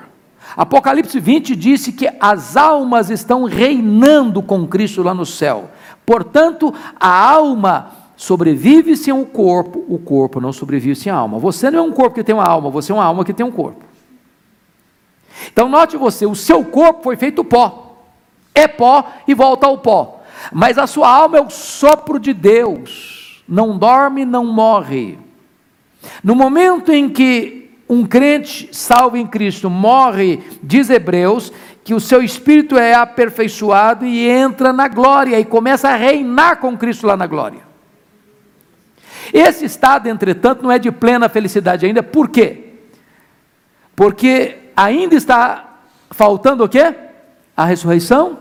Apocalipse 0.57 1.21
20 1.21 1.55
disse 1.55 1.93
que 1.93 2.09
as 2.19 2.57
almas 2.57 3.11
estão 3.11 3.45
reinando 3.45 4.43
com 4.43 4.67
Cristo 4.67 5.03
lá 5.03 5.13
no 5.13 5.27
céu. 5.27 5.71
Portanto, 6.07 6.73
a 6.99 7.31
alma 7.31 8.04
sobrevive 8.17 8.97
sem 8.97 9.13
o 9.13 9.25
corpo, 9.25 9.85
o 9.89 9.99
corpo 9.99 10.41
não 10.41 10.53
sobrevive 10.53 10.95
sem 10.95 11.11
a 11.11 11.17
alma. 11.17 11.39
Você 11.39 11.71
não 11.71 11.79
é 11.79 11.83
um 11.83 11.93
corpo 11.93 12.15
que 12.15 12.25
tem 12.25 12.35
uma 12.35 12.45
alma, 12.45 12.71
você 12.71 12.93
é 12.93 12.95
uma 12.95 13.05
alma 13.05 13.25
que 13.25 13.33
tem 13.33 13.45
um 13.45 13.51
corpo. 13.51 13.85
Então 15.53 15.69
note 15.69 15.97
você, 15.97 16.27
o 16.27 16.35
seu 16.35 16.65
corpo 16.65 17.03
foi 17.03 17.17
feito 17.17 17.45
pó. 17.45 17.99
É 18.55 18.69
pó 18.69 19.07
e 19.27 19.35
volta 19.35 19.67
ao 19.67 19.79
pó. 19.79 20.21
Mas 20.53 20.79
a 20.79 20.87
sua 20.87 21.09
alma 21.09 21.39
é 21.39 21.41
o 21.41 21.51
sopro 21.51 22.19
de 22.19 22.33
Deus. 22.33 23.43
Não 23.49 23.77
dorme, 23.77 24.25
não 24.25 24.45
morre. 24.45 25.19
No 26.23 26.35
momento 26.35 26.93
em 26.93 27.09
que 27.09 27.71
um 27.89 28.07
crente 28.07 28.69
salvo 28.73 29.17
em 29.17 29.27
Cristo 29.27 29.69
morre, 29.69 30.43
diz 30.63 30.89
Hebreus, 30.89 31.53
que 31.83 31.95
o 31.95 32.01
seu 32.01 32.23
espírito 32.23 32.79
é 32.79 32.95
aperfeiçoado 32.95 34.07
e 34.07 34.27
entra 34.27 34.73
na 34.73 34.89
glória 34.89 35.39
e 35.39 35.45
começa 35.45 35.89
a 35.91 35.97
reinar 35.97 36.59
com 36.59 36.77
Cristo 36.79 37.07
lá 37.07 37.17
na 37.17 37.27
glória. 37.27 37.74
Esse 39.33 39.65
estado, 39.65 40.09
entretanto, 40.09 40.63
não 40.63 40.71
é 40.71 40.79
de 40.79 40.91
plena 40.91 41.29
felicidade 41.29 41.87
ainda, 41.87 42.03
por 42.03 42.29
quê? 42.29 42.75
Porque 43.95 44.59
ainda 44.77 45.15
está 45.15 45.79
faltando 46.11 46.65
o 46.65 46.69
quê? 46.69 46.95
A 47.57 47.65
ressurreição 47.65 48.39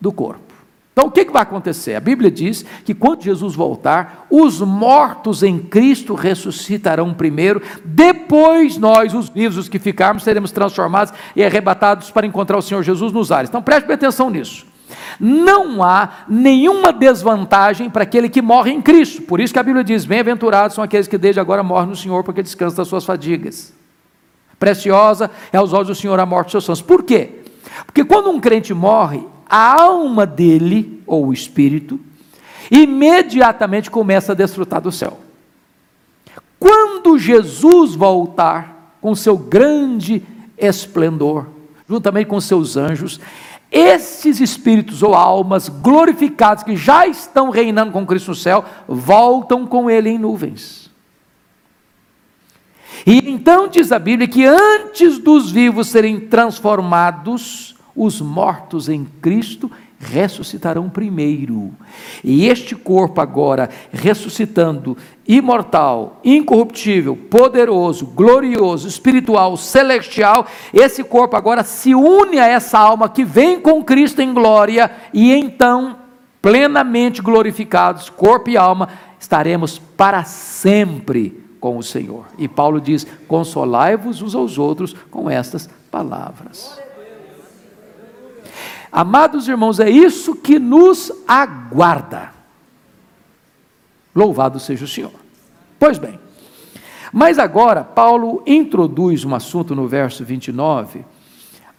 do 0.00 0.12
corpo. 0.12 0.50
Então 0.92 1.08
o 1.08 1.10
que, 1.10 1.24
que 1.24 1.32
vai 1.32 1.42
acontecer? 1.42 1.94
A 1.94 2.00
Bíblia 2.00 2.30
diz 2.30 2.64
que 2.84 2.94
quando 2.94 3.22
Jesus 3.22 3.54
voltar, 3.54 4.26
os 4.28 4.60
mortos 4.60 5.42
em 5.42 5.58
Cristo 5.58 6.14
ressuscitarão 6.14 7.14
primeiro, 7.14 7.62
depois 7.84 8.76
nós, 8.76 9.14
os 9.14 9.28
vivos, 9.28 9.56
os 9.56 9.68
que 9.68 9.78
ficarmos, 9.78 10.24
seremos 10.24 10.52
transformados 10.52 11.14
e 11.34 11.44
arrebatados 11.44 12.10
para 12.10 12.26
encontrar 12.26 12.58
o 12.58 12.62
Senhor 12.62 12.82
Jesus 12.82 13.12
nos 13.12 13.30
ares. 13.32 13.48
Então 13.48 13.62
preste 13.62 13.90
atenção 13.90 14.28
nisso. 14.28 14.66
Não 15.18 15.82
há 15.82 16.24
nenhuma 16.28 16.92
desvantagem 16.92 17.90
para 17.90 18.02
aquele 18.02 18.28
que 18.28 18.42
morre 18.42 18.70
em 18.72 18.80
Cristo. 18.80 19.22
Por 19.22 19.40
isso 19.40 19.52
que 19.52 19.58
a 19.58 19.62
Bíblia 19.62 19.84
diz: 19.84 20.04
Bem-aventurados 20.04 20.74
são 20.74 20.84
aqueles 20.84 21.08
que 21.08 21.18
desde 21.18 21.40
agora 21.40 21.62
morrem 21.62 21.90
no 21.90 21.96
Senhor, 21.96 22.24
porque 22.24 22.42
descansam 22.42 22.76
das 22.76 22.88
suas 22.88 23.04
fadigas. 23.04 23.72
Preciosa 24.58 25.30
é 25.52 25.56
aos 25.56 25.72
olhos 25.72 25.88
do 25.88 25.94
Senhor 25.94 26.18
a 26.20 26.26
morte 26.26 26.46
dos 26.46 26.52
seus 26.52 26.64
santos. 26.64 26.82
Por 26.82 27.02
quê? 27.02 27.40
Porque 27.86 28.04
quando 28.04 28.30
um 28.30 28.40
crente 28.40 28.74
morre, 28.74 29.26
a 29.48 29.82
alma 29.82 30.26
dele, 30.26 31.02
ou 31.06 31.26
o 31.26 31.32
espírito, 31.32 31.98
imediatamente 32.70 33.90
começa 33.90 34.32
a 34.32 34.34
desfrutar 34.34 34.80
do 34.80 34.92
céu. 34.92 35.18
Quando 36.58 37.18
Jesus 37.18 37.94
voltar 37.94 38.96
com 39.00 39.14
seu 39.14 39.36
grande 39.36 40.22
esplendor, 40.58 41.46
juntamente 41.88 42.26
com 42.26 42.40
seus 42.40 42.76
anjos, 42.76 43.18
esses 43.70 44.40
espíritos 44.40 45.02
ou 45.02 45.14
almas 45.14 45.68
glorificados 45.68 46.64
que 46.64 46.76
já 46.76 47.06
estão 47.06 47.50
reinando 47.50 47.92
com 47.92 48.06
Cristo 48.06 48.28
no 48.28 48.34
céu, 48.34 48.64
voltam 48.88 49.66
com 49.66 49.88
Ele 49.88 50.10
em 50.10 50.18
nuvens. 50.18 50.90
E 53.06 53.30
então 53.30 53.68
diz 53.68 53.92
a 53.92 53.98
Bíblia 53.98 54.28
que 54.28 54.44
antes 54.44 55.18
dos 55.18 55.50
vivos 55.50 55.88
serem 55.88 56.20
transformados, 56.20 57.74
os 57.94 58.20
mortos 58.20 58.88
em 58.88 59.04
Cristo 59.04 59.70
ressuscitarão 60.02 60.88
primeiro. 60.88 61.72
E 62.24 62.48
este 62.48 62.74
corpo 62.74 63.20
agora 63.20 63.68
ressuscitando, 63.92 64.96
imortal, 65.28 66.20
incorruptível, 66.24 67.14
poderoso, 67.14 68.06
glorioso, 68.06 68.88
espiritual, 68.88 69.58
celestial, 69.58 70.46
esse 70.72 71.04
corpo 71.04 71.36
agora 71.36 71.62
se 71.62 71.94
une 71.94 72.40
a 72.40 72.46
essa 72.46 72.78
alma 72.78 73.10
que 73.10 73.24
vem 73.24 73.60
com 73.60 73.84
Cristo 73.84 74.22
em 74.22 74.32
glória 74.32 74.90
e 75.12 75.32
então 75.34 75.98
plenamente 76.40 77.20
glorificados, 77.20 78.08
corpo 78.08 78.48
e 78.48 78.56
alma, 78.56 78.88
estaremos 79.20 79.78
para 79.78 80.24
sempre 80.24 81.44
com 81.60 81.76
o 81.76 81.82
Senhor. 81.82 82.24
E 82.38 82.48
Paulo 82.48 82.80
diz: 82.80 83.06
"Consolai-vos 83.28 84.22
uns 84.22 84.34
aos 84.34 84.56
outros 84.56 84.96
com 85.10 85.28
estas 85.28 85.68
palavras". 85.90 86.79
Amados 88.92 89.46
irmãos, 89.46 89.78
é 89.78 89.88
isso 89.88 90.34
que 90.34 90.58
nos 90.58 91.12
aguarda. 91.26 92.32
Louvado 94.14 94.58
seja 94.58 94.84
o 94.84 94.88
Senhor. 94.88 95.12
Pois 95.78 95.98
bem, 95.98 96.18
mas 97.12 97.38
agora 97.38 97.84
Paulo 97.84 98.42
introduz 98.46 99.24
um 99.24 99.34
assunto 99.34 99.74
no 99.74 99.86
verso 99.86 100.24
29 100.24 101.04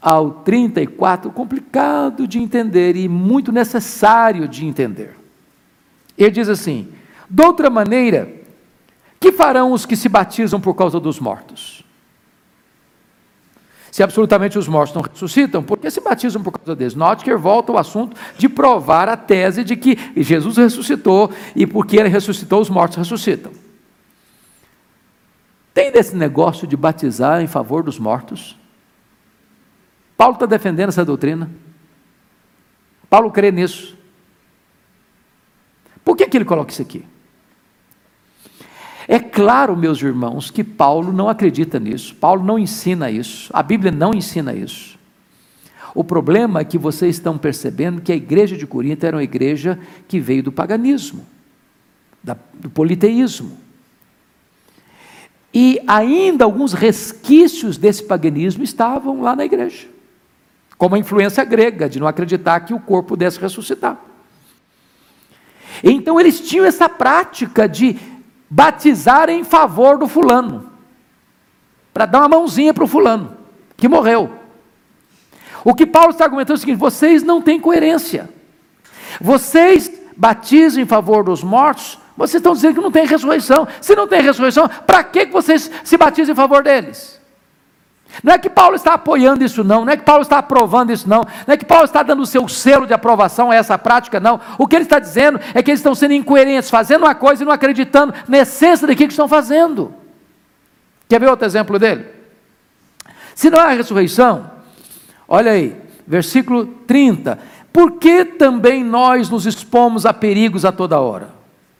ao 0.02 0.32
34, 0.32 1.30
complicado 1.32 2.28
de 2.28 2.40
entender 2.40 2.96
e 2.96 3.08
muito 3.08 3.52
necessário 3.52 4.48
de 4.48 4.66
entender. 4.66 5.16
Ele 6.18 6.32
diz 6.32 6.50
assim: 6.50 6.90
de 7.30 7.44
outra 7.44 7.70
maneira, 7.70 8.34
que 9.20 9.32
farão 9.32 9.72
os 9.72 9.86
que 9.86 9.96
se 9.96 10.10
batizam 10.10 10.60
por 10.60 10.74
causa 10.74 11.00
dos 11.00 11.20
mortos? 11.20 11.81
Se 13.92 14.02
absolutamente 14.02 14.58
os 14.58 14.70
mortos 14.70 14.96
não 14.96 15.02
ressuscitam, 15.02 15.62
por 15.62 15.78
que 15.78 15.92
se 15.92 16.00
batizam 16.00 16.42
por 16.42 16.54
causa 16.54 16.74
deles? 16.74 16.96
Notker 16.96 17.38
volta 17.38 17.74
ao 17.74 17.78
assunto 17.78 18.16
de 18.38 18.48
provar 18.48 19.10
a 19.10 19.18
tese 19.18 19.66
de 19.66 19.76
que 19.76 19.98
Jesus 20.16 20.56
ressuscitou 20.56 21.30
e 21.54 21.68
porque 21.68 21.98
ele 21.98 22.08
ressuscitou, 22.08 22.62
os 22.62 22.70
mortos 22.70 22.98
ressuscitam. 22.98 23.52
Tem 25.74 25.92
desse 25.92 26.16
negócio 26.16 26.66
de 26.66 26.78
batizar 26.78 27.42
em 27.42 27.48
favor 27.48 27.84
dos 27.84 28.00
mortos? 28.00 28.58
Paulo 30.16 30.36
está 30.36 30.46
defendendo 30.46 30.90
essa 30.90 31.04
doutrina. 31.04 31.52
Paulo 33.10 33.30
crê 33.30 33.52
nisso. 33.52 33.98
Por 36.04 36.16
que, 36.16 36.28
que 36.28 36.38
ele 36.38 36.46
coloca 36.46 36.72
isso 36.72 36.82
aqui? 36.82 37.06
É 39.12 39.20
claro, 39.20 39.76
meus 39.76 40.02
irmãos, 40.02 40.50
que 40.50 40.64
Paulo 40.64 41.12
não 41.12 41.28
acredita 41.28 41.78
nisso, 41.78 42.16
Paulo 42.16 42.46
não 42.46 42.58
ensina 42.58 43.12
isso, 43.12 43.50
a 43.54 43.62
Bíblia 43.62 43.92
não 43.92 44.14
ensina 44.14 44.54
isso. 44.54 44.98
O 45.94 46.02
problema 46.02 46.62
é 46.62 46.64
que 46.64 46.78
vocês 46.78 47.18
estão 47.18 47.38
percebendo 47.38 48.00
que 48.00 48.14
a 48.14 48.16
igreja 48.16 48.56
de 48.56 48.66
Corinto 48.66 49.06
era 49.06 49.18
uma 49.18 49.24
igreja 49.24 49.78
que 50.08 50.18
veio 50.18 50.42
do 50.42 50.50
paganismo, 50.50 51.26
do 52.54 52.70
politeísmo. 52.70 53.58
E 55.54 55.82
ainda 55.86 56.46
alguns 56.46 56.72
resquícios 56.72 57.78
desse 57.78 58.04
paganismo 58.04 58.64
estavam 58.64 59.22
lá 59.22 59.36
na 59.36 59.44
igreja, 59.44 59.90
como 60.78 60.96
a 60.96 61.00
influência 61.00 61.44
grega, 61.44 61.90
de 61.90 62.00
não 62.00 62.08
acreditar 62.08 62.62
que 62.62 62.74
o 62.74 62.80
corpo 62.80 63.10
pudesse 63.10 63.38
ressuscitar. 63.42 64.00
Então 65.84 66.18
eles 66.18 66.40
tinham 66.40 66.66
essa 66.66 66.88
prática 66.88 67.68
de 67.68 68.00
batizar 68.54 69.30
em 69.30 69.46
favor 69.46 69.98
do 69.98 70.10
fulano, 70.10 70.70
para 71.94 72.06
dar 72.06 72.20
uma 72.20 72.28
mãozinha 72.28 72.74
para 72.74 72.84
o 72.84 72.88
fulano, 72.88 73.38
que 73.78 73.88
morreu. 73.88 74.30
O 75.64 75.74
que 75.74 75.86
Paulo 75.86 76.10
está 76.10 76.26
argumentando 76.26 76.58
é 76.58 76.58
o 76.58 76.60
seguinte: 76.60 76.78
vocês 76.78 77.24
não 77.24 77.42
têm 77.42 77.62
coerência. 77.62 78.30
Vocês 79.22 79.90
batizam 80.18 80.84
em 80.84 80.86
favor 80.86 81.24
dos 81.24 81.42
mortos, 81.42 81.98
vocês 82.18 82.42
estão 82.42 82.54
dizendo 82.54 82.76
que 82.76 82.82
não 82.82 82.92
tem 82.92 83.06
ressurreição. 83.06 83.66
Se 83.80 83.96
não 83.96 84.08
tem 84.08 84.22
ressurreição, 84.22 84.68
para 84.86 85.02
que 85.02 85.28
vocês 85.28 85.72
se 85.84 85.96
batizam 85.96 86.34
em 86.34 86.36
favor 86.36 86.62
deles? 86.62 87.21
Não 88.24 88.34
é 88.34 88.38
que 88.38 88.50
Paulo 88.50 88.76
está 88.76 88.94
apoiando 88.94 89.44
isso, 89.44 89.64
não. 89.64 89.86
Não 89.86 89.94
é 89.94 89.98
que 89.98 90.04
Paulo 90.04 90.22
está 90.22 90.38
aprovando 90.38 90.92
isso, 90.92 91.08
não. 91.08 91.22
Não 91.48 91.54
é 91.54 91.58
que 91.58 91.66
Paulo 91.66 91.86
está 91.86 92.04
dando 92.04 92.22
o 92.22 92.26
seu 92.26 92.48
selo 92.48 92.86
de 92.86 92.94
aprovação 92.94 93.52
a 93.52 93.56
essa 93.56 93.78
prática, 93.78 94.20
não. 94.20 94.40
O 94.58 94.68
que 94.68 94.76
ele 94.76 94.84
está 94.84 95.00
dizendo 95.00 95.40
é 95.54 95.64
que 95.64 95.72
eles 95.72 95.80
estão 95.80 95.96
sendo 95.96 96.14
incoerentes, 96.14 96.70
fazendo 96.70 97.04
uma 97.04 97.16
coisa 97.16 97.44
e 97.44 97.46
não 97.46 97.54
acreditando 97.54 98.14
na 98.28 98.40
essência 98.40 98.86
daquilo 98.86 99.08
que 99.08 99.14
estão 99.14 99.28
fazendo. 99.28 99.94
Quer 101.08 101.20
ver 101.20 101.30
outro 101.30 101.46
exemplo 101.46 101.80
dele? 101.80 102.06
Se 103.34 103.50
não 103.50 103.60
há 103.60 103.70
ressurreição, 103.70 104.52
olha 105.28 105.52
aí, 105.52 105.76
versículo 106.06 106.66
30. 106.66 107.40
Por 107.72 107.94
que 107.94 108.26
também 108.26 108.84
nós 108.84 109.30
nos 109.30 109.46
expomos 109.46 110.06
a 110.06 110.14
perigos 110.14 110.66
a 110.66 110.72
toda 110.72 111.00
hora? 111.00 111.30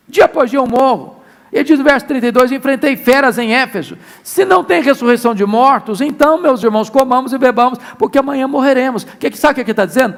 Dia 0.08 0.26
após 0.26 0.50
dia 0.50 0.60
eu 0.60 0.68
morro. 0.68 1.21
Ele 1.52 1.64
diz 1.64 1.78
no 1.78 1.84
verso 1.84 2.06
32: 2.06 2.52
Enfrentei 2.52 2.96
feras 2.96 3.38
em 3.38 3.54
Éfeso. 3.54 3.98
Se 4.24 4.46
não 4.46 4.64
tem 4.64 4.82
ressurreição 4.82 5.36
de 5.36 5.46
mortos, 5.46 6.00
então, 6.00 6.42
meus 6.42 6.64
irmãos, 6.64 6.90
comamos 6.90 7.34
e 7.34 7.38
bebamos, 7.38 7.78
porque 7.98 8.18
amanhã 8.18 8.48
morreremos. 8.48 9.04
Que, 9.04 9.36
sabe 9.36 9.52
o 9.52 9.56
que 9.56 9.62
aqui 9.62 9.72
está 9.72 9.86
dizendo? 9.86 10.18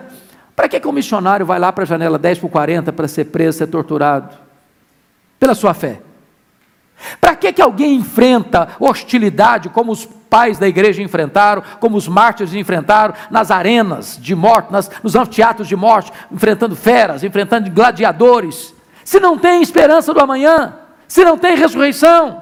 Para 0.55 0.69
que, 0.69 0.79
que 0.79 0.87
o 0.87 0.91
missionário 0.91 1.45
vai 1.45 1.57
lá 1.57 1.71
para 1.71 1.83
a 1.83 1.87
janela 1.87 2.19
10 2.19 2.39
por 2.39 2.49
40 2.49 2.93
para 2.93 3.07
ser 3.07 3.25
preso, 3.25 3.57
ser 3.57 3.67
torturado? 3.67 4.37
Pela 5.39 5.55
sua 5.55 5.73
fé. 5.73 6.01
Para 7.19 7.35
que, 7.35 7.51
que 7.51 7.61
alguém 7.61 7.95
enfrenta 7.95 8.69
hostilidade 8.79 9.69
como 9.69 9.91
os 9.91 10.05
pais 10.05 10.59
da 10.59 10.67
igreja 10.67 11.01
enfrentaram, 11.01 11.63
como 11.79 11.97
os 11.97 12.07
mártires 12.07 12.53
enfrentaram 12.53 13.15
nas 13.31 13.49
arenas 13.49 14.17
de 14.21 14.35
morte, 14.35 14.71
nas, 14.71 14.89
nos 15.01 15.15
anfiteatros 15.15 15.67
de 15.67 15.75
morte, 15.75 16.13
enfrentando 16.31 16.75
feras, 16.75 17.23
enfrentando 17.23 17.71
gladiadores? 17.71 18.73
Se 19.03 19.19
não 19.19 19.37
tem 19.37 19.61
esperança 19.61 20.13
do 20.13 20.19
amanhã, 20.19 20.73
se 21.13 21.23
não 21.23 21.37
tem 21.37 21.55
ressurreição. 21.55 22.41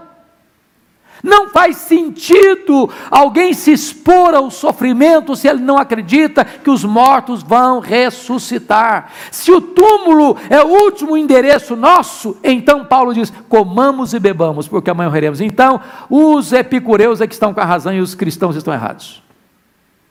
Não 1.21 1.49
faz 1.49 1.75
sentido 1.75 2.89
alguém 3.11 3.53
se 3.53 3.73
expor 3.73 4.33
ao 4.33 4.49
sofrimento 4.49 5.35
se 5.35 5.49
ele 5.49 5.59
não 5.59 5.77
acredita 5.77 6.45
que 6.45 6.69
os 6.69 6.85
mortos 6.85 7.43
vão 7.43 7.81
ressuscitar. 7.81 9.11
Se 9.29 9.51
o 9.51 9.59
túmulo 9.59 10.37
é 10.49 10.63
o 10.63 10.69
último 10.69 11.17
endereço 11.17 11.75
nosso, 11.75 12.37
então 12.41 12.85
Paulo 12.85 13.13
diz: 13.13 13.31
comamos 13.49 14.13
e 14.13 14.19
bebamos, 14.19 14.69
porque 14.69 14.89
amanhã 14.89 15.09
morreremos. 15.09 15.41
Então, 15.41 15.81
os 16.09 16.53
epicureus 16.53 17.19
é 17.19 17.27
que 17.27 17.33
estão 17.33 17.53
com 17.53 17.59
a 17.59 17.65
razão 17.65 17.93
e 17.93 17.99
os 17.99 18.15
cristãos 18.15 18.55
estão 18.55 18.73
errados. 18.73 19.21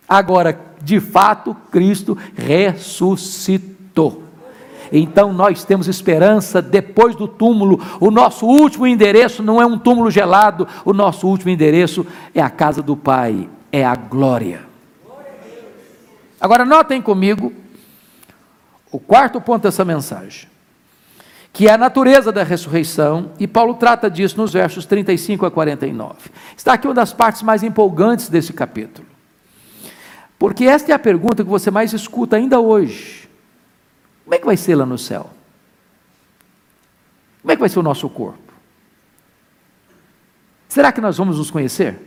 Agora, 0.07 0.61
de 0.83 1.01
fato, 1.01 1.57
Cristo 1.71 2.17
ressuscitou. 2.37 4.30
Então 4.93 5.33
nós 5.33 5.65
temos 5.65 5.89
esperança 5.89 6.61
depois 6.61 7.15
do 7.15 7.29
túmulo. 7.29 7.81
O 8.01 8.11
nosso 8.11 8.47
último 8.47 8.87
endereço 8.87 9.43
não 9.43 9.61
é 9.61 9.67
um 9.67 9.79
túmulo 9.79 10.11
gelado, 10.11 10.67
o 10.85 10.93
nosso 10.93 11.27
último 11.29 11.51
endereço 11.51 12.07
é 12.35 12.43
a 12.43 12.51
casa 12.51 12.83
do 12.83 12.97
Pai, 12.97 13.49
é 13.71 13.85
a 13.85 13.95
glória. 13.95 14.69
Agora 16.41 16.65
notem 16.65 17.03
comigo 17.03 17.53
o 18.91 18.99
quarto 18.99 19.41
ponto 19.41 19.63
dessa 19.63 19.85
mensagem, 19.85 20.49
que 21.53 21.69
é 21.69 21.73
a 21.73 21.79
natureza 21.79 22.33
da 22.33 22.43
ressurreição, 22.43 23.33
e 23.39 23.47
Paulo 23.47 23.75
trata 23.75 24.11
disso 24.11 24.37
nos 24.37 24.53
versos 24.53 24.87
35 24.87 25.47
a 25.47 25.51
49. 25.51 26.15
Está 26.57 26.73
aqui 26.73 26.87
uma 26.89 26.95
das 26.95 27.13
partes 27.13 27.43
mais 27.43 27.63
empolgantes 27.63 28.29
desse 28.29 28.53
capítulo. 28.53 29.07
Porque 30.39 30.65
esta 30.65 30.91
é 30.91 30.95
a 30.95 30.99
pergunta 30.99 31.45
que 31.45 31.51
você 31.51 31.71
mais 31.71 31.93
escuta 31.93 32.37
ainda 32.37 32.59
hoje. 32.59 33.20
Como 34.31 34.37
é 34.37 34.39
que 34.39 34.47
vai 34.47 34.57
ser 34.57 34.77
lá 34.77 34.87
no 34.87 34.97
céu? 34.97 35.29
Como 37.43 37.51
é 37.51 37.57
que 37.57 37.61
vai 37.61 37.69
ser 37.69 37.81
o 37.81 37.83
nosso 37.83 38.09
corpo? 38.09 38.53
Será 40.69 40.93
que 40.93 41.01
nós 41.01 41.17
vamos 41.17 41.37
nos 41.37 41.51
conhecer? 41.51 41.99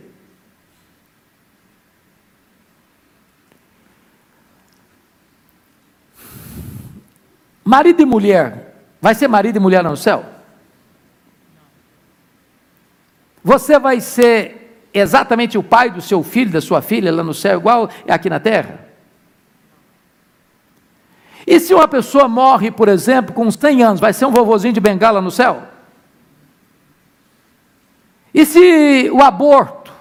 Marido 7.62 8.00
e 8.00 8.06
mulher, 8.06 8.74
vai 9.02 9.14
ser 9.14 9.28
marido 9.28 9.56
e 9.56 9.60
mulher 9.60 9.82
lá 9.82 9.90
no 9.90 9.96
céu? 9.98 10.24
Você 13.42 13.78
vai 13.78 14.00
ser 14.00 14.88
exatamente 14.94 15.58
o 15.58 15.62
pai 15.62 15.90
do 15.90 16.00
seu 16.00 16.22
filho, 16.22 16.52
da 16.52 16.62
sua 16.62 16.80
filha 16.80 17.12
lá 17.12 17.22
no 17.22 17.34
céu, 17.34 17.58
igual 17.58 17.90
é 18.06 18.14
aqui 18.14 18.30
na 18.30 18.40
terra? 18.40 18.83
E 21.46 21.60
se 21.60 21.74
uma 21.74 21.86
pessoa 21.86 22.26
morre, 22.26 22.70
por 22.70 22.88
exemplo, 22.88 23.34
com 23.34 23.50
100 23.50 23.82
anos, 23.82 24.00
vai 24.00 24.12
ser 24.12 24.24
um 24.24 24.30
vovozinho 24.30 24.72
de 24.72 24.80
bengala 24.80 25.20
no 25.20 25.30
céu? 25.30 25.62
E 28.32 28.44
se 28.46 29.10
o 29.12 29.22
aborto 29.22 29.92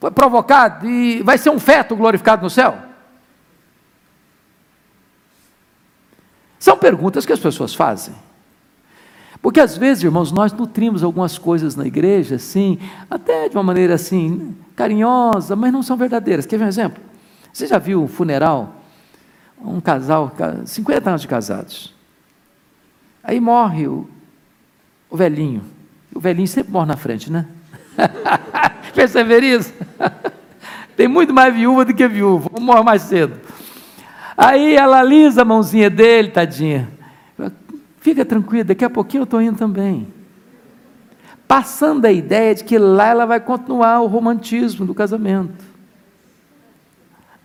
foi 0.00 0.10
provocado 0.10 0.88
e 0.88 1.22
vai 1.22 1.36
ser 1.36 1.50
um 1.50 1.58
feto 1.58 1.96
glorificado 1.96 2.42
no 2.42 2.50
céu? 2.50 2.78
São 6.58 6.76
perguntas 6.76 7.26
que 7.26 7.32
as 7.32 7.40
pessoas 7.40 7.74
fazem. 7.74 8.14
Porque 9.40 9.60
às 9.60 9.76
vezes, 9.76 10.02
irmãos, 10.02 10.32
nós 10.32 10.52
nutrimos 10.52 11.02
algumas 11.02 11.38
coisas 11.38 11.76
na 11.76 11.86
igreja, 11.86 12.36
assim, 12.36 12.78
até 13.08 13.48
de 13.48 13.56
uma 13.56 13.62
maneira 13.62 13.94
assim, 13.94 14.56
carinhosa, 14.74 15.54
mas 15.54 15.72
não 15.72 15.82
são 15.82 15.96
verdadeiras. 15.96 16.46
Quer 16.46 16.58
ver 16.58 16.64
um 16.64 16.68
exemplo? 16.68 17.02
Você 17.52 17.66
já 17.66 17.78
viu 17.78 18.02
um 18.02 18.08
funeral? 18.08 18.77
Um 19.60 19.80
casal, 19.80 20.32
50 20.64 21.10
anos 21.10 21.22
de 21.22 21.28
casados. 21.28 21.94
Aí 23.22 23.40
morre 23.40 23.86
o, 23.88 24.08
o 25.10 25.16
velhinho. 25.16 25.62
O 26.14 26.20
velhinho 26.20 26.48
sempre 26.48 26.72
morre 26.72 26.86
na 26.86 26.96
frente, 26.96 27.30
né? 27.30 27.46
Perceber 28.94 29.42
isso? 29.42 29.72
Tem 30.96 31.06
muito 31.06 31.32
mais 31.32 31.54
viúva 31.54 31.84
do 31.84 31.94
que 31.94 32.08
viúva, 32.08 32.50
morre 32.60 32.82
mais 32.82 33.02
cedo. 33.02 33.38
Aí 34.36 34.74
ela 34.74 35.00
alisa 35.00 35.42
a 35.42 35.44
mãozinha 35.44 35.90
dele, 35.90 36.30
tadinha. 36.30 36.88
Fica 38.00 38.24
tranquila, 38.24 38.64
daqui 38.64 38.84
a 38.84 38.90
pouquinho 38.90 39.22
eu 39.22 39.24
estou 39.24 39.42
indo 39.42 39.58
também. 39.58 40.08
Passando 41.46 42.04
a 42.04 42.12
ideia 42.12 42.54
de 42.54 42.64
que 42.64 42.78
lá 42.78 43.06
ela 43.06 43.26
vai 43.26 43.40
continuar 43.40 44.00
o 44.00 44.06
romantismo 44.06 44.86
do 44.86 44.94
casamento. 44.94 45.64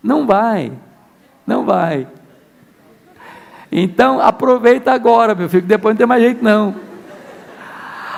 Não 0.01 0.27
vai, 0.27 0.71
não 1.45 1.65
vai. 1.65 2.07
Então 3.71 4.19
aproveita 4.21 4.91
agora, 4.91 5.33
meu 5.33 5.49
filho, 5.49 5.65
depois 5.65 5.93
não 5.93 5.97
tem 5.97 6.07
mais 6.07 6.21
jeito 6.21 6.43
não. 6.43 6.75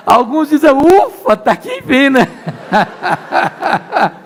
Alguns 0.05 0.49
dizem, 0.49 0.71
ufa, 0.71 1.33
está 1.33 1.53
aqui 1.53 1.79
enfim, 1.79 2.09
né? 2.09 2.27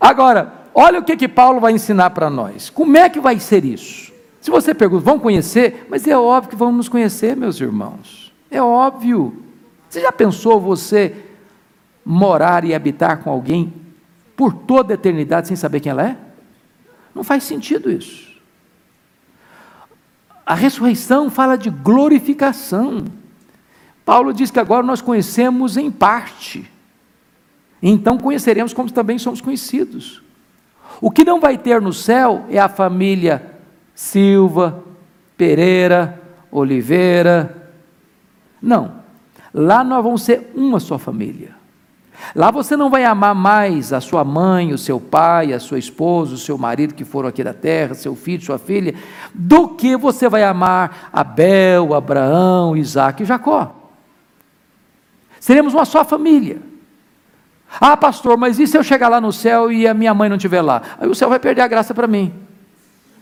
Agora, 0.00 0.52
olha 0.74 1.00
o 1.00 1.02
que, 1.02 1.16
que 1.16 1.26
Paulo 1.26 1.60
vai 1.60 1.72
ensinar 1.72 2.10
para 2.10 2.30
nós. 2.30 2.70
Como 2.70 2.96
é 2.96 3.08
que 3.08 3.18
vai 3.18 3.40
ser 3.40 3.64
isso? 3.64 4.12
Se 4.40 4.50
você 4.50 4.72
pergunta, 4.72 5.04
vão 5.04 5.18
conhecer? 5.18 5.86
Mas 5.90 6.06
é 6.06 6.16
óbvio 6.16 6.50
que 6.50 6.56
vamos 6.56 6.76
nos 6.76 6.88
conhecer, 6.88 7.36
meus 7.36 7.60
irmãos. 7.60 8.32
É 8.50 8.62
óbvio. 8.62 9.42
Você 9.88 10.00
já 10.00 10.12
pensou 10.12 10.60
você 10.60 11.14
morar 12.04 12.64
e 12.64 12.74
habitar 12.74 13.18
com 13.18 13.30
alguém 13.30 13.72
por 14.38 14.54
toda 14.54 14.92
a 14.92 14.94
eternidade 14.94 15.48
sem 15.48 15.56
saber 15.56 15.80
quem 15.80 15.90
ela 15.90 16.10
é? 16.10 16.16
Não 17.12 17.24
faz 17.24 17.42
sentido 17.42 17.90
isso. 17.90 18.28
A 20.46 20.54
ressurreição 20.54 21.28
fala 21.28 21.58
de 21.58 21.68
glorificação. 21.68 23.04
Paulo 24.04 24.32
diz 24.32 24.52
que 24.52 24.60
agora 24.60 24.86
nós 24.86 25.02
conhecemos 25.02 25.76
em 25.76 25.90
parte. 25.90 26.70
Então 27.82 28.16
conheceremos 28.16 28.72
como 28.72 28.92
também 28.92 29.18
somos 29.18 29.40
conhecidos. 29.40 30.22
O 31.00 31.10
que 31.10 31.24
não 31.24 31.40
vai 31.40 31.58
ter 31.58 31.82
no 31.82 31.92
céu 31.92 32.46
é 32.48 32.60
a 32.60 32.68
família 32.68 33.56
Silva, 33.92 34.84
Pereira, 35.36 36.22
Oliveira. 36.48 37.72
Não. 38.62 39.02
Lá 39.52 39.82
nós 39.82 40.04
vamos 40.04 40.22
ser 40.22 40.52
uma 40.54 40.78
só 40.78 40.96
família. 40.96 41.57
Lá 42.34 42.50
você 42.50 42.76
não 42.76 42.90
vai 42.90 43.04
amar 43.04 43.34
mais 43.34 43.92
a 43.92 44.00
sua 44.00 44.24
mãe, 44.24 44.72
o 44.72 44.78
seu 44.78 45.00
pai, 45.00 45.52
a 45.52 45.60
sua 45.60 45.78
esposa, 45.78 46.34
o 46.34 46.38
seu 46.38 46.58
marido 46.58 46.94
que 46.94 47.04
foram 47.04 47.28
aqui 47.28 47.42
da 47.42 47.54
terra, 47.54 47.94
seu 47.94 48.14
filho, 48.14 48.44
sua 48.44 48.58
filha, 48.58 48.94
do 49.34 49.68
que 49.68 49.96
você 49.96 50.28
vai 50.28 50.44
amar 50.44 51.08
Abel, 51.12 51.94
Abraão, 51.94 52.76
Isaac 52.76 53.22
e 53.22 53.26
Jacó. 53.26 53.74
Seremos 55.40 55.74
uma 55.74 55.84
só 55.84 56.04
família. 56.04 56.60
Ah, 57.80 57.96
pastor, 57.96 58.36
mas 58.36 58.58
e 58.58 58.66
se 58.66 58.76
eu 58.76 58.82
chegar 58.82 59.08
lá 59.08 59.20
no 59.20 59.32
céu 59.32 59.70
e 59.70 59.86
a 59.86 59.94
minha 59.94 60.14
mãe 60.14 60.28
não 60.28 60.36
estiver 60.36 60.62
lá? 60.62 60.82
Aí 60.98 61.08
o 61.08 61.14
céu 61.14 61.28
vai 61.28 61.38
perder 61.38 61.62
a 61.62 61.68
graça 61.68 61.94
para 61.94 62.06
mim 62.06 62.48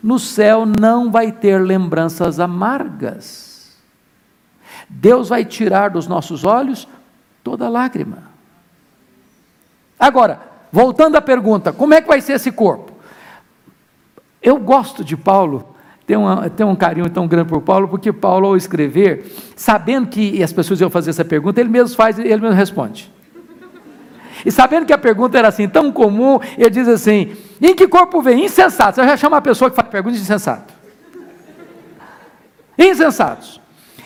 no 0.07 0.21
céu 0.21 0.65
não 0.65 1.11
vai 1.11 1.33
ter 1.33 1.61
lembranças 1.61 2.39
amargas. 2.39 3.77
Deus 4.89 5.29
vai 5.29 5.45
tirar 5.45 5.91
dos 5.91 6.07
nossos 6.07 6.45
olhos 6.45 6.87
toda 7.43 7.69
lágrima. 7.69 8.36
Agora, 9.99 10.41
voltando 10.71 11.17
à 11.17 11.21
pergunta, 11.21 11.73
como 11.73 11.95
é 11.95 12.01
que 12.01 12.09
vai 12.09 12.21
ser 12.21 12.35
esse 12.35 12.53
corpo? 12.53 12.93
Eu 14.43 14.59
gosto 14.59 15.03
de 15.05 15.17
Paulo, 15.17 15.75
tenho, 16.07 16.21
uma, 16.21 16.49
tenho 16.49 16.69
um 16.69 16.77
carinho 16.77 17.11
tão 17.11 17.27
grande 17.27 17.49
por 17.49 17.61
Paulo, 17.63 17.89
porque 17.89 18.13
Paulo, 18.13 18.49
ao 18.49 18.57
escrever, 18.57 19.27
sabendo 19.57 20.07
que 20.09 20.43
as 20.43 20.53
pessoas 20.53 20.81
iam 20.81 20.91
fazer 20.91 21.11
essa 21.11 21.25
pergunta, 21.25 21.61
ele 21.61 21.71
mesmo 21.71 21.97
faz, 21.97 22.19
ele 22.19 22.37
mesmo 22.37 22.57
responde. 22.57 23.13
E 24.45 24.53
sabendo 24.53 24.87
que 24.87 24.93
a 24.93 24.99
pergunta 24.99 25.39
era 25.39 25.49
assim 25.49 25.69
tão 25.69 25.91
comum, 25.91 26.39
ele 26.57 26.71
diz 26.71 26.87
assim: 26.87 27.35
em 27.61 27.75
que 27.75 27.89
corpo 27.89 28.21
vem? 28.21 28.45
Insensato. 28.45 28.97
Você 28.97 29.05
já 29.05 29.17
chama 29.17 29.39
a 29.39 29.41
pessoa 29.41 29.71
que 29.71 29.77
faz 29.77 29.89
pergunta 29.89 30.15
de 30.15 30.23
insensato. 30.23 30.75
Insensatos. 32.79 33.61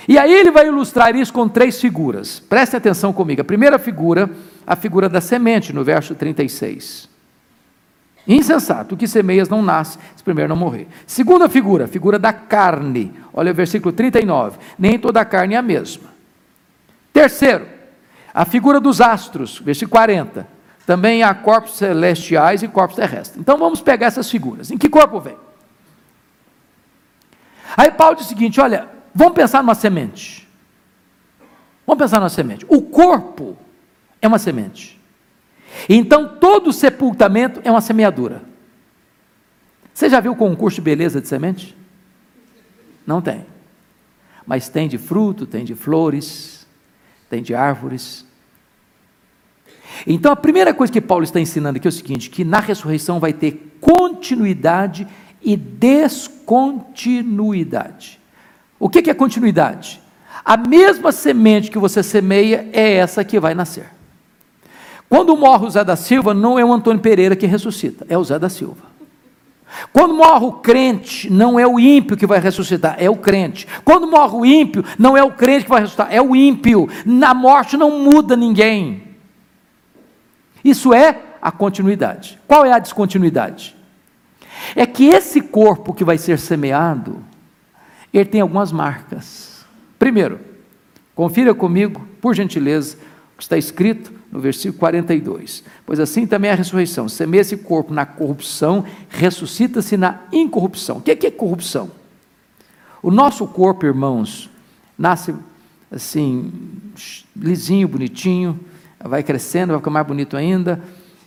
E 0.09 0.19
aí 0.19 0.33
ele 0.33 0.51
vai 0.51 0.69
ilustrar 0.69 1.15
isso 1.15 1.33
com 1.33 1.49
três 1.49 1.81
figuras. 1.81 2.41
Preste 2.41 2.77
atenção 2.77 3.13
comigo. 3.13 3.43
A 3.43 3.45
primeira 3.45 3.79
figura, 3.79 4.31
a 4.71 4.77
figura 4.77 5.09
da 5.09 5.21
semente, 5.21 5.73
no 5.73 5.83
verso 5.83 6.15
36. 6.15 7.09
Insensato, 8.25 8.95
o 8.95 8.97
que 8.97 9.09
semeias 9.09 9.49
não 9.49 9.63
nasce, 9.63 9.99
se 10.15 10.23
primeiro 10.23 10.49
não 10.49 10.55
morrer. 10.55 10.87
Segunda 11.09 11.49
figura, 11.49 11.89
figura 11.89 12.21
da 12.21 12.33
carne. 12.33 13.13
Olha 13.35 13.51
o 13.51 13.55
versículo 13.55 13.93
39. 13.93 14.59
Nem 14.79 14.97
toda 14.97 15.21
a 15.21 15.25
carne 15.25 15.55
é 15.55 15.57
a 15.57 15.63
mesma. 15.63 16.11
Terceiro, 17.13 17.67
a 18.33 18.45
figura 18.45 18.79
dos 18.79 19.01
astros, 19.01 19.59
versículo 19.59 19.91
40. 19.91 20.47
Também 20.87 21.25
há 21.25 21.35
corpos 21.35 21.77
celestiais 21.77 22.63
e 22.63 22.69
corpos 22.69 22.95
terrestres. 22.95 23.41
Então 23.41 23.59
vamos 23.59 23.81
pegar 23.81 24.07
essas 24.07 24.31
figuras. 24.31 24.71
Em 24.71 24.79
que 24.79 24.89
corpo 24.89 25.19
vem? 25.19 25.37
Aí 27.77 27.91
Paulo 27.91 28.15
diz 28.15 28.27
o 28.27 28.29
seguinte: 28.29 28.61
olha, 28.61 28.89
vamos 29.13 29.35
pensar 29.35 29.65
numa 29.65 29.75
semente. 29.75 30.49
Vamos 31.85 32.01
pensar 32.01 32.21
numa 32.21 32.29
semente. 32.29 32.65
O 32.69 32.81
corpo 32.83 33.59
é 34.21 34.29
uma 34.29 34.39
semente. 34.39 35.01
Então 35.89 36.37
todo 36.39 36.73
sepultamento 36.73 37.61
é 37.65 37.71
uma 37.71 37.81
semeadura. 37.81 38.43
Você 39.93 40.09
já 40.09 40.21
viu 40.21 40.33
o 40.33 40.37
concurso 40.37 40.77
de 40.77 40.83
beleza 40.83 41.21
de 41.21 41.29
semente? 41.29 41.77
Não 43.07 43.21
tem. 43.21 43.45
Mas 44.47 44.69
tem 44.69 44.89
de 44.89 44.99
fruto, 44.99 45.47
tem 45.47 45.65
de 45.65 45.75
flores, 45.75 46.67
tem 47.29 47.43
de 47.43 47.55
árvores. 47.55 48.25
Então 50.07 50.33
a 50.33 50.37
primeira 50.37 50.73
coisa 50.73 50.93
que 50.93 51.01
Paulo 51.01 51.25
está 51.25 51.41
ensinando 51.41 51.77
aqui 51.77 51.87
é 51.87 51.91
o 51.91 51.93
seguinte: 51.93 52.31
que 52.31 52.45
na 52.45 52.61
ressurreição 52.61 53.21
vai 53.21 53.33
ter 53.33 53.77
continuidade 53.81 55.07
e 55.43 55.57
descontinuidade. 55.57 58.21
O 58.79 58.89
que 58.89 59.11
é 59.11 59.15
continuidade? 59.15 60.01
A 60.45 60.57
mesma 60.57 61.11
semente 61.13 61.71
que 61.71 61.79
você 61.79 62.03
semeia 62.03 62.69
é 62.73 62.95
essa 62.95 63.25
que 63.25 63.39
vai 63.39 63.55
nascer. 63.55 64.00
Quando 65.11 65.37
morre 65.37 65.67
o 65.67 65.71
Zé 65.71 65.83
da 65.83 65.97
Silva, 65.97 66.33
não 66.33 66.57
é 66.57 66.65
o 66.65 66.73
Antônio 66.73 67.03
Pereira 67.03 67.35
que 67.35 67.45
ressuscita, 67.45 68.07
é 68.09 68.17
o 68.17 68.23
Zé 68.23 68.39
da 68.39 68.49
Silva. 68.49 68.89
Quando 69.93 70.15
morre 70.15 70.47
o 70.47 70.53
crente, 70.53 71.29
não 71.29 71.59
é 71.59 71.67
o 71.67 71.81
ímpio 71.81 72.17
que 72.17 72.29
vai 72.29 72.39
ressuscitar, 72.39 72.95
é 72.97 73.11
o 73.11 73.17
crente. 73.17 73.67
Quando 73.85 74.07
morre 74.07 74.37
o 74.37 74.47
ímpio, 74.47 74.85
não 74.97 75.17
é 75.17 75.23
o 75.23 75.33
crente 75.33 75.65
que 75.65 75.71
vai 75.71 75.81
ressuscitar, 75.81 76.07
é 76.13 76.23
o 76.23 76.37
ímpio. 76.37 76.89
Na 77.05 77.35
morte 77.35 77.77
não 77.77 77.99
muda 77.99 78.37
ninguém. 78.37 79.03
Isso 80.65 80.95
é 80.95 81.19
a 81.43 81.51
continuidade. 81.51 82.39
Qual 82.47 82.65
é 82.65 82.73
a 82.73 82.79
descontinuidade? 82.79 83.77
É 84.77 84.87
que 84.87 85.09
esse 85.09 85.41
corpo 85.41 85.93
que 85.93 86.05
vai 86.05 86.19
ser 86.19 86.39
semeado, 86.39 87.21
ele 88.15 88.27
tem 88.27 88.43
algumas 88.43 88.71
marcas. 88.71 89.67
Primeiro, 89.99 90.39
confira 91.17 91.53
comigo, 91.53 92.07
por 92.21 92.33
gentileza, 92.33 92.97
o 93.35 93.39
que 93.39 93.43
está 93.43 93.57
escrito 93.59 94.20
no 94.31 94.41
versículo 94.41 94.79
42. 94.79 95.65
Pois 95.85 95.99
assim 95.99 96.27
também 96.27 96.51
é 96.51 96.55
a 96.55 96.57
ressurreição. 96.57 97.09
Semeia 97.09 97.41
esse 97.41 97.57
corpo 97.57 97.93
na 97.93 98.07
corrupção, 98.07 98.85
ressuscita-se 99.09 99.97
na 99.97 100.21
incorrupção. 100.33 100.99
O 100.99 101.01
que 101.01 101.11
é, 101.11 101.29
é 101.29 101.31
corrupção? 101.31 101.91
O 103.03 103.11
nosso 103.11 103.47
corpo, 103.47 103.87
irmãos, 103.87 104.51
nasce 104.99 105.35
assim, 105.91 106.53
lisinho, 107.35 107.89
bonitinho, 107.89 108.61
vai 109.03 109.23
crescendo, 109.23 109.73
vai 109.73 109.79
ficar 109.79 109.91
mais 109.91 110.07
bonito 110.07 110.37
ainda, 110.37 110.81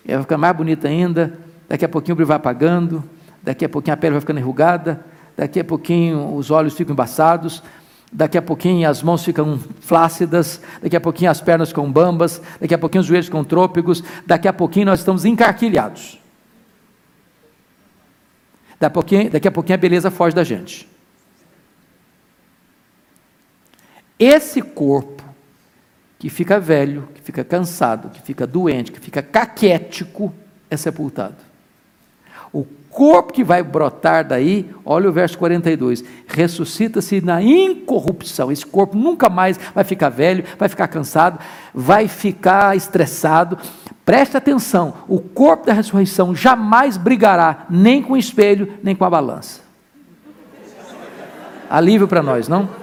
vai 0.05 0.21
ficar 0.21 0.37
mais 0.37 0.55
bonito 0.55 0.87
ainda, 0.87 1.37
daqui 1.67 1.83
a 1.83 1.89
pouquinho 1.89 2.13
o 2.13 2.15
brilho 2.15 2.27
vai 2.27 2.37
apagando, 2.37 3.03
daqui 3.41 3.65
a 3.65 3.69
pouquinho 3.69 3.93
a 3.95 3.97
pele 3.97 4.11
vai 4.11 4.21
ficando 4.21 4.39
enrugada, 4.39 5.03
daqui 5.35 5.59
a 5.59 5.63
pouquinho 5.63 6.35
os 6.35 6.51
olhos 6.51 6.75
ficam 6.75 6.93
embaçados, 6.93 7.63
daqui 8.13 8.37
a 8.37 8.41
pouquinho 8.41 8.87
as 8.87 9.01
mãos 9.01 9.23
ficam 9.25 9.59
flácidas, 9.81 10.61
daqui 10.81 10.95
a 10.95 11.01
pouquinho 11.01 11.31
as 11.31 11.41
pernas 11.41 11.69
ficam 11.69 11.91
bambas, 11.91 12.41
daqui 12.61 12.73
a 12.73 12.77
pouquinho 12.77 13.01
os 13.01 13.07
joelhos 13.07 13.25
ficam 13.25 13.43
trôpegos, 13.43 14.03
daqui 14.25 14.47
a 14.47 14.53
pouquinho 14.53 14.85
nós 14.85 14.99
estamos 14.99 15.25
encarquilhados. 15.25 16.19
Daqui 18.79 18.85
a 18.85 18.89
pouquinho, 18.89 19.29
daqui 19.31 19.47
a, 19.47 19.51
pouquinho 19.51 19.75
a 19.75 19.77
beleza 19.77 20.11
foge 20.11 20.35
da 20.35 20.43
gente. 20.43 20.87
Esse 24.19 24.61
corpo 24.61 25.23
que 26.19 26.29
fica 26.29 26.59
velho, 26.59 27.07
que 27.15 27.21
fica 27.21 27.43
cansado, 27.43 28.09
que 28.09 28.21
fica 28.21 28.45
doente, 28.45 28.91
que 28.91 28.99
fica 28.99 29.21
caquético, 29.21 30.33
é 30.69 30.77
sepultado. 30.77 31.52
Corpo 32.93 33.33
que 33.33 33.43
vai 33.43 33.63
brotar 33.63 34.23
daí, 34.23 34.69
olha 34.85 35.09
o 35.09 35.11
verso 35.11 35.35
42, 35.39 36.03
ressuscita-se 36.27 37.21
na 37.21 37.41
incorrupção. 37.41 38.51
Esse 38.51 38.63
corpo 38.63 38.95
nunca 38.95 39.29
mais 39.29 39.59
vai 39.73 39.83
ficar 39.83 40.09
velho, 40.09 40.43
vai 40.59 40.69
ficar 40.69 40.87
cansado, 40.87 41.39
vai 41.73 42.07
ficar 42.07 42.77
estressado. 42.77 43.57
Preste 44.05 44.37
atenção: 44.37 44.93
o 45.07 45.19
corpo 45.19 45.65
da 45.65 45.73
ressurreição 45.73 46.35
jamais 46.35 46.95
brigará 46.95 47.65
nem 47.67 47.99
com 47.99 48.13
o 48.13 48.17
espelho, 48.17 48.71
nem 48.83 48.95
com 48.95 49.03
a 49.03 49.09
balança. 49.09 49.61
Alívio 51.67 52.07
para 52.07 52.21
nós, 52.21 52.47
não? 52.47 52.82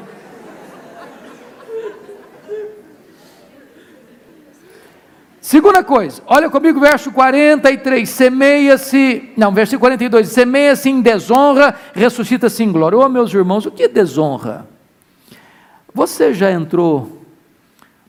Segunda 5.40 5.82
coisa, 5.82 6.22
olha 6.26 6.50
comigo 6.50 6.78
verso 6.78 7.10
43, 7.10 8.06
semeia-se, 8.06 9.32
não, 9.38 9.54
verso 9.54 9.78
42, 9.78 10.28
semeia-se 10.28 10.90
em 10.90 11.00
desonra, 11.00 11.74
ressuscita-se 11.94 12.62
em 12.62 12.70
glória. 12.70 12.98
Ô 12.98 13.02
oh, 13.02 13.08
meus 13.08 13.32
irmãos, 13.32 13.64
o 13.64 13.70
que 13.70 13.84
é 13.84 13.88
desonra? 13.88 14.68
Você 15.94 16.34
já 16.34 16.52
entrou 16.52 17.24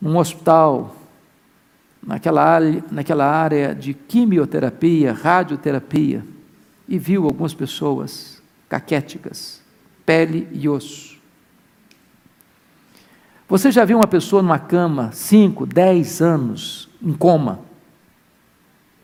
num 0.01 0.17
hospital, 0.17 0.93
naquela 2.05 2.43
área, 2.43 2.83
naquela 2.91 3.25
área 3.25 3.73
de 3.73 3.93
quimioterapia, 3.93 5.13
radioterapia, 5.13 6.25
e 6.85 6.99
viu 6.99 7.23
algumas 7.23 7.53
pessoas 7.53 8.43
caquéticas, 8.67 9.61
pele 10.05 10.49
e 10.51 10.67
osso. 10.67 11.10
Você 13.51 13.69
já 13.69 13.83
viu 13.83 13.97
uma 13.97 14.07
pessoa 14.07 14.41
numa 14.41 14.57
cama, 14.57 15.11
5, 15.11 15.65
10 15.65 16.21
anos, 16.21 16.89
em 17.03 17.11
coma, 17.11 17.59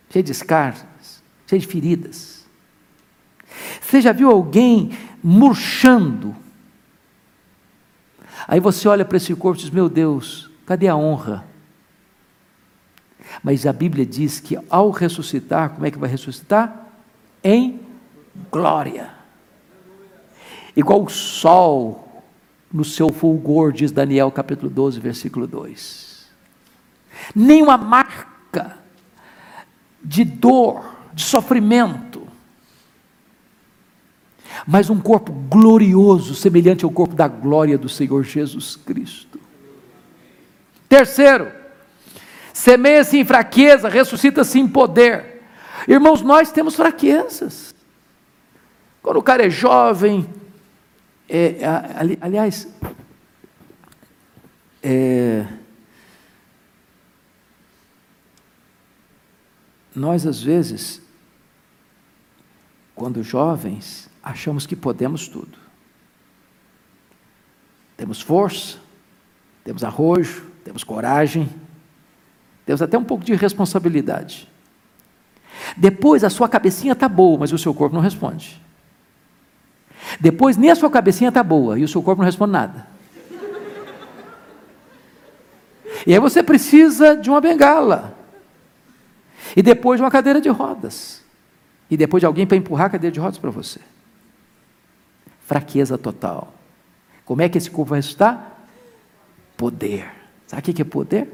cheio 0.09 0.23
de 0.23 0.31
escarpas, 0.31 1.21
cheio 1.45 1.59
de 1.59 1.67
feridas. 1.67 2.47
Você 3.81 3.99
já 3.99 4.13
viu 4.13 4.31
alguém 4.31 4.97
murchando? 5.21 6.33
Aí 8.47 8.61
você 8.61 8.87
olha 8.87 9.03
para 9.03 9.17
esse 9.17 9.35
corpo 9.35 9.59
e 9.59 9.63
diz: 9.63 9.69
Meu 9.69 9.89
Deus, 9.89 10.49
cadê 10.65 10.87
a 10.87 10.95
honra? 10.95 11.43
Mas 13.43 13.65
a 13.65 13.73
Bíblia 13.73 14.05
diz 14.05 14.39
que 14.39 14.57
ao 14.69 14.91
ressuscitar, 14.91 15.71
como 15.71 15.85
é 15.85 15.91
que 15.91 15.99
vai 15.99 16.09
ressuscitar? 16.09 16.87
Em 17.43 17.81
glória. 18.49 19.09
Igual 20.73 21.03
o 21.03 21.09
sol 21.09 22.06
no 22.71 22.83
seu 22.83 23.09
fulgor, 23.09 23.71
diz 23.71 23.91
Daniel 23.91 24.31
capítulo 24.31 24.69
12, 24.69 24.99
versículo 24.99 25.47
2 25.47 26.07
nenhuma 27.35 27.77
marca 27.77 28.77
de 30.03 30.23
dor, 30.23 30.95
de 31.13 31.23
sofrimento, 31.23 32.27
mas 34.65 34.89
um 34.89 34.99
corpo 34.99 35.31
glorioso, 35.31 36.35
semelhante 36.35 36.85
ao 36.85 36.91
corpo 36.91 37.15
da 37.15 37.27
glória 37.27 37.77
do 37.77 37.89
Senhor 37.89 38.23
Jesus 38.23 38.75
Cristo. 38.75 39.39
Terceiro, 40.89 41.51
semeia-se 42.53 43.17
em 43.17 43.25
fraqueza, 43.25 43.89
ressuscita-se 43.89 44.59
em 44.59 44.67
poder. 44.67 45.43
Irmãos, 45.87 46.21
nós 46.21 46.51
temos 46.51 46.75
fraquezas. 46.75 47.75
Quando 49.01 49.17
o 49.17 49.23
cara 49.23 49.45
é 49.45 49.49
jovem, 49.49 50.27
é, 51.29 51.59
aliás, 52.21 52.67
é, 54.81 55.45
Nós, 59.97 60.27
às 60.27 60.43
vezes, 60.43 61.01
quando 62.93 63.23
jovens, 63.23 64.07
achamos 64.21 64.67
que 64.67 64.75
podemos 64.75 65.27
tudo. 65.27 65.57
Temos 67.97 68.21
força, 68.21 68.77
temos 69.63 69.83
arrojo, 69.83 70.45
temos 70.63 70.83
coragem, 70.83 71.49
temos 72.63 72.79
até 72.79 72.95
um 72.95 73.03
pouco 73.03 73.25
de 73.25 73.33
responsabilidade. 73.33 74.47
Depois 75.75 76.23
a 76.23 76.29
sua 76.29 76.47
cabecinha 76.47 76.93
está 76.93 77.09
boa, 77.09 77.39
mas 77.39 77.51
o 77.51 77.57
seu 77.57 77.73
corpo 77.73 77.95
não 77.95 78.01
responde. 78.01 78.61
Depois 80.19 80.57
nem 80.57 80.71
a 80.71 80.75
sua 80.75 80.89
cabecinha 80.89 81.29
está 81.29 81.43
boa 81.43 81.77
e 81.77 81.83
o 81.83 81.87
seu 81.87 82.01
corpo 82.01 82.21
não 82.21 82.25
responde 82.25 82.53
nada. 82.53 82.87
E 86.05 86.13
aí 86.13 86.19
você 86.19 86.41
precisa 86.41 87.15
de 87.15 87.29
uma 87.29 87.41
bengala. 87.41 88.15
E 89.55 89.61
depois 89.61 89.99
uma 89.99 90.11
cadeira 90.11 90.39
de 90.39 90.49
rodas. 90.49 91.23
E 91.89 91.97
depois 91.97 92.21
de 92.21 92.25
alguém 92.25 92.45
para 92.45 92.57
empurrar 92.57 92.87
a 92.87 92.89
cadeira 92.89 93.13
de 93.13 93.19
rodas 93.19 93.37
para 93.37 93.49
você. 93.49 93.79
Fraqueza 95.45 95.97
total. 95.97 96.53
Como 97.25 97.41
é 97.41 97.49
que 97.49 97.57
esse 97.57 97.69
corpo 97.69 97.89
vai 97.89 97.99
ressuscitar? 97.99 98.53
Poder. 99.55 100.09
Sabe 100.45 100.61
o 100.61 100.73
que 100.73 100.81
é 100.81 100.85
poder? 100.85 101.27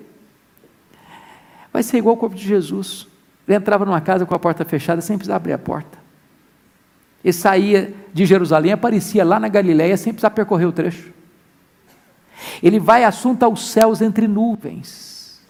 Vai 1.71 1.83
ser 1.83 1.97
igual 1.97 2.15
o 2.15 2.17
corpo 2.17 2.35
de 2.35 2.47
Jesus. 2.47 3.07
Ele 3.47 3.57
entrava 3.57 3.85
numa 3.85 4.01
casa 4.01 4.25
com 4.25 4.33
a 4.33 4.39
porta 4.39 4.63
fechada 4.63 5.01
sem 5.01 5.17
precisar 5.17 5.35
abrir 5.35 5.53
a 5.53 5.57
porta. 5.57 6.02
Ele 7.23 7.33
saía 7.33 7.93
de 8.13 8.25
Jerusalém, 8.25 8.73
aparecia 8.73 9.23
lá 9.23 9.39
na 9.39 9.47
Galiléia 9.47 9.95
sem 9.95 10.11
precisar 10.11 10.31
percorrer 10.31 10.65
o 10.65 10.71
trecho. 10.71 11.11
Ele 12.61 12.79
vai 12.79 13.03
assunto 13.03 13.43
aos 13.43 13.69
céus 13.69 14.01
entre 14.01 14.27
nuvens. 14.27 15.41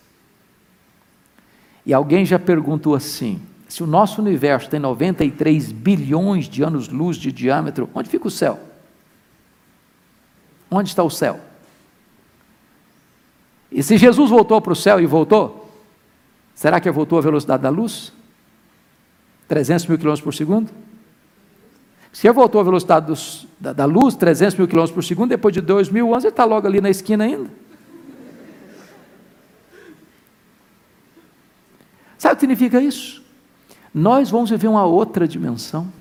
E 1.85 1.93
alguém 1.93 2.25
já 2.25 2.37
perguntou 2.37 2.93
assim: 2.93 3.41
se 3.67 3.83
o 3.83 3.87
nosso 3.87 4.21
universo 4.21 4.69
tem 4.69 4.79
93 4.79 5.71
bilhões 5.71 6.47
de 6.47 6.63
anos-luz 6.63 7.17
de 7.17 7.31
diâmetro, 7.31 7.89
onde 7.93 8.09
fica 8.09 8.27
o 8.27 8.31
céu? 8.31 8.59
Onde 10.69 10.89
está 10.89 11.03
o 11.03 11.09
céu? 11.09 11.39
E 13.71 13.81
se 13.81 13.97
Jesus 13.97 14.29
voltou 14.29 14.61
para 14.61 14.73
o 14.73 14.75
céu 14.75 14.99
e 14.99 15.05
voltou, 15.07 15.71
será 16.53 16.79
que 16.79 16.89
voltou 16.91 17.17
à 17.17 17.21
velocidade 17.21 17.63
da 17.63 17.69
luz? 17.69 18.13
300 19.47 19.87
mil 19.87 19.97
quilômetros 19.97 20.23
por 20.23 20.33
segundo? 20.33 20.82
Se 22.13 22.27
ele 22.27 22.33
voltou 22.33 22.61
à 22.61 22.63
velocidade 22.63 23.07
dos, 23.07 23.47
da, 23.59 23.73
da, 23.73 23.85
luz, 23.85 24.15
300 24.15 24.55
mil 24.55 24.67
quilômetros 24.67 24.93
por 24.93 25.03
segundo, 25.03 25.29
depois 25.29 25.51
de 25.51 25.59
dois 25.59 25.89
mil 25.89 26.11
anos, 26.11 26.23
ele 26.23 26.31
está 26.31 26.45
logo 26.45 26.67
ali 26.67 26.79
na 26.79 26.91
esquina 26.91 27.23
ainda. 27.23 27.49
Sabe 32.19 32.33
o 32.33 32.37
que 32.37 32.41
significa 32.41 32.79
isso? 32.79 33.23
Nós 33.91 34.29
vamos 34.29 34.51
viver 34.51 34.67
uma 34.67 34.85
outra 34.85 35.27
dimensão. 35.27 35.91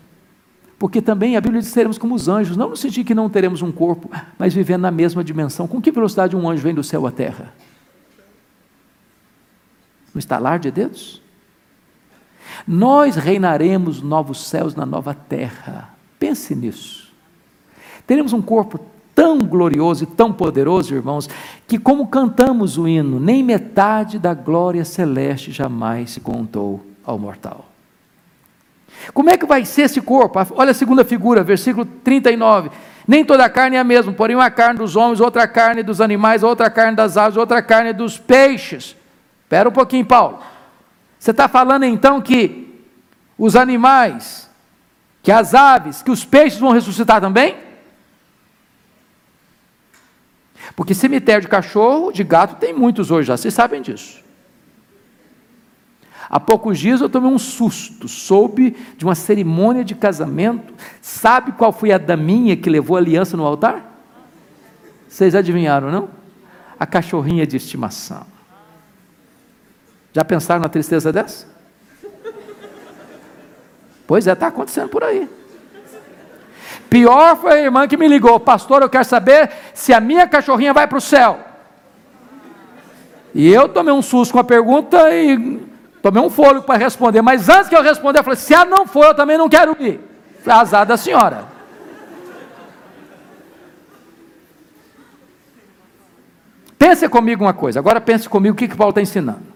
Porque 0.79 1.01
também 1.01 1.37
a 1.37 1.41
Bíblia 1.41 1.61
diz 1.61 1.69
que 1.69 1.75
seremos 1.75 1.97
como 1.97 2.15
os 2.15 2.29
anjos, 2.29 2.57
não 2.57 2.71
no 2.71 2.77
sentido 2.77 3.07
que 3.07 3.15
não 3.15 3.31
teremos 3.31 3.63
um 3.63 3.73
corpo, 3.73 4.11
mas 4.37 4.53
vivendo 4.53 4.83
na 4.83 4.91
mesma 4.91 5.25
dimensão. 5.25 5.67
Com 5.67 5.81
que 5.81 5.91
velocidade 5.91 6.37
um 6.37 6.49
anjo 6.49 6.63
vem 6.63 6.75
do 6.75 6.83
céu 6.85 7.07
à 7.07 7.11
terra? 7.11 7.55
No 10.13 10.19
estalar 10.19 10.59
de 10.59 10.71
dedos? 10.71 11.23
Nós 12.67 13.17
reinaremos 13.17 14.03
novos 14.03 14.47
céus 14.47 14.75
na 14.75 14.85
nova 14.85 15.15
terra. 15.15 16.02
Pense 16.23 16.55
nisso. 16.55 17.13
Teremos 18.07 18.33
um 18.33 18.41
corpo 18.41 18.79
tão 19.13 19.41
glorioso 19.41 20.05
e 20.05 20.07
tão 20.07 20.33
poderoso, 20.33 20.95
irmãos, 20.95 21.29
que 21.67 21.81
como 21.81 22.07
cantamos 22.07 22.79
o 22.79 22.87
hino, 22.87 23.19
nem 23.19 23.43
metade 23.43 24.21
da 24.21 24.33
glória 24.33 24.85
celeste 24.85 25.51
jamais 25.51 26.13
se 26.13 26.21
contou 26.21 26.81
ao 27.05 27.19
mortal. 27.19 27.67
Como 29.13 29.31
é 29.31 29.37
que 29.37 29.45
vai 29.45 29.65
ser 29.65 29.83
esse 29.83 30.01
corpo? 30.01 30.39
Olha 30.53 30.71
a 30.71 30.75
segunda 30.75 31.05
figura, 31.05 31.43
versículo 31.43 31.85
39. 31.85 32.71
Nem 33.05 33.25
toda 33.25 33.45
a 33.45 33.51
carne 33.51 33.75
é 33.75 33.81
a 33.81 33.85
mesma, 33.85 34.13
porém 34.13 34.37
uma 34.37 34.49
carne 34.49 34.79
dos 34.79 34.95
homens, 34.95 35.19
outra 35.19 35.49
carne 35.49 35.83
dos 35.83 36.01
animais, 36.01 36.45
outra 36.45 36.71
carne 36.71 36.95
das 36.95 37.17
aves, 37.17 37.37
outra 37.37 37.61
carne 37.61 37.93
dos 37.93 38.17
peixes. 38.17 38.95
Espera 39.43 39.69
um 39.69 39.73
pouquinho, 39.73 40.07
Paulo. 40.07 40.39
Você 41.19 41.33
está 41.33 41.49
falando 41.49 41.83
então 41.83 42.21
que 42.21 42.81
os 43.37 43.57
animais, 43.57 44.52
que 45.23 45.31
as 45.31 45.55
aves, 45.55 46.03
que 46.03 46.11
os 46.11 46.25
peixes 46.25 46.59
vão 46.59 46.73
ressuscitar 46.73 47.21
também? 47.21 47.57
Porque 50.75 50.95
cemitério 50.95 51.43
de 51.43 51.49
cachorro, 51.49 52.13
de 52.13 52.25
gato, 52.25 52.57
tem 52.57 52.73
muitos 52.73 53.11
hoje 53.11 53.29
já, 53.29 53.37
vocês 53.37 53.55
sabem 53.55 53.81
disso. 53.81 54.23
Há 56.29 56.41
poucos 56.41 56.79
dias 56.79 57.01
eu 57.01 57.11
tomei 57.11 57.31
um 57.31 57.39
susto, 57.39 58.09
soube 58.09 58.75
de 58.97 59.05
uma 59.05 59.15
cerimônia 59.15 59.85
de 59.85 59.95
casamento. 59.95 60.73
Sabe 61.03 61.53
qual 61.53 61.73
foi 61.73 61.93
a 61.93 61.99
daminha 61.99 62.57
que 62.57 62.71
levou 62.71 62.97
a 62.97 63.01
aliança 63.01 63.37
no 63.37 63.45
altar? 63.45 63.85
Vocês 65.07 65.35
adivinharam, 65.35 65.91
não? 65.91 66.09
A 66.81 66.87
cachorrinha 66.87 67.47
de 67.47 67.59
estimação. 67.59 68.27
Já 70.15 70.25
pensaram 70.25 70.63
na 70.63 70.71
tristeza 70.71 71.13
dessa? 71.13 71.52
Pois 74.13 74.27
é, 74.27 74.33
está 74.33 74.49
acontecendo 74.49 74.91
por 74.91 75.03
aí. 75.03 75.27
Pior 76.91 77.35
foi 77.39 77.53
a 77.53 77.63
irmã 77.63 77.89
que 77.89 77.97
me 77.97 78.07
ligou, 78.07 78.39
pastor, 78.39 78.83
eu 78.83 78.91
quero 78.91 79.07
saber 79.07 79.51
se 79.73 79.95
a 79.95 80.01
minha 80.01 80.29
cachorrinha 80.29 80.75
vai 80.75 80.87
para 80.87 80.99
o 80.99 81.01
céu. 81.01 81.41
E 83.35 83.51
eu 83.51 83.71
tomei 83.71 83.95
um 83.95 84.03
susto 84.03 84.33
com 84.33 84.39
a 84.39 84.45
pergunta 84.45 85.11
e 85.15 85.67
tomei 86.03 86.23
um 86.23 86.29
fôlego 86.29 86.67
para 86.67 86.79
responder, 86.79 87.23
mas 87.23 87.49
antes 87.49 87.71
que 87.71 87.75
eu 87.75 87.81
responder, 87.81 88.19
eu 88.19 88.23
falei: 88.23 88.37
se 88.37 88.53
ela 88.53 88.67
não 88.67 88.87
for, 88.87 89.07
eu 89.07 89.15
também 89.15 89.39
não 89.39 89.49
quero 89.49 89.75
ir. 89.81 89.99
Falei, 90.45 90.61
azar 90.61 90.85
da 90.85 90.99
senhora. 90.99 91.45
Pense 96.79 97.09
comigo 97.09 97.45
uma 97.45 97.55
coisa, 97.55 97.79
agora 97.79 97.99
pense 97.99 98.29
comigo 98.29 98.53
o 98.53 98.59
que, 98.59 98.69
que 98.69 98.77
Paulo 98.77 98.91
está 98.91 99.01
ensinando. 99.01 99.52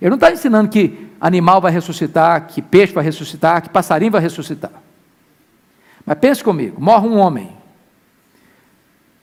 Ele 0.00 0.10
não 0.10 0.16
está 0.16 0.30
ensinando 0.30 0.68
que 0.68 1.10
animal 1.20 1.60
vai 1.60 1.72
ressuscitar, 1.72 2.46
que 2.46 2.60
peixe 2.60 2.92
vai 2.92 3.04
ressuscitar, 3.04 3.62
que 3.62 3.70
passarinho 3.70 4.12
vai 4.12 4.20
ressuscitar. 4.20 4.72
Mas 6.04 6.18
pense 6.18 6.44
comigo: 6.44 6.80
morre 6.80 7.08
um 7.08 7.18
homem, 7.18 7.56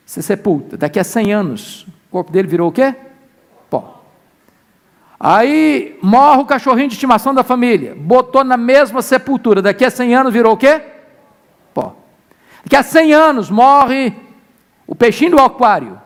se 0.06 0.22
sepulta, 0.22 0.76
daqui 0.76 1.00
a 1.00 1.04
100 1.04 1.34
anos, 1.34 1.84
o 1.84 2.12
corpo 2.12 2.32
dele 2.32 2.48
virou 2.48 2.70
o 2.70 2.72
quê? 2.72 2.96
Pó. 3.70 4.04
Aí 5.20 5.98
morre 6.02 6.42
o 6.42 6.46
cachorrinho 6.46 6.90
de 6.90 6.96
estimação 6.96 7.34
da 7.34 7.44
família, 7.44 7.96
botou 7.96 8.44
na 8.44 8.58
mesma 8.58 9.02
sepultura, 9.02 9.62
daqui 9.62 9.86
a 9.86 9.92
100 9.92 10.16
anos 10.16 10.34
virou 10.34 10.54
o 10.54 10.58
quê? 10.58 10.82
Pó. 11.74 11.96
Daqui 12.64 12.76
a 12.76 12.84
100 12.84 13.14
anos 13.14 13.50
morre 13.50 14.14
o 14.88 14.96
peixinho 14.96 15.32
do 15.32 15.42
aquário. 15.42 16.02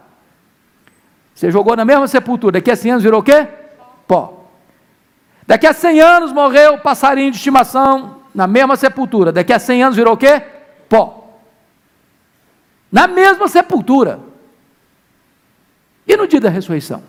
Você 1.34 1.52
jogou 1.52 1.76
na 1.76 1.86
mesma 1.86 2.08
sepultura, 2.08 2.54
daqui 2.54 2.72
a 2.72 2.76
100 2.76 2.92
anos 2.92 3.04
virou 3.04 3.22
o 3.22 3.24
quê? 3.24 3.48
Pó. 4.08 4.37
Daqui 5.48 5.66
a 5.66 5.74
100 5.74 6.02
anos 6.02 6.34
morreu 6.34 6.74
o 6.74 6.82
passarinho 6.82 7.32
de 7.32 7.38
estimação 7.38 8.18
na 8.36 8.46
mesma 8.46 8.76
sepultura. 8.76 9.32
Daqui 9.32 9.54
a 9.54 9.60
100 9.60 9.84
anos 9.84 9.96
virou 9.96 10.14
o 10.14 10.18
quê? 10.18 10.44
Pó. 10.90 11.40
Na 12.92 13.08
mesma 13.08 13.48
sepultura. 13.48 14.20
E 16.06 16.18
no 16.18 16.28
dia 16.28 16.42
da 16.42 16.50
ressurreição? 16.50 17.02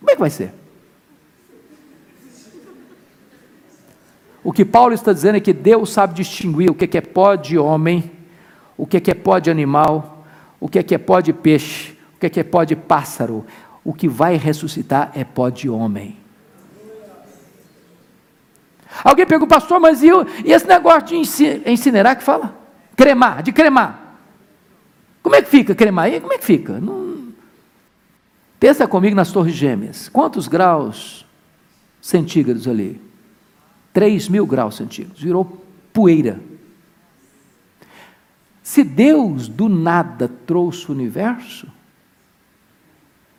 Como 0.00 0.10
é 0.10 0.14
que 0.14 0.20
vai 0.20 0.30
ser? 0.30 0.52
O 4.42 4.52
que 4.52 4.64
Paulo 4.64 4.94
está 4.94 5.12
dizendo 5.12 5.36
é 5.36 5.40
que 5.40 5.52
Deus 5.52 5.90
sabe 5.90 6.14
distinguir 6.14 6.70
o 6.70 6.74
que 6.74 6.96
é 6.96 7.00
pó 7.00 7.34
de 7.34 7.58
homem, 7.58 8.10
o 8.76 8.86
que 8.86 9.10
é 9.10 9.14
pó 9.14 9.38
de 9.38 9.50
animal, 9.50 10.24
o 10.58 10.68
que 10.68 10.78
é 10.78 10.98
pó 10.98 11.20
de 11.20 11.32
peixe, 11.32 11.96
o 12.14 12.18
que 12.18 12.40
é 12.40 12.44
pó 12.44 12.64
de 12.64 12.74
pássaro. 12.74 13.44
O 13.84 13.92
que 13.92 14.08
vai 14.08 14.36
ressuscitar 14.36 15.10
é 15.14 15.24
pó 15.24 15.50
de 15.50 15.68
homem. 15.68 16.25
Alguém 19.04 19.26
pergunta, 19.26 19.54
pastor, 19.54 19.80
mas 19.80 20.02
e, 20.02 20.08
e 20.44 20.52
esse 20.52 20.66
negócio 20.66 21.08
de 21.08 21.16
incinerar 21.70 22.16
que 22.16 22.24
fala? 22.24 22.54
Cremar, 22.96 23.42
de 23.42 23.52
cremar. 23.52 24.18
Como 25.22 25.34
é 25.34 25.42
que 25.42 25.50
fica 25.50 25.74
cremar? 25.74 26.12
E 26.12 26.20
como 26.20 26.32
é 26.32 26.38
que 26.38 26.44
fica? 26.44 26.80
Não... 26.80 27.32
Pensa 28.58 28.86
comigo 28.86 29.14
nas 29.14 29.30
torres 29.30 29.54
gêmeas. 29.54 30.08
Quantos 30.08 30.48
graus 30.48 31.26
centígrados 32.00 32.66
ali? 32.66 33.00
3 33.92 34.28
mil 34.28 34.46
graus 34.46 34.76
centígrados. 34.76 35.22
Virou 35.22 35.64
poeira. 35.92 36.40
Se 38.62 38.82
Deus 38.82 39.48
do 39.48 39.68
nada 39.68 40.28
trouxe 40.28 40.90
o 40.90 40.94
universo, 40.94 41.68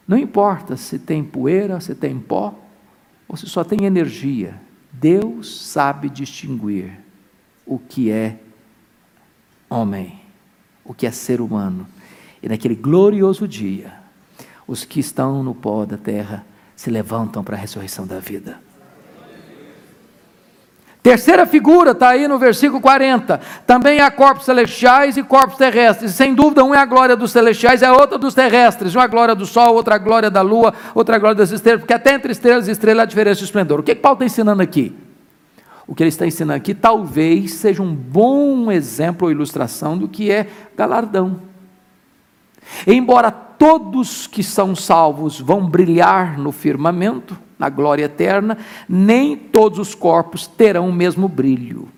não 0.08 0.18
importa 0.18 0.78
se 0.78 0.98
tem 0.98 1.24
poeira, 1.24 1.80
se 1.82 1.94
tem 1.94 2.18
pó, 2.18 2.58
ou 3.28 3.36
se 3.36 3.46
só 3.48 3.64
tem 3.64 3.84
energia, 3.84 4.60
Deus 5.00 5.62
sabe 5.68 6.10
distinguir 6.10 7.00
o 7.66 7.78
que 7.78 8.10
é 8.10 8.40
homem, 9.70 10.20
o 10.84 10.94
que 10.94 11.06
é 11.06 11.12
ser 11.12 11.40
humano. 11.40 11.88
E 12.42 12.50
naquele 12.50 12.76
glorioso 12.76 13.48
dia, 13.48 13.94
os 14.66 14.84
que 14.84 15.00
estão 15.00 15.44
no 15.44 15.54
pó 15.54 15.86
da 15.86 15.98
terra 15.98 16.44
se 16.76 16.90
levantam 16.90 17.44
para 17.44 17.56
a 17.56 17.60
ressurreição 17.60 18.08
da 18.08 18.20
vida. 18.20 18.60
Terceira 21.08 21.46
figura 21.46 21.92
está 21.92 22.10
aí 22.10 22.28
no 22.28 22.38
versículo 22.38 22.82
40. 22.82 23.40
Também 23.66 24.02
há 24.02 24.12
corpos 24.12 24.44
celestiais 24.44 25.16
e 25.16 25.24
corpos 25.24 25.58
terrestres. 25.58 26.12
Sem 26.12 26.36
dúvida, 26.36 26.66
um 26.66 26.76
é 26.76 26.80
a 26.80 26.86
glória 26.86 27.16
dos 27.16 27.32
celestiais, 27.32 27.82
é 27.82 27.90
outra 27.90 28.18
dos 28.18 28.34
terrestres. 28.34 28.94
Uma 28.94 29.06
a 29.06 29.08
glória 29.08 29.34
do 29.34 29.46
sol, 29.46 29.74
outra 29.76 29.96
a 29.96 29.98
glória 29.98 30.30
da 30.30 30.42
lua, 30.42 30.74
outra 30.94 31.16
a 31.16 31.20
glória 31.20 31.38
das 31.38 31.52
estrelas, 31.52 31.80
porque 31.80 31.94
até 31.94 32.14
entre 32.14 32.34
estrelas 32.34 32.68
e 32.68 32.72
estrelas 32.72 33.04
há 33.04 33.06
diferença 33.06 33.40
de 33.40 33.46
esplendor. 33.46 33.80
O 33.80 33.84
que, 33.84 33.96
que 33.96 34.02
Paulo 34.02 34.16
está 34.16 34.26
ensinando 34.26 34.62
aqui? 34.62 34.94
O 35.88 35.96
que 35.96 36.04
ele 36.04 36.10
está 36.10 36.28
ensinando 36.28 36.58
aqui 36.58 36.74
talvez 36.74 37.54
seja 37.54 37.82
um 37.82 37.96
bom 37.96 38.70
exemplo 38.70 39.28
ou 39.28 39.32
ilustração 39.32 39.98
do 39.98 40.10
que 40.10 40.30
é 40.30 40.48
galardão. 40.76 41.40
Embora 42.86 43.32
todos 43.32 44.28
que 44.28 44.44
são 44.44 44.76
salvos 44.76 45.40
vão 45.40 45.66
brilhar 45.70 46.38
no 46.38 46.52
firmamento, 46.52 47.47
na 47.58 47.70
glória 47.70 48.06
eterna, 48.06 48.58
nem 48.88 49.36
todos 49.36 49.80
os 49.80 49.96
corpos 49.96 50.48
terão 50.48 50.90
o 50.90 50.94
mesmo 50.94 51.28
brilho. 51.28 51.90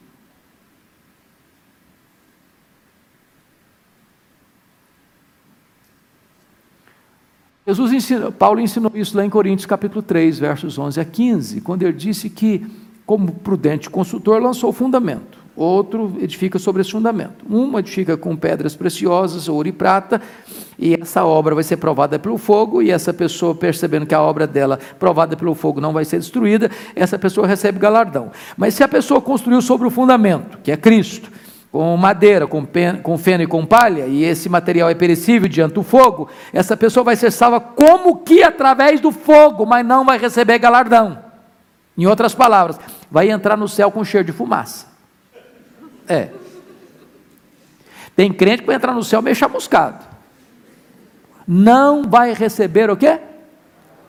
Jesus 7.66 7.94
ensinou, 7.94 8.32
Paulo 8.32 8.60
ensinou 8.60 8.92
isso 8.96 9.16
lá 9.16 9.24
em 9.24 9.30
Coríntios 9.30 9.66
capítulo 9.66 10.02
3, 10.02 10.40
versos 10.40 10.78
11 10.78 11.00
a 11.00 11.06
15, 11.06 11.62
quando 11.62 11.84
ele 11.84 11.94
disse 11.94 12.30
que, 12.30 12.66
como 13.06 13.32
prudente 13.32 13.90
consultor, 13.90 14.42
lançou 14.42 14.72
o 14.72 14.74
fundamento 14.74 15.39
outro 15.60 16.16
edifica 16.22 16.58
sobre 16.58 16.82
esse 16.82 16.92
fundamento. 16.92 17.46
Um 17.50 17.78
edifica 17.78 18.16
com 18.16 18.36
pedras 18.36 18.76
preciosas, 18.76 19.50
ouro 19.50 19.68
e 19.68 19.72
prata, 19.72 20.22
e 20.78 20.96
essa 20.96 21.26
obra 21.26 21.54
vai 21.54 21.64
ser 21.64 21.78
provada 21.78 22.18
pelo 22.18 22.38
fogo, 22.38 22.82
e 22.82 22.90
essa 22.90 23.14
pessoa, 23.14 23.54
percebendo 23.54 24.06
que 24.06 24.16
a 24.16 24.22
obra 24.22 24.48
dela, 24.48 24.80
provada 24.98 25.36
pelo 25.36 25.54
fogo, 25.54 25.82
não 25.82 25.92
vai 25.92 26.06
ser 26.06 26.18
destruída, 26.20 26.72
essa 26.96 27.20
pessoa 27.20 27.46
recebe 27.46 27.78
galardão. 27.78 28.32
Mas 28.56 28.74
se 28.74 28.84
a 28.84 28.88
pessoa 28.88 29.20
construiu 29.20 29.62
sobre 29.62 29.86
o 29.86 29.92
fundamento, 29.92 30.60
que 30.64 30.72
é 30.72 30.78
Cristo, 30.78 31.30
com 31.72 31.96
madeira, 31.98 32.48
com, 32.48 32.66
com 33.04 33.18
feno 33.18 33.44
e 33.44 33.48
com 33.48 33.66
palha, 33.66 34.08
e 34.08 34.24
esse 34.24 34.50
material 34.50 34.90
é 34.90 34.96
perecível 34.96 35.48
diante 35.48 35.74
do 35.74 35.84
fogo, 35.84 36.30
essa 36.54 36.76
pessoa 36.76 37.04
vai 37.04 37.16
ser 37.16 37.32
salva 37.32 37.60
como 37.60 38.18
que 38.18 38.42
através 38.42 39.00
do 39.00 39.12
fogo, 39.12 39.66
mas 39.66 39.86
não 39.86 40.06
vai 40.06 40.18
receber 40.18 40.58
galardão. 40.58 41.20
Em 41.98 42.08
outras 42.08 42.34
palavras, 42.34 42.80
vai 43.12 43.30
entrar 43.30 43.58
no 43.58 43.68
céu 43.68 43.92
com 43.92 44.06
cheiro 44.06 44.26
de 44.26 44.32
fumaça. 44.32 44.89
É. 46.10 46.30
Tem 48.16 48.34
crente 48.34 48.64
que 48.64 48.68
vai 48.68 48.76
entrar 48.76 48.94
no 48.94 49.04
céu 49.04 49.22
meio 49.22 49.36
chamuscado. 49.36 50.04
Não 51.48 52.04
vai 52.04 52.34
receber 52.34 52.90
o 52.90 52.98
quê? 52.98 53.20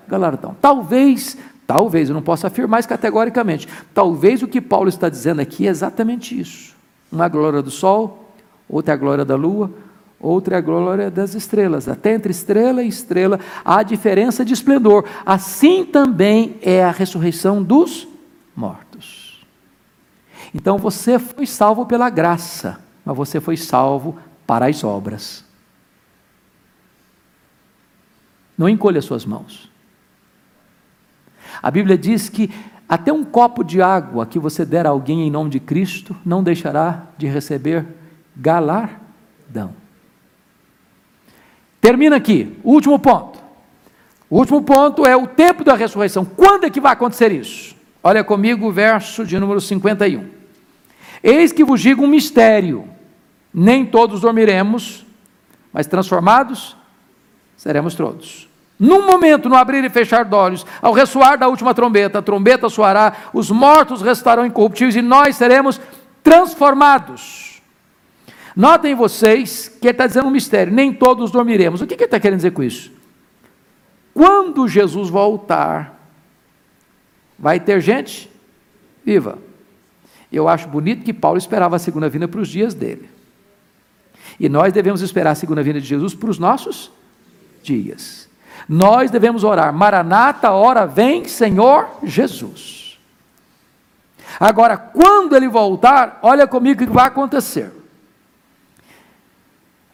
Galardão. 0.08 0.56
Talvez, 0.60 1.38
talvez, 1.66 2.08
eu 2.08 2.14
não 2.14 2.22
posso 2.22 2.46
afirmar 2.46 2.80
isso 2.80 2.88
categoricamente. 2.88 3.68
Talvez 3.94 4.42
o 4.42 4.48
que 4.48 4.60
Paulo 4.60 4.88
está 4.88 5.08
dizendo 5.08 5.40
aqui 5.40 5.66
é 5.66 5.70
exatamente 5.70 6.38
isso. 6.38 6.74
Uma 7.12 7.24
é 7.24 7.26
a 7.26 7.28
glória 7.28 7.62
do 7.62 7.70
sol, 7.70 8.32
outra 8.68 8.94
é 8.94 8.96
a 8.96 8.98
glória 8.98 9.24
da 9.24 9.36
lua, 9.36 9.70
outra 10.18 10.56
é 10.56 10.58
a 10.58 10.60
glória 10.60 11.10
das 11.10 11.34
estrelas. 11.34 11.88
Até 11.88 12.14
entre 12.14 12.30
estrela 12.30 12.82
e 12.82 12.88
estrela 12.88 13.38
há 13.64 13.82
diferença 13.82 14.44
de 14.44 14.52
esplendor. 14.52 15.04
Assim 15.24 15.84
também 15.84 16.56
é 16.62 16.84
a 16.84 16.90
ressurreição 16.90 17.62
dos 17.62 18.08
mortos. 18.56 18.89
Então 20.54 20.78
você 20.78 21.18
foi 21.18 21.46
salvo 21.46 21.86
pela 21.86 22.10
graça, 22.10 22.80
mas 23.04 23.16
você 23.16 23.40
foi 23.40 23.56
salvo 23.56 24.18
para 24.46 24.66
as 24.66 24.82
obras. 24.82 25.44
Não 28.58 28.68
encolha 28.68 29.00
suas 29.00 29.24
mãos. 29.24 29.70
A 31.62 31.70
Bíblia 31.70 31.96
diz 31.96 32.28
que 32.28 32.50
até 32.88 33.12
um 33.12 33.24
copo 33.24 33.62
de 33.62 33.80
água 33.80 34.26
que 34.26 34.38
você 34.38 34.64
der 34.64 34.86
a 34.86 34.90
alguém 34.90 35.26
em 35.26 35.30
nome 35.30 35.50
de 35.50 35.60
Cristo 35.60 36.16
não 36.24 36.42
deixará 36.42 37.06
de 37.16 37.26
receber 37.26 37.86
galardão. 38.36 39.74
Termina 41.80 42.16
aqui, 42.16 42.58
último 42.64 42.98
ponto. 42.98 43.38
O 44.28 44.38
último 44.38 44.62
ponto 44.62 45.06
é 45.06 45.16
o 45.16 45.26
tempo 45.26 45.64
da 45.64 45.74
ressurreição. 45.74 46.24
Quando 46.24 46.64
é 46.64 46.70
que 46.70 46.80
vai 46.80 46.92
acontecer 46.92 47.32
isso? 47.32 47.74
Olha 48.02 48.22
comigo 48.22 48.66
o 48.66 48.72
verso 48.72 49.24
de 49.24 49.38
número 49.38 49.60
51. 49.60 50.39
Eis 51.22 51.52
que 51.52 51.64
vos 51.64 51.80
digo 51.80 52.04
um 52.04 52.08
mistério: 52.08 52.88
nem 53.52 53.84
todos 53.84 54.20
dormiremos, 54.20 55.04
mas 55.72 55.86
transformados 55.86 56.76
seremos 57.56 57.94
todos. 57.94 58.48
Num 58.78 59.04
momento, 59.04 59.46
no 59.46 59.56
abrir 59.56 59.84
e 59.84 59.90
fechar 59.90 60.24
de 60.24 60.34
olhos, 60.34 60.64
ao 60.80 60.94
ressoar 60.94 61.36
da 61.36 61.48
última 61.48 61.74
trombeta, 61.74 62.20
a 62.20 62.22
trombeta 62.22 62.70
soará, 62.70 63.14
os 63.34 63.50
mortos 63.50 64.00
restarão 64.00 64.46
incorruptíveis 64.46 64.96
e 64.96 65.02
nós 65.02 65.36
seremos 65.36 65.78
transformados. 66.22 67.60
Notem 68.56 68.94
vocês 68.94 69.68
que 69.68 69.86
ele 69.86 69.92
está 69.92 70.06
dizendo 70.06 70.28
um 70.28 70.30
mistério: 70.30 70.72
nem 70.72 70.92
todos 70.92 71.30
dormiremos. 71.30 71.82
O 71.82 71.86
que 71.86 71.94
ele 71.94 72.04
está 72.04 72.18
querendo 72.18 72.38
dizer 72.38 72.52
com 72.52 72.62
isso? 72.62 72.90
Quando 74.14 74.66
Jesus 74.66 75.10
voltar, 75.10 76.00
vai 77.38 77.60
ter 77.60 77.80
gente 77.80 78.30
viva. 79.04 79.38
Eu 80.32 80.48
acho 80.48 80.68
bonito 80.68 81.04
que 81.04 81.12
Paulo 81.12 81.38
esperava 81.38 81.76
a 81.76 81.78
segunda 81.78 82.08
vinda 82.08 82.28
para 82.28 82.40
os 82.40 82.48
dias 82.48 82.74
dele. 82.74 83.10
E 84.38 84.48
nós 84.48 84.72
devemos 84.72 85.00
esperar 85.00 85.32
a 85.32 85.34
segunda 85.34 85.62
vinda 85.62 85.80
de 85.80 85.86
Jesus 85.86 86.14
para 86.14 86.30
os 86.30 86.38
nossos 86.38 86.90
dias. 87.62 88.28
nós 88.68 89.10
devemos 89.10 89.44
orar: 89.44 89.72
Maranata, 89.72 90.50
hora 90.50 90.86
vem, 90.86 91.24
Senhor 91.24 91.88
Jesus. 92.02 92.98
Agora, 94.38 94.76
quando 94.76 95.34
ele 95.34 95.48
voltar, 95.48 96.18
olha 96.22 96.46
comigo 96.46 96.82
o 96.82 96.86
que 96.86 96.92
vai 96.92 97.06
acontecer. 97.06 97.72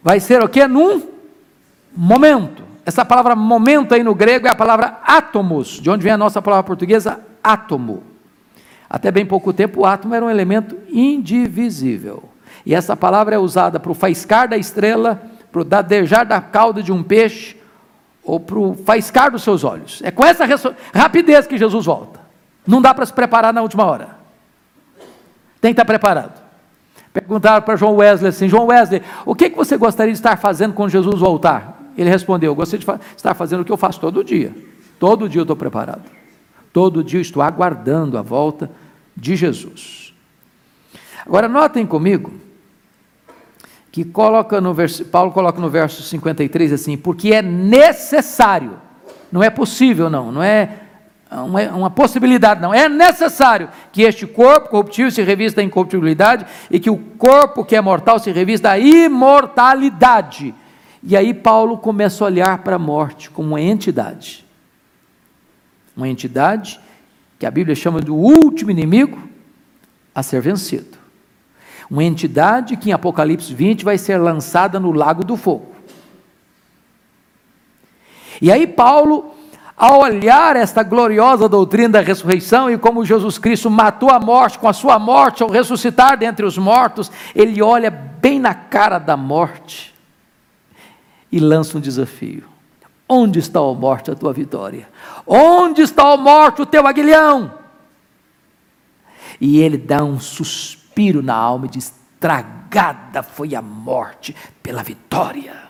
Vai 0.01 0.19
ser 0.19 0.41
o 0.43 0.47
que? 0.47 0.65
Num 0.67 1.01
momento. 1.95 2.63
Essa 2.85 3.03
palavra 3.03 3.35
momento 3.35 3.93
aí 3.93 4.03
no 4.03 4.15
grego 4.15 4.47
é 4.47 4.49
a 4.49 4.55
palavra 4.55 4.99
átomos, 5.03 5.81
de 5.81 5.89
onde 5.89 6.03
vem 6.03 6.13
a 6.13 6.17
nossa 6.17 6.41
palavra 6.41 6.63
portuguesa 6.63 7.19
átomo. 7.43 8.03
Até 8.89 9.11
bem 9.11 9.25
pouco 9.25 9.51
tempo, 9.51 9.81
o 9.81 9.85
átomo 9.85 10.15
era 10.15 10.25
um 10.25 10.29
elemento 10.29 10.77
indivisível. 10.89 12.23
E 12.65 12.73
essa 12.73 12.95
palavra 12.95 13.35
é 13.35 13.39
usada 13.39 13.79
para 13.79 13.91
o 13.91 13.95
faiscar 13.95 14.47
da 14.47 14.57
estrela, 14.57 15.21
para 15.51 15.61
o 15.61 15.63
dadejar 15.63 16.25
da 16.25 16.41
cauda 16.41 16.81
de 16.81 16.91
um 16.91 17.03
peixe, 17.03 17.57
ou 18.23 18.39
para 18.39 18.59
o 18.59 18.73
faiscar 18.73 19.31
dos 19.31 19.43
seus 19.43 19.63
olhos. 19.63 20.01
É 20.03 20.11
com 20.11 20.25
essa 20.25 20.45
rapidez 20.93 21.47
que 21.47 21.57
Jesus 21.57 21.85
volta. 21.85 22.19
Não 22.65 22.81
dá 22.81 22.93
para 22.93 23.05
se 23.05 23.13
preparar 23.13 23.53
na 23.53 23.61
última 23.61 23.85
hora. 23.85 24.17
Tem 25.61 25.73
que 25.73 25.81
estar 25.81 25.85
preparado. 25.85 26.41
Perguntaram 27.13 27.61
para 27.61 27.75
João 27.77 27.95
Wesley 27.95 28.29
assim: 28.29 28.49
João 28.49 28.67
Wesley, 28.67 29.01
o 29.25 29.33
que, 29.33 29.49
que 29.49 29.55
você 29.55 29.77
gostaria 29.77 30.11
de 30.11 30.19
estar 30.19 30.37
fazendo 30.37 30.73
quando 30.73 30.89
Jesus 30.89 31.19
voltar? 31.19 31.81
Ele 31.97 32.09
respondeu: 32.09 32.51
Eu 32.51 32.55
gostaria 32.55 32.85
de 32.85 33.01
estar 33.15 33.33
fazendo 33.33 33.61
o 33.61 33.65
que 33.65 33.71
eu 33.71 33.77
faço 33.77 33.99
todo 33.99 34.23
dia. 34.23 34.53
Todo 34.99 35.29
dia 35.29 35.39
eu 35.39 35.43
estou 35.43 35.55
preparado. 35.55 36.03
Todo 36.71 37.03
dia 37.03 37.21
estou 37.21 37.41
aguardando 37.41 38.17
a 38.17 38.21
volta 38.21 38.69
de 39.15 39.35
Jesus. 39.35 40.13
Agora, 41.25 41.47
notem 41.47 41.85
comigo 41.85 42.31
que 43.91 44.05
coloca 44.05 44.61
no 44.61 44.75
Paulo 45.11 45.31
coloca 45.31 45.59
no 45.59 45.69
verso 45.69 46.03
53 46.03 46.73
assim: 46.73 46.95
porque 46.95 47.33
é 47.33 47.41
necessário, 47.41 48.77
não 49.31 49.43
é 49.43 49.49
possível, 49.49 50.09
não, 50.09 50.31
não 50.31 50.43
é 50.43 50.69
uma, 51.31 51.61
uma, 51.71 51.89
possibilidade, 51.89 52.61
não. 52.61 52.73
É 52.73 52.87
necessário 52.87 53.69
que 53.91 54.03
este 54.03 54.25
corpo 54.25 54.69
corruptível 54.69 55.11
se 55.11 55.21
revista 55.23 55.57
da 55.57 55.63
incorruptibilidade 55.63 56.45
e 56.71 56.79
que 56.79 56.89
o 56.89 56.97
corpo 56.97 57.65
que 57.65 57.75
é 57.75 57.81
mortal 57.81 58.19
se 58.19 58.31
revista 58.31 58.69
da 58.69 58.79
imortalidade. 58.79 60.53
E 61.03 61.17
aí 61.17 61.33
Paulo 61.33 61.77
começa 61.77 62.23
a 62.23 62.27
olhar 62.27 62.59
para 62.59 62.75
a 62.75 62.79
morte 62.79 63.29
como 63.29 63.49
uma 63.49 63.61
entidade. 63.61 64.46
Uma 65.97 66.07
entidade 66.07 66.79
que 67.39 67.45
a 67.45 67.51
Bíblia 67.51 67.75
chama 67.75 67.99
do 67.99 68.15
último 68.15 68.69
inimigo 68.69 69.27
a 70.13 70.21
ser 70.21 70.41
vencido. 70.41 70.97
Uma 71.89 72.03
entidade 72.03 72.77
que 72.77 72.89
em 72.89 72.93
Apocalipse 72.93 73.53
20 73.53 73.83
vai 73.83 73.97
ser 73.97 74.17
lançada 74.17 74.79
no 74.79 74.91
lago 74.91 75.23
do 75.23 75.35
fogo. 75.35 75.75
E 78.39 78.51
aí 78.51 78.67
Paulo, 78.67 79.33
ao 79.75 80.01
olhar 80.01 80.55
esta 80.55 80.83
gloriosa 80.83 81.49
doutrina 81.49 81.89
da 81.89 82.01
ressurreição 82.01 82.69
e 82.69 82.77
como 82.77 83.05
Jesus 83.05 83.37
Cristo 83.37 83.69
matou 83.69 84.11
a 84.11 84.19
morte 84.19 84.59
com 84.59 84.67
a 84.67 84.73
sua 84.73 84.99
morte 84.99 85.41
ao 85.41 85.49
ressuscitar 85.49 86.17
dentre 86.17 86.45
os 86.45 86.57
mortos, 86.57 87.11
ele 87.33 87.61
olha 87.61 87.89
bem 87.89 88.39
na 88.39 88.53
cara 88.53 88.99
da 88.99 89.17
morte 89.17 89.95
e 91.31 91.39
lança 91.39 91.77
um 91.77 91.81
desafio. 91.81 92.56
Onde 93.09 93.39
está, 93.39 93.59
a 93.59 93.73
morte, 93.73 94.11
a 94.11 94.15
tua 94.15 94.33
vitória? 94.33 94.89
Onde 95.25 95.81
está, 95.81 96.11
a 96.11 96.17
morte, 96.17 96.61
o 96.61 96.65
teu 96.65 96.85
aguilhão? 96.85 97.53
E 99.39 99.59
ele 99.59 99.77
dá 99.77 100.03
um 100.03 100.19
suspiro 100.19 101.21
na 101.21 101.35
alma 101.35 101.67
e 101.67 101.69
diz: 101.69 101.93
Tragada 102.19 103.23
foi 103.23 103.55
a 103.55 103.61
morte 103.61 104.35
pela 104.61 104.83
vitória. 104.83 105.67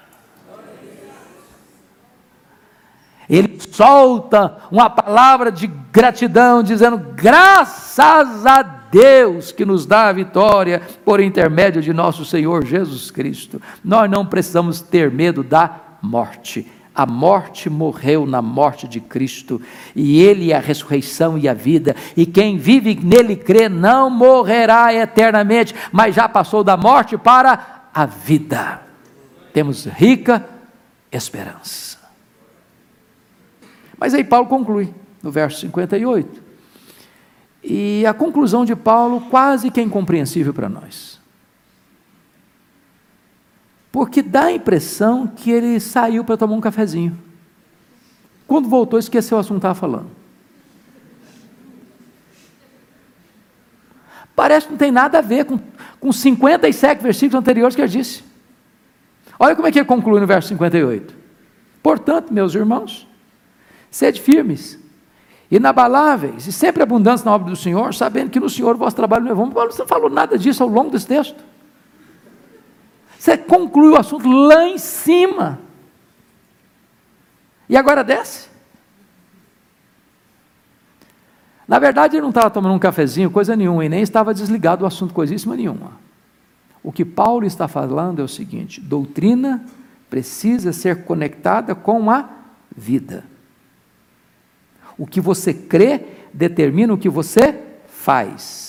Ele 3.30 3.60
solta 3.72 4.58
uma 4.72 4.90
palavra 4.90 5.52
de 5.52 5.68
gratidão, 5.68 6.64
dizendo: 6.64 6.98
Graças 7.14 8.46
a 8.46 8.64
Deus 8.90 9.52
que 9.52 9.66
nos 9.66 9.86
dá 9.86 10.08
a 10.08 10.14
vitória 10.14 10.82
por 11.04 11.20
intermédio 11.20 11.82
de 11.82 11.94
nosso 11.94 12.24
Senhor 12.24 12.66
Jesus 12.66 13.12
Cristo. 13.12 13.62
Nós 13.84 14.10
não 14.10 14.26
precisamos 14.26 14.80
ter 14.80 15.12
medo 15.12 15.44
da 15.44 15.78
morte. 16.02 16.72
A 16.98 17.06
morte 17.06 17.70
morreu 17.70 18.26
na 18.26 18.42
morte 18.42 18.88
de 18.88 19.00
Cristo, 19.00 19.62
e 19.96 20.20
Ele 20.20 20.52
é 20.52 20.56
a 20.56 20.60
ressurreição 20.60 21.38
e 21.38 21.48
a 21.48 21.54
vida, 21.54 21.96
e 22.16 22.26
quem 22.26 22.58
vive 22.58 22.96
nele 22.96 23.36
crê 23.36 23.70
não 23.70 24.10
morrerá 24.10 24.92
eternamente, 24.92 25.76
mas 25.92 26.16
já 26.16 26.28
passou 26.28 26.64
da 26.64 26.76
morte 26.76 27.16
para 27.16 27.90
a 27.94 28.08
vida. 28.08 28.82
Temos 29.54 29.86
rica 29.86 30.44
esperança. 31.12 32.00
Mas 33.96 34.16
aí 34.16 34.24
Paulo 34.24 34.48
conclui, 34.48 34.92
no 35.22 35.30
verso 35.30 35.60
58. 35.62 36.44
E 37.64 38.06
a 38.08 38.14
conclusão 38.14 38.66
de 38.66 38.76
Paulo 38.76 39.22
quase 39.30 39.70
que 39.70 39.80
é 39.80 39.84
incompreensível 39.84 40.52
para 40.52 40.68
nós. 40.68 41.17
Porque 43.92 44.22
dá 44.22 44.46
a 44.46 44.52
impressão 44.52 45.28
que 45.28 45.52
ele 45.52 45.80
saiu 45.80 46.24
para 46.24 46.38
tomar 46.38 46.56
um 46.56 46.62
cafezinho. 46.62 47.18
Quando 48.48 48.70
voltou, 48.70 48.98
esqueceu 48.98 49.38
o 49.38 49.40
assunto 49.40 49.56
que 49.56 49.58
estava 49.60 49.76
falando. 49.76 50.10
Parece 54.36 54.68
que 54.68 54.72
não 54.72 54.78
tem 54.78 54.92
nada 54.92 55.18
a 55.18 55.22
ver 55.22 55.46
com, 55.46 55.60
com 56.00 56.12
57 56.12 57.02
versículos 57.02 57.40
anteriores 57.42 57.76
que 57.76 57.82
ele 57.82 57.92
disse. 57.92 58.24
Olha 59.40 59.56
como 59.56 59.68
é 59.68 59.72
que 59.72 59.80
ele 59.80 59.86
conclui 59.86 60.20
no 60.20 60.28
verso 60.28 60.50
58. 60.50 61.14
Portanto, 61.82 62.34
meus 62.34 62.54
irmãos, 62.54 63.08
sede 63.90 64.22
firmes, 64.22 64.80
inabaláveis 65.50 66.46
e 66.46 66.52
sempre 66.52 66.84
abundantes 66.84 67.24
na 67.24 67.34
obra 67.34 67.50
do 67.50 67.56
Senhor, 67.56 67.94
sabendo 67.94 68.30
que 68.30 68.40
no 68.40 68.50
Senhor 68.50 68.76
o 68.76 68.78
vosso 68.78 68.96
trabalho 68.96 69.24
não 69.26 69.32
é 69.32 69.36
vão. 69.36 69.50
Paulo 69.50 69.74
não 69.78 69.88
falou 69.88 70.10
nada 70.10 70.38
disso 70.38 70.62
ao 70.62 70.70
longo 70.70 70.92
desse 70.92 71.08
texto. 71.08 71.44
Você 73.28 73.38
conclui 73.38 73.90
o 73.90 73.98
assunto 73.98 74.26
lá 74.26 74.70
em 74.70 74.78
cima. 74.78 75.60
E 77.68 77.76
agora 77.76 78.02
desce. 78.02 78.48
Na 81.68 81.78
verdade, 81.78 82.16
ele 82.16 82.22
não 82.22 82.30
estava 82.30 82.50
tomando 82.50 82.74
um 82.74 82.80
cafezinho, 82.80 83.30
coisa 83.30 83.54
nenhuma, 83.54 83.84
e 83.84 83.90
nem 83.90 84.02
estava 84.02 84.34
desligado 84.34 84.80
do 84.80 84.86
assunto, 84.86 85.14
coisíssima 85.14 85.58
nenhuma. 85.58 85.92
O 86.82 86.90
que 86.90 87.04
Paulo 87.04 87.46
está 87.46 87.68
falando 87.68 88.22
é 88.22 88.24
o 88.24 88.30
seguinte: 88.30 88.80
doutrina 88.80 89.66
precisa 90.10 90.72
ser 90.72 91.04
conectada 91.04 91.76
com 91.76 92.10
a 92.10 92.30
vida. 92.74 93.26
O 94.98 95.06
que 95.06 95.20
você 95.20 95.54
crê 95.54 96.02
determina 96.34 96.94
o 96.94 96.98
que 96.98 97.10
você 97.10 97.62
faz. 97.90 98.67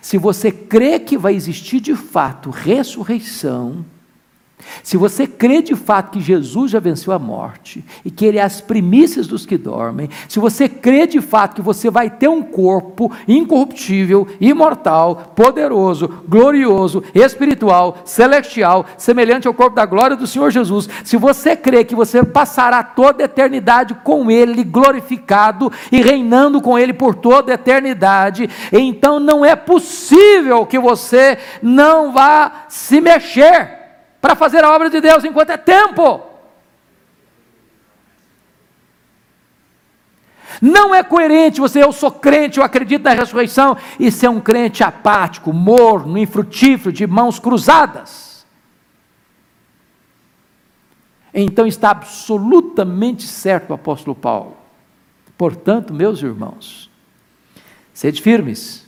Se 0.00 0.18
você 0.18 0.50
crê 0.50 0.98
que 0.98 1.16
vai 1.16 1.34
existir 1.34 1.80
de 1.80 1.94
fato 1.94 2.50
ressurreição, 2.50 3.84
se 4.82 4.96
você 4.96 5.26
crê 5.26 5.60
de 5.60 5.74
fato 5.74 6.12
que 6.12 6.20
Jesus 6.20 6.70
já 6.70 6.80
venceu 6.80 7.12
a 7.12 7.18
morte 7.18 7.84
e 8.04 8.10
que 8.10 8.24
Ele 8.24 8.38
é 8.38 8.42
as 8.42 8.60
primícias 8.60 9.26
dos 9.26 9.44
que 9.44 9.58
dormem, 9.58 10.08
se 10.28 10.38
você 10.38 10.68
crê 10.68 11.06
de 11.06 11.20
fato 11.20 11.56
que 11.56 11.62
você 11.62 11.90
vai 11.90 12.08
ter 12.08 12.28
um 12.28 12.42
corpo 12.42 13.12
incorruptível, 13.28 14.26
imortal, 14.40 15.32
poderoso, 15.34 16.22
glorioso, 16.26 17.04
espiritual, 17.14 17.98
celestial, 18.04 18.86
semelhante 18.96 19.46
ao 19.46 19.54
corpo 19.54 19.76
da 19.76 19.84
glória 19.84 20.16
do 20.16 20.26
Senhor 20.26 20.50
Jesus, 20.50 20.88
se 21.04 21.16
você 21.16 21.54
crê 21.54 21.84
que 21.84 21.94
você 21.94 22.24
passará 22.24 22.82
toda 22.82 23.24
a 23.24 23.26
eternidade 23.26 23.94
com 24.02 24.30
Ele, 24.30 24.64
glorificado 24.64 25.70
e 25.92 26.00
reinando 26.00 26.62
com 26.62 26.78
Ele 26.78 26.94
por 26.94 27.14
toda 27.14 27.52
a 27.52 27.56
eternidade, 27.56 28.48
então 28.72 29.20
não 29.20 29.44
é 29.44 29.54
possível 29.54 30.64
que 30.64 30.78
você 30.78 31.36
não 31.62 32.12
vá 32.12 32.66
se 32.68 33.00
mexer 33.00 33.75
para 34.20 34.34
fazer 34.34 34.64
a 34.64 34.70
obra 34.74 34.90
de 34.90 35.00
Deus 35.00 35.24
enquanto 35.24 35.50
é 35.50 35.56
tempo. 35.56 36.22
Não 40.60 40.94
é 40.94 41.02
coerente 41.02 41.60
você, 41.60 41.82
eu 41.82 41.92
sou 41.92 42.10
crente, 42.10 42.58
eu 42.58 42.64
acredito 42.64 43.02
na 43.02 43.12
ressurreição, 43.12 43.76
e 43.98 44.10
ser 44.10 44.28
um 44.28 44.40
crente 44.40 44.82
apático, 44.82 45.52
morno, 45.52 46.16
infrutífero, 46.16 46.92
de 46.92 47.06
mãos 47.06 47.38
cruzadas. 47.38 48.46
Então 51.32 51.66
está 51.66 51.90
absolutamente 51.90 53.24
certo 53.24 53.70
o 53.70 53.74
apóstolo 53.74 54.14
Paulo. 54.14 54.56
Portanto, 55.36 55.92
meus 55.92 56.22
irmãos, 56.22 56.90
sede 57.92 58.22
firmes, 58.22 58.86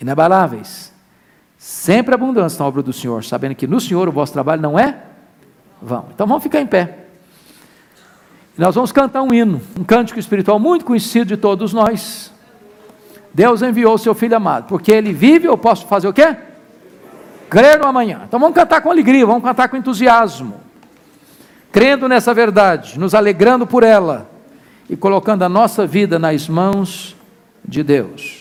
inabaláveis, 0.00 0.94
Sempre 1.58 2.14
abundância 2.14 2.60
na 2.60 2.68
obra 2.68 2.82
do 2.82 2.92
Senhor, 2.92 3.24
sabendo 3.24 3.56
que 3.56 3.66
no 3.66 3.80
Senhor 3.80 4.08
o 4.08 4.12
vosso 4.12 4.32
trabalho 4.32 4.62
não 4.62 4.78
é 4.78 5.02
vão. 5.82 6.06
Então 6.14 6.24
vamos 6.24 6.42
ficar 6.42 6.60
em 6.60 6.66
pé. 6.66 6.98
nós 8.56 8.76
vamos 8.76 8.92
cantar 8.92 9.22
um 9.22 9.34
hino, 9.34 9.60
um 9.78 9.82
cântico 9.82 10.20
espiritual 10.20 10.60
muito 10.60 10.84
conhecido 10.84 11.26
de 11.26 11.36
todos 11.36 11.72
nós. 11.72 12.32
Deus 13.34 13.60
enviou 13.60 13.94
o 13.94 13.98
seu 13.98 14.14
filho 14.14 14.36
amado, 14.36 14.68
porque 14.68 14.92
ele 14.92 15.12
vive, 15.12 15.46
eu 15.46 15.58
posso 15.58 15.86
fazer 15.86 16.06
o 16.06 16.12
quê? 16.12 16.36
Crer 17.50 17.78
no 17.78 17.86
amanhã. 17.86 18.22
Então 18.26 18.38
vamos 18.38 18.54
cantar 18.54 18.80
com 18.80 18.90
alegria, 18.90 19.26
vamos 19.26 19.42
cantar 19.42 19.68
com 19.68 19.76
entusiasmo. 19.76 20.54
crendo 21.72 22.08
nessa 22.08 22.32
verdade, 22.32 22.98
nos 22.98 23.14
alegrando 23.14 23.66
por 23.66 23.82
ela 23.82 24.30
e 24.88 24.96
colocando 24.96 25.42
a 25.42 25.48
nossa 25.48 25.86
vida 25.86 26.18
nas 26.18 26.48
mãos 26.48 27.16
de 27.64 27.82
Deus. 27.82 28.12
Deus 28.12 28.37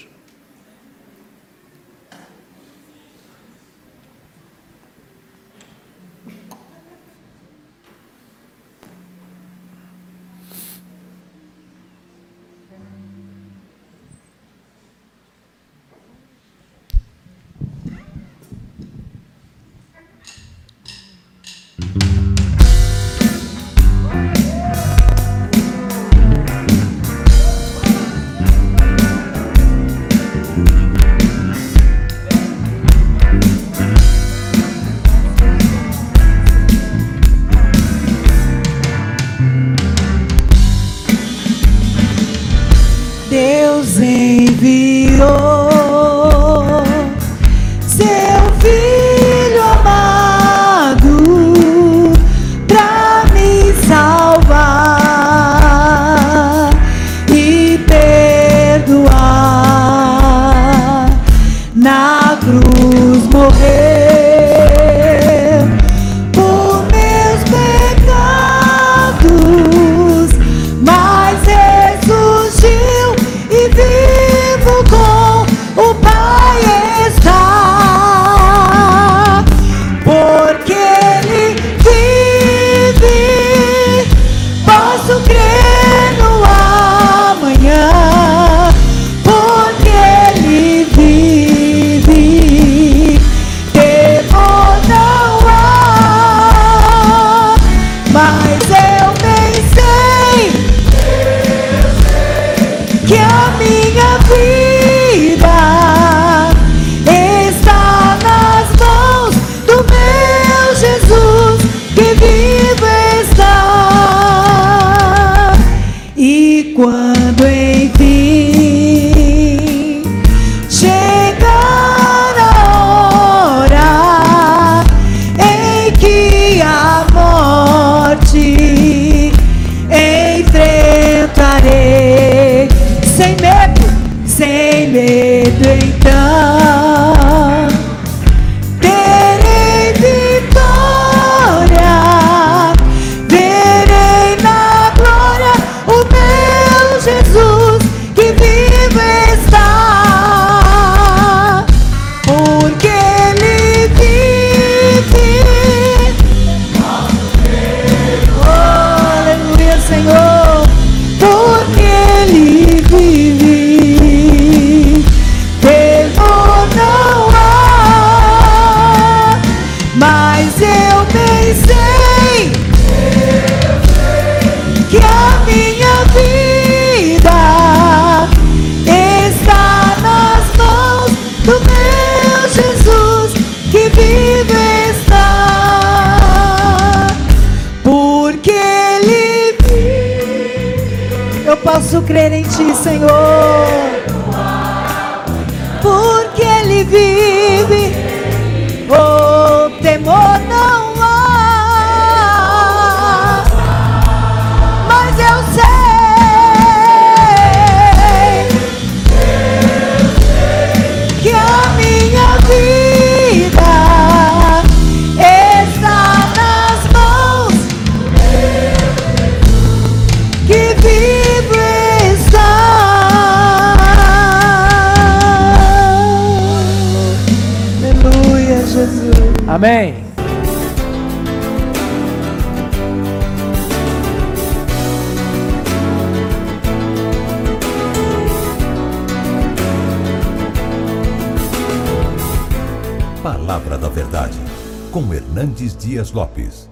Dias 245.79 246.13
Lopes. 246.13 246.66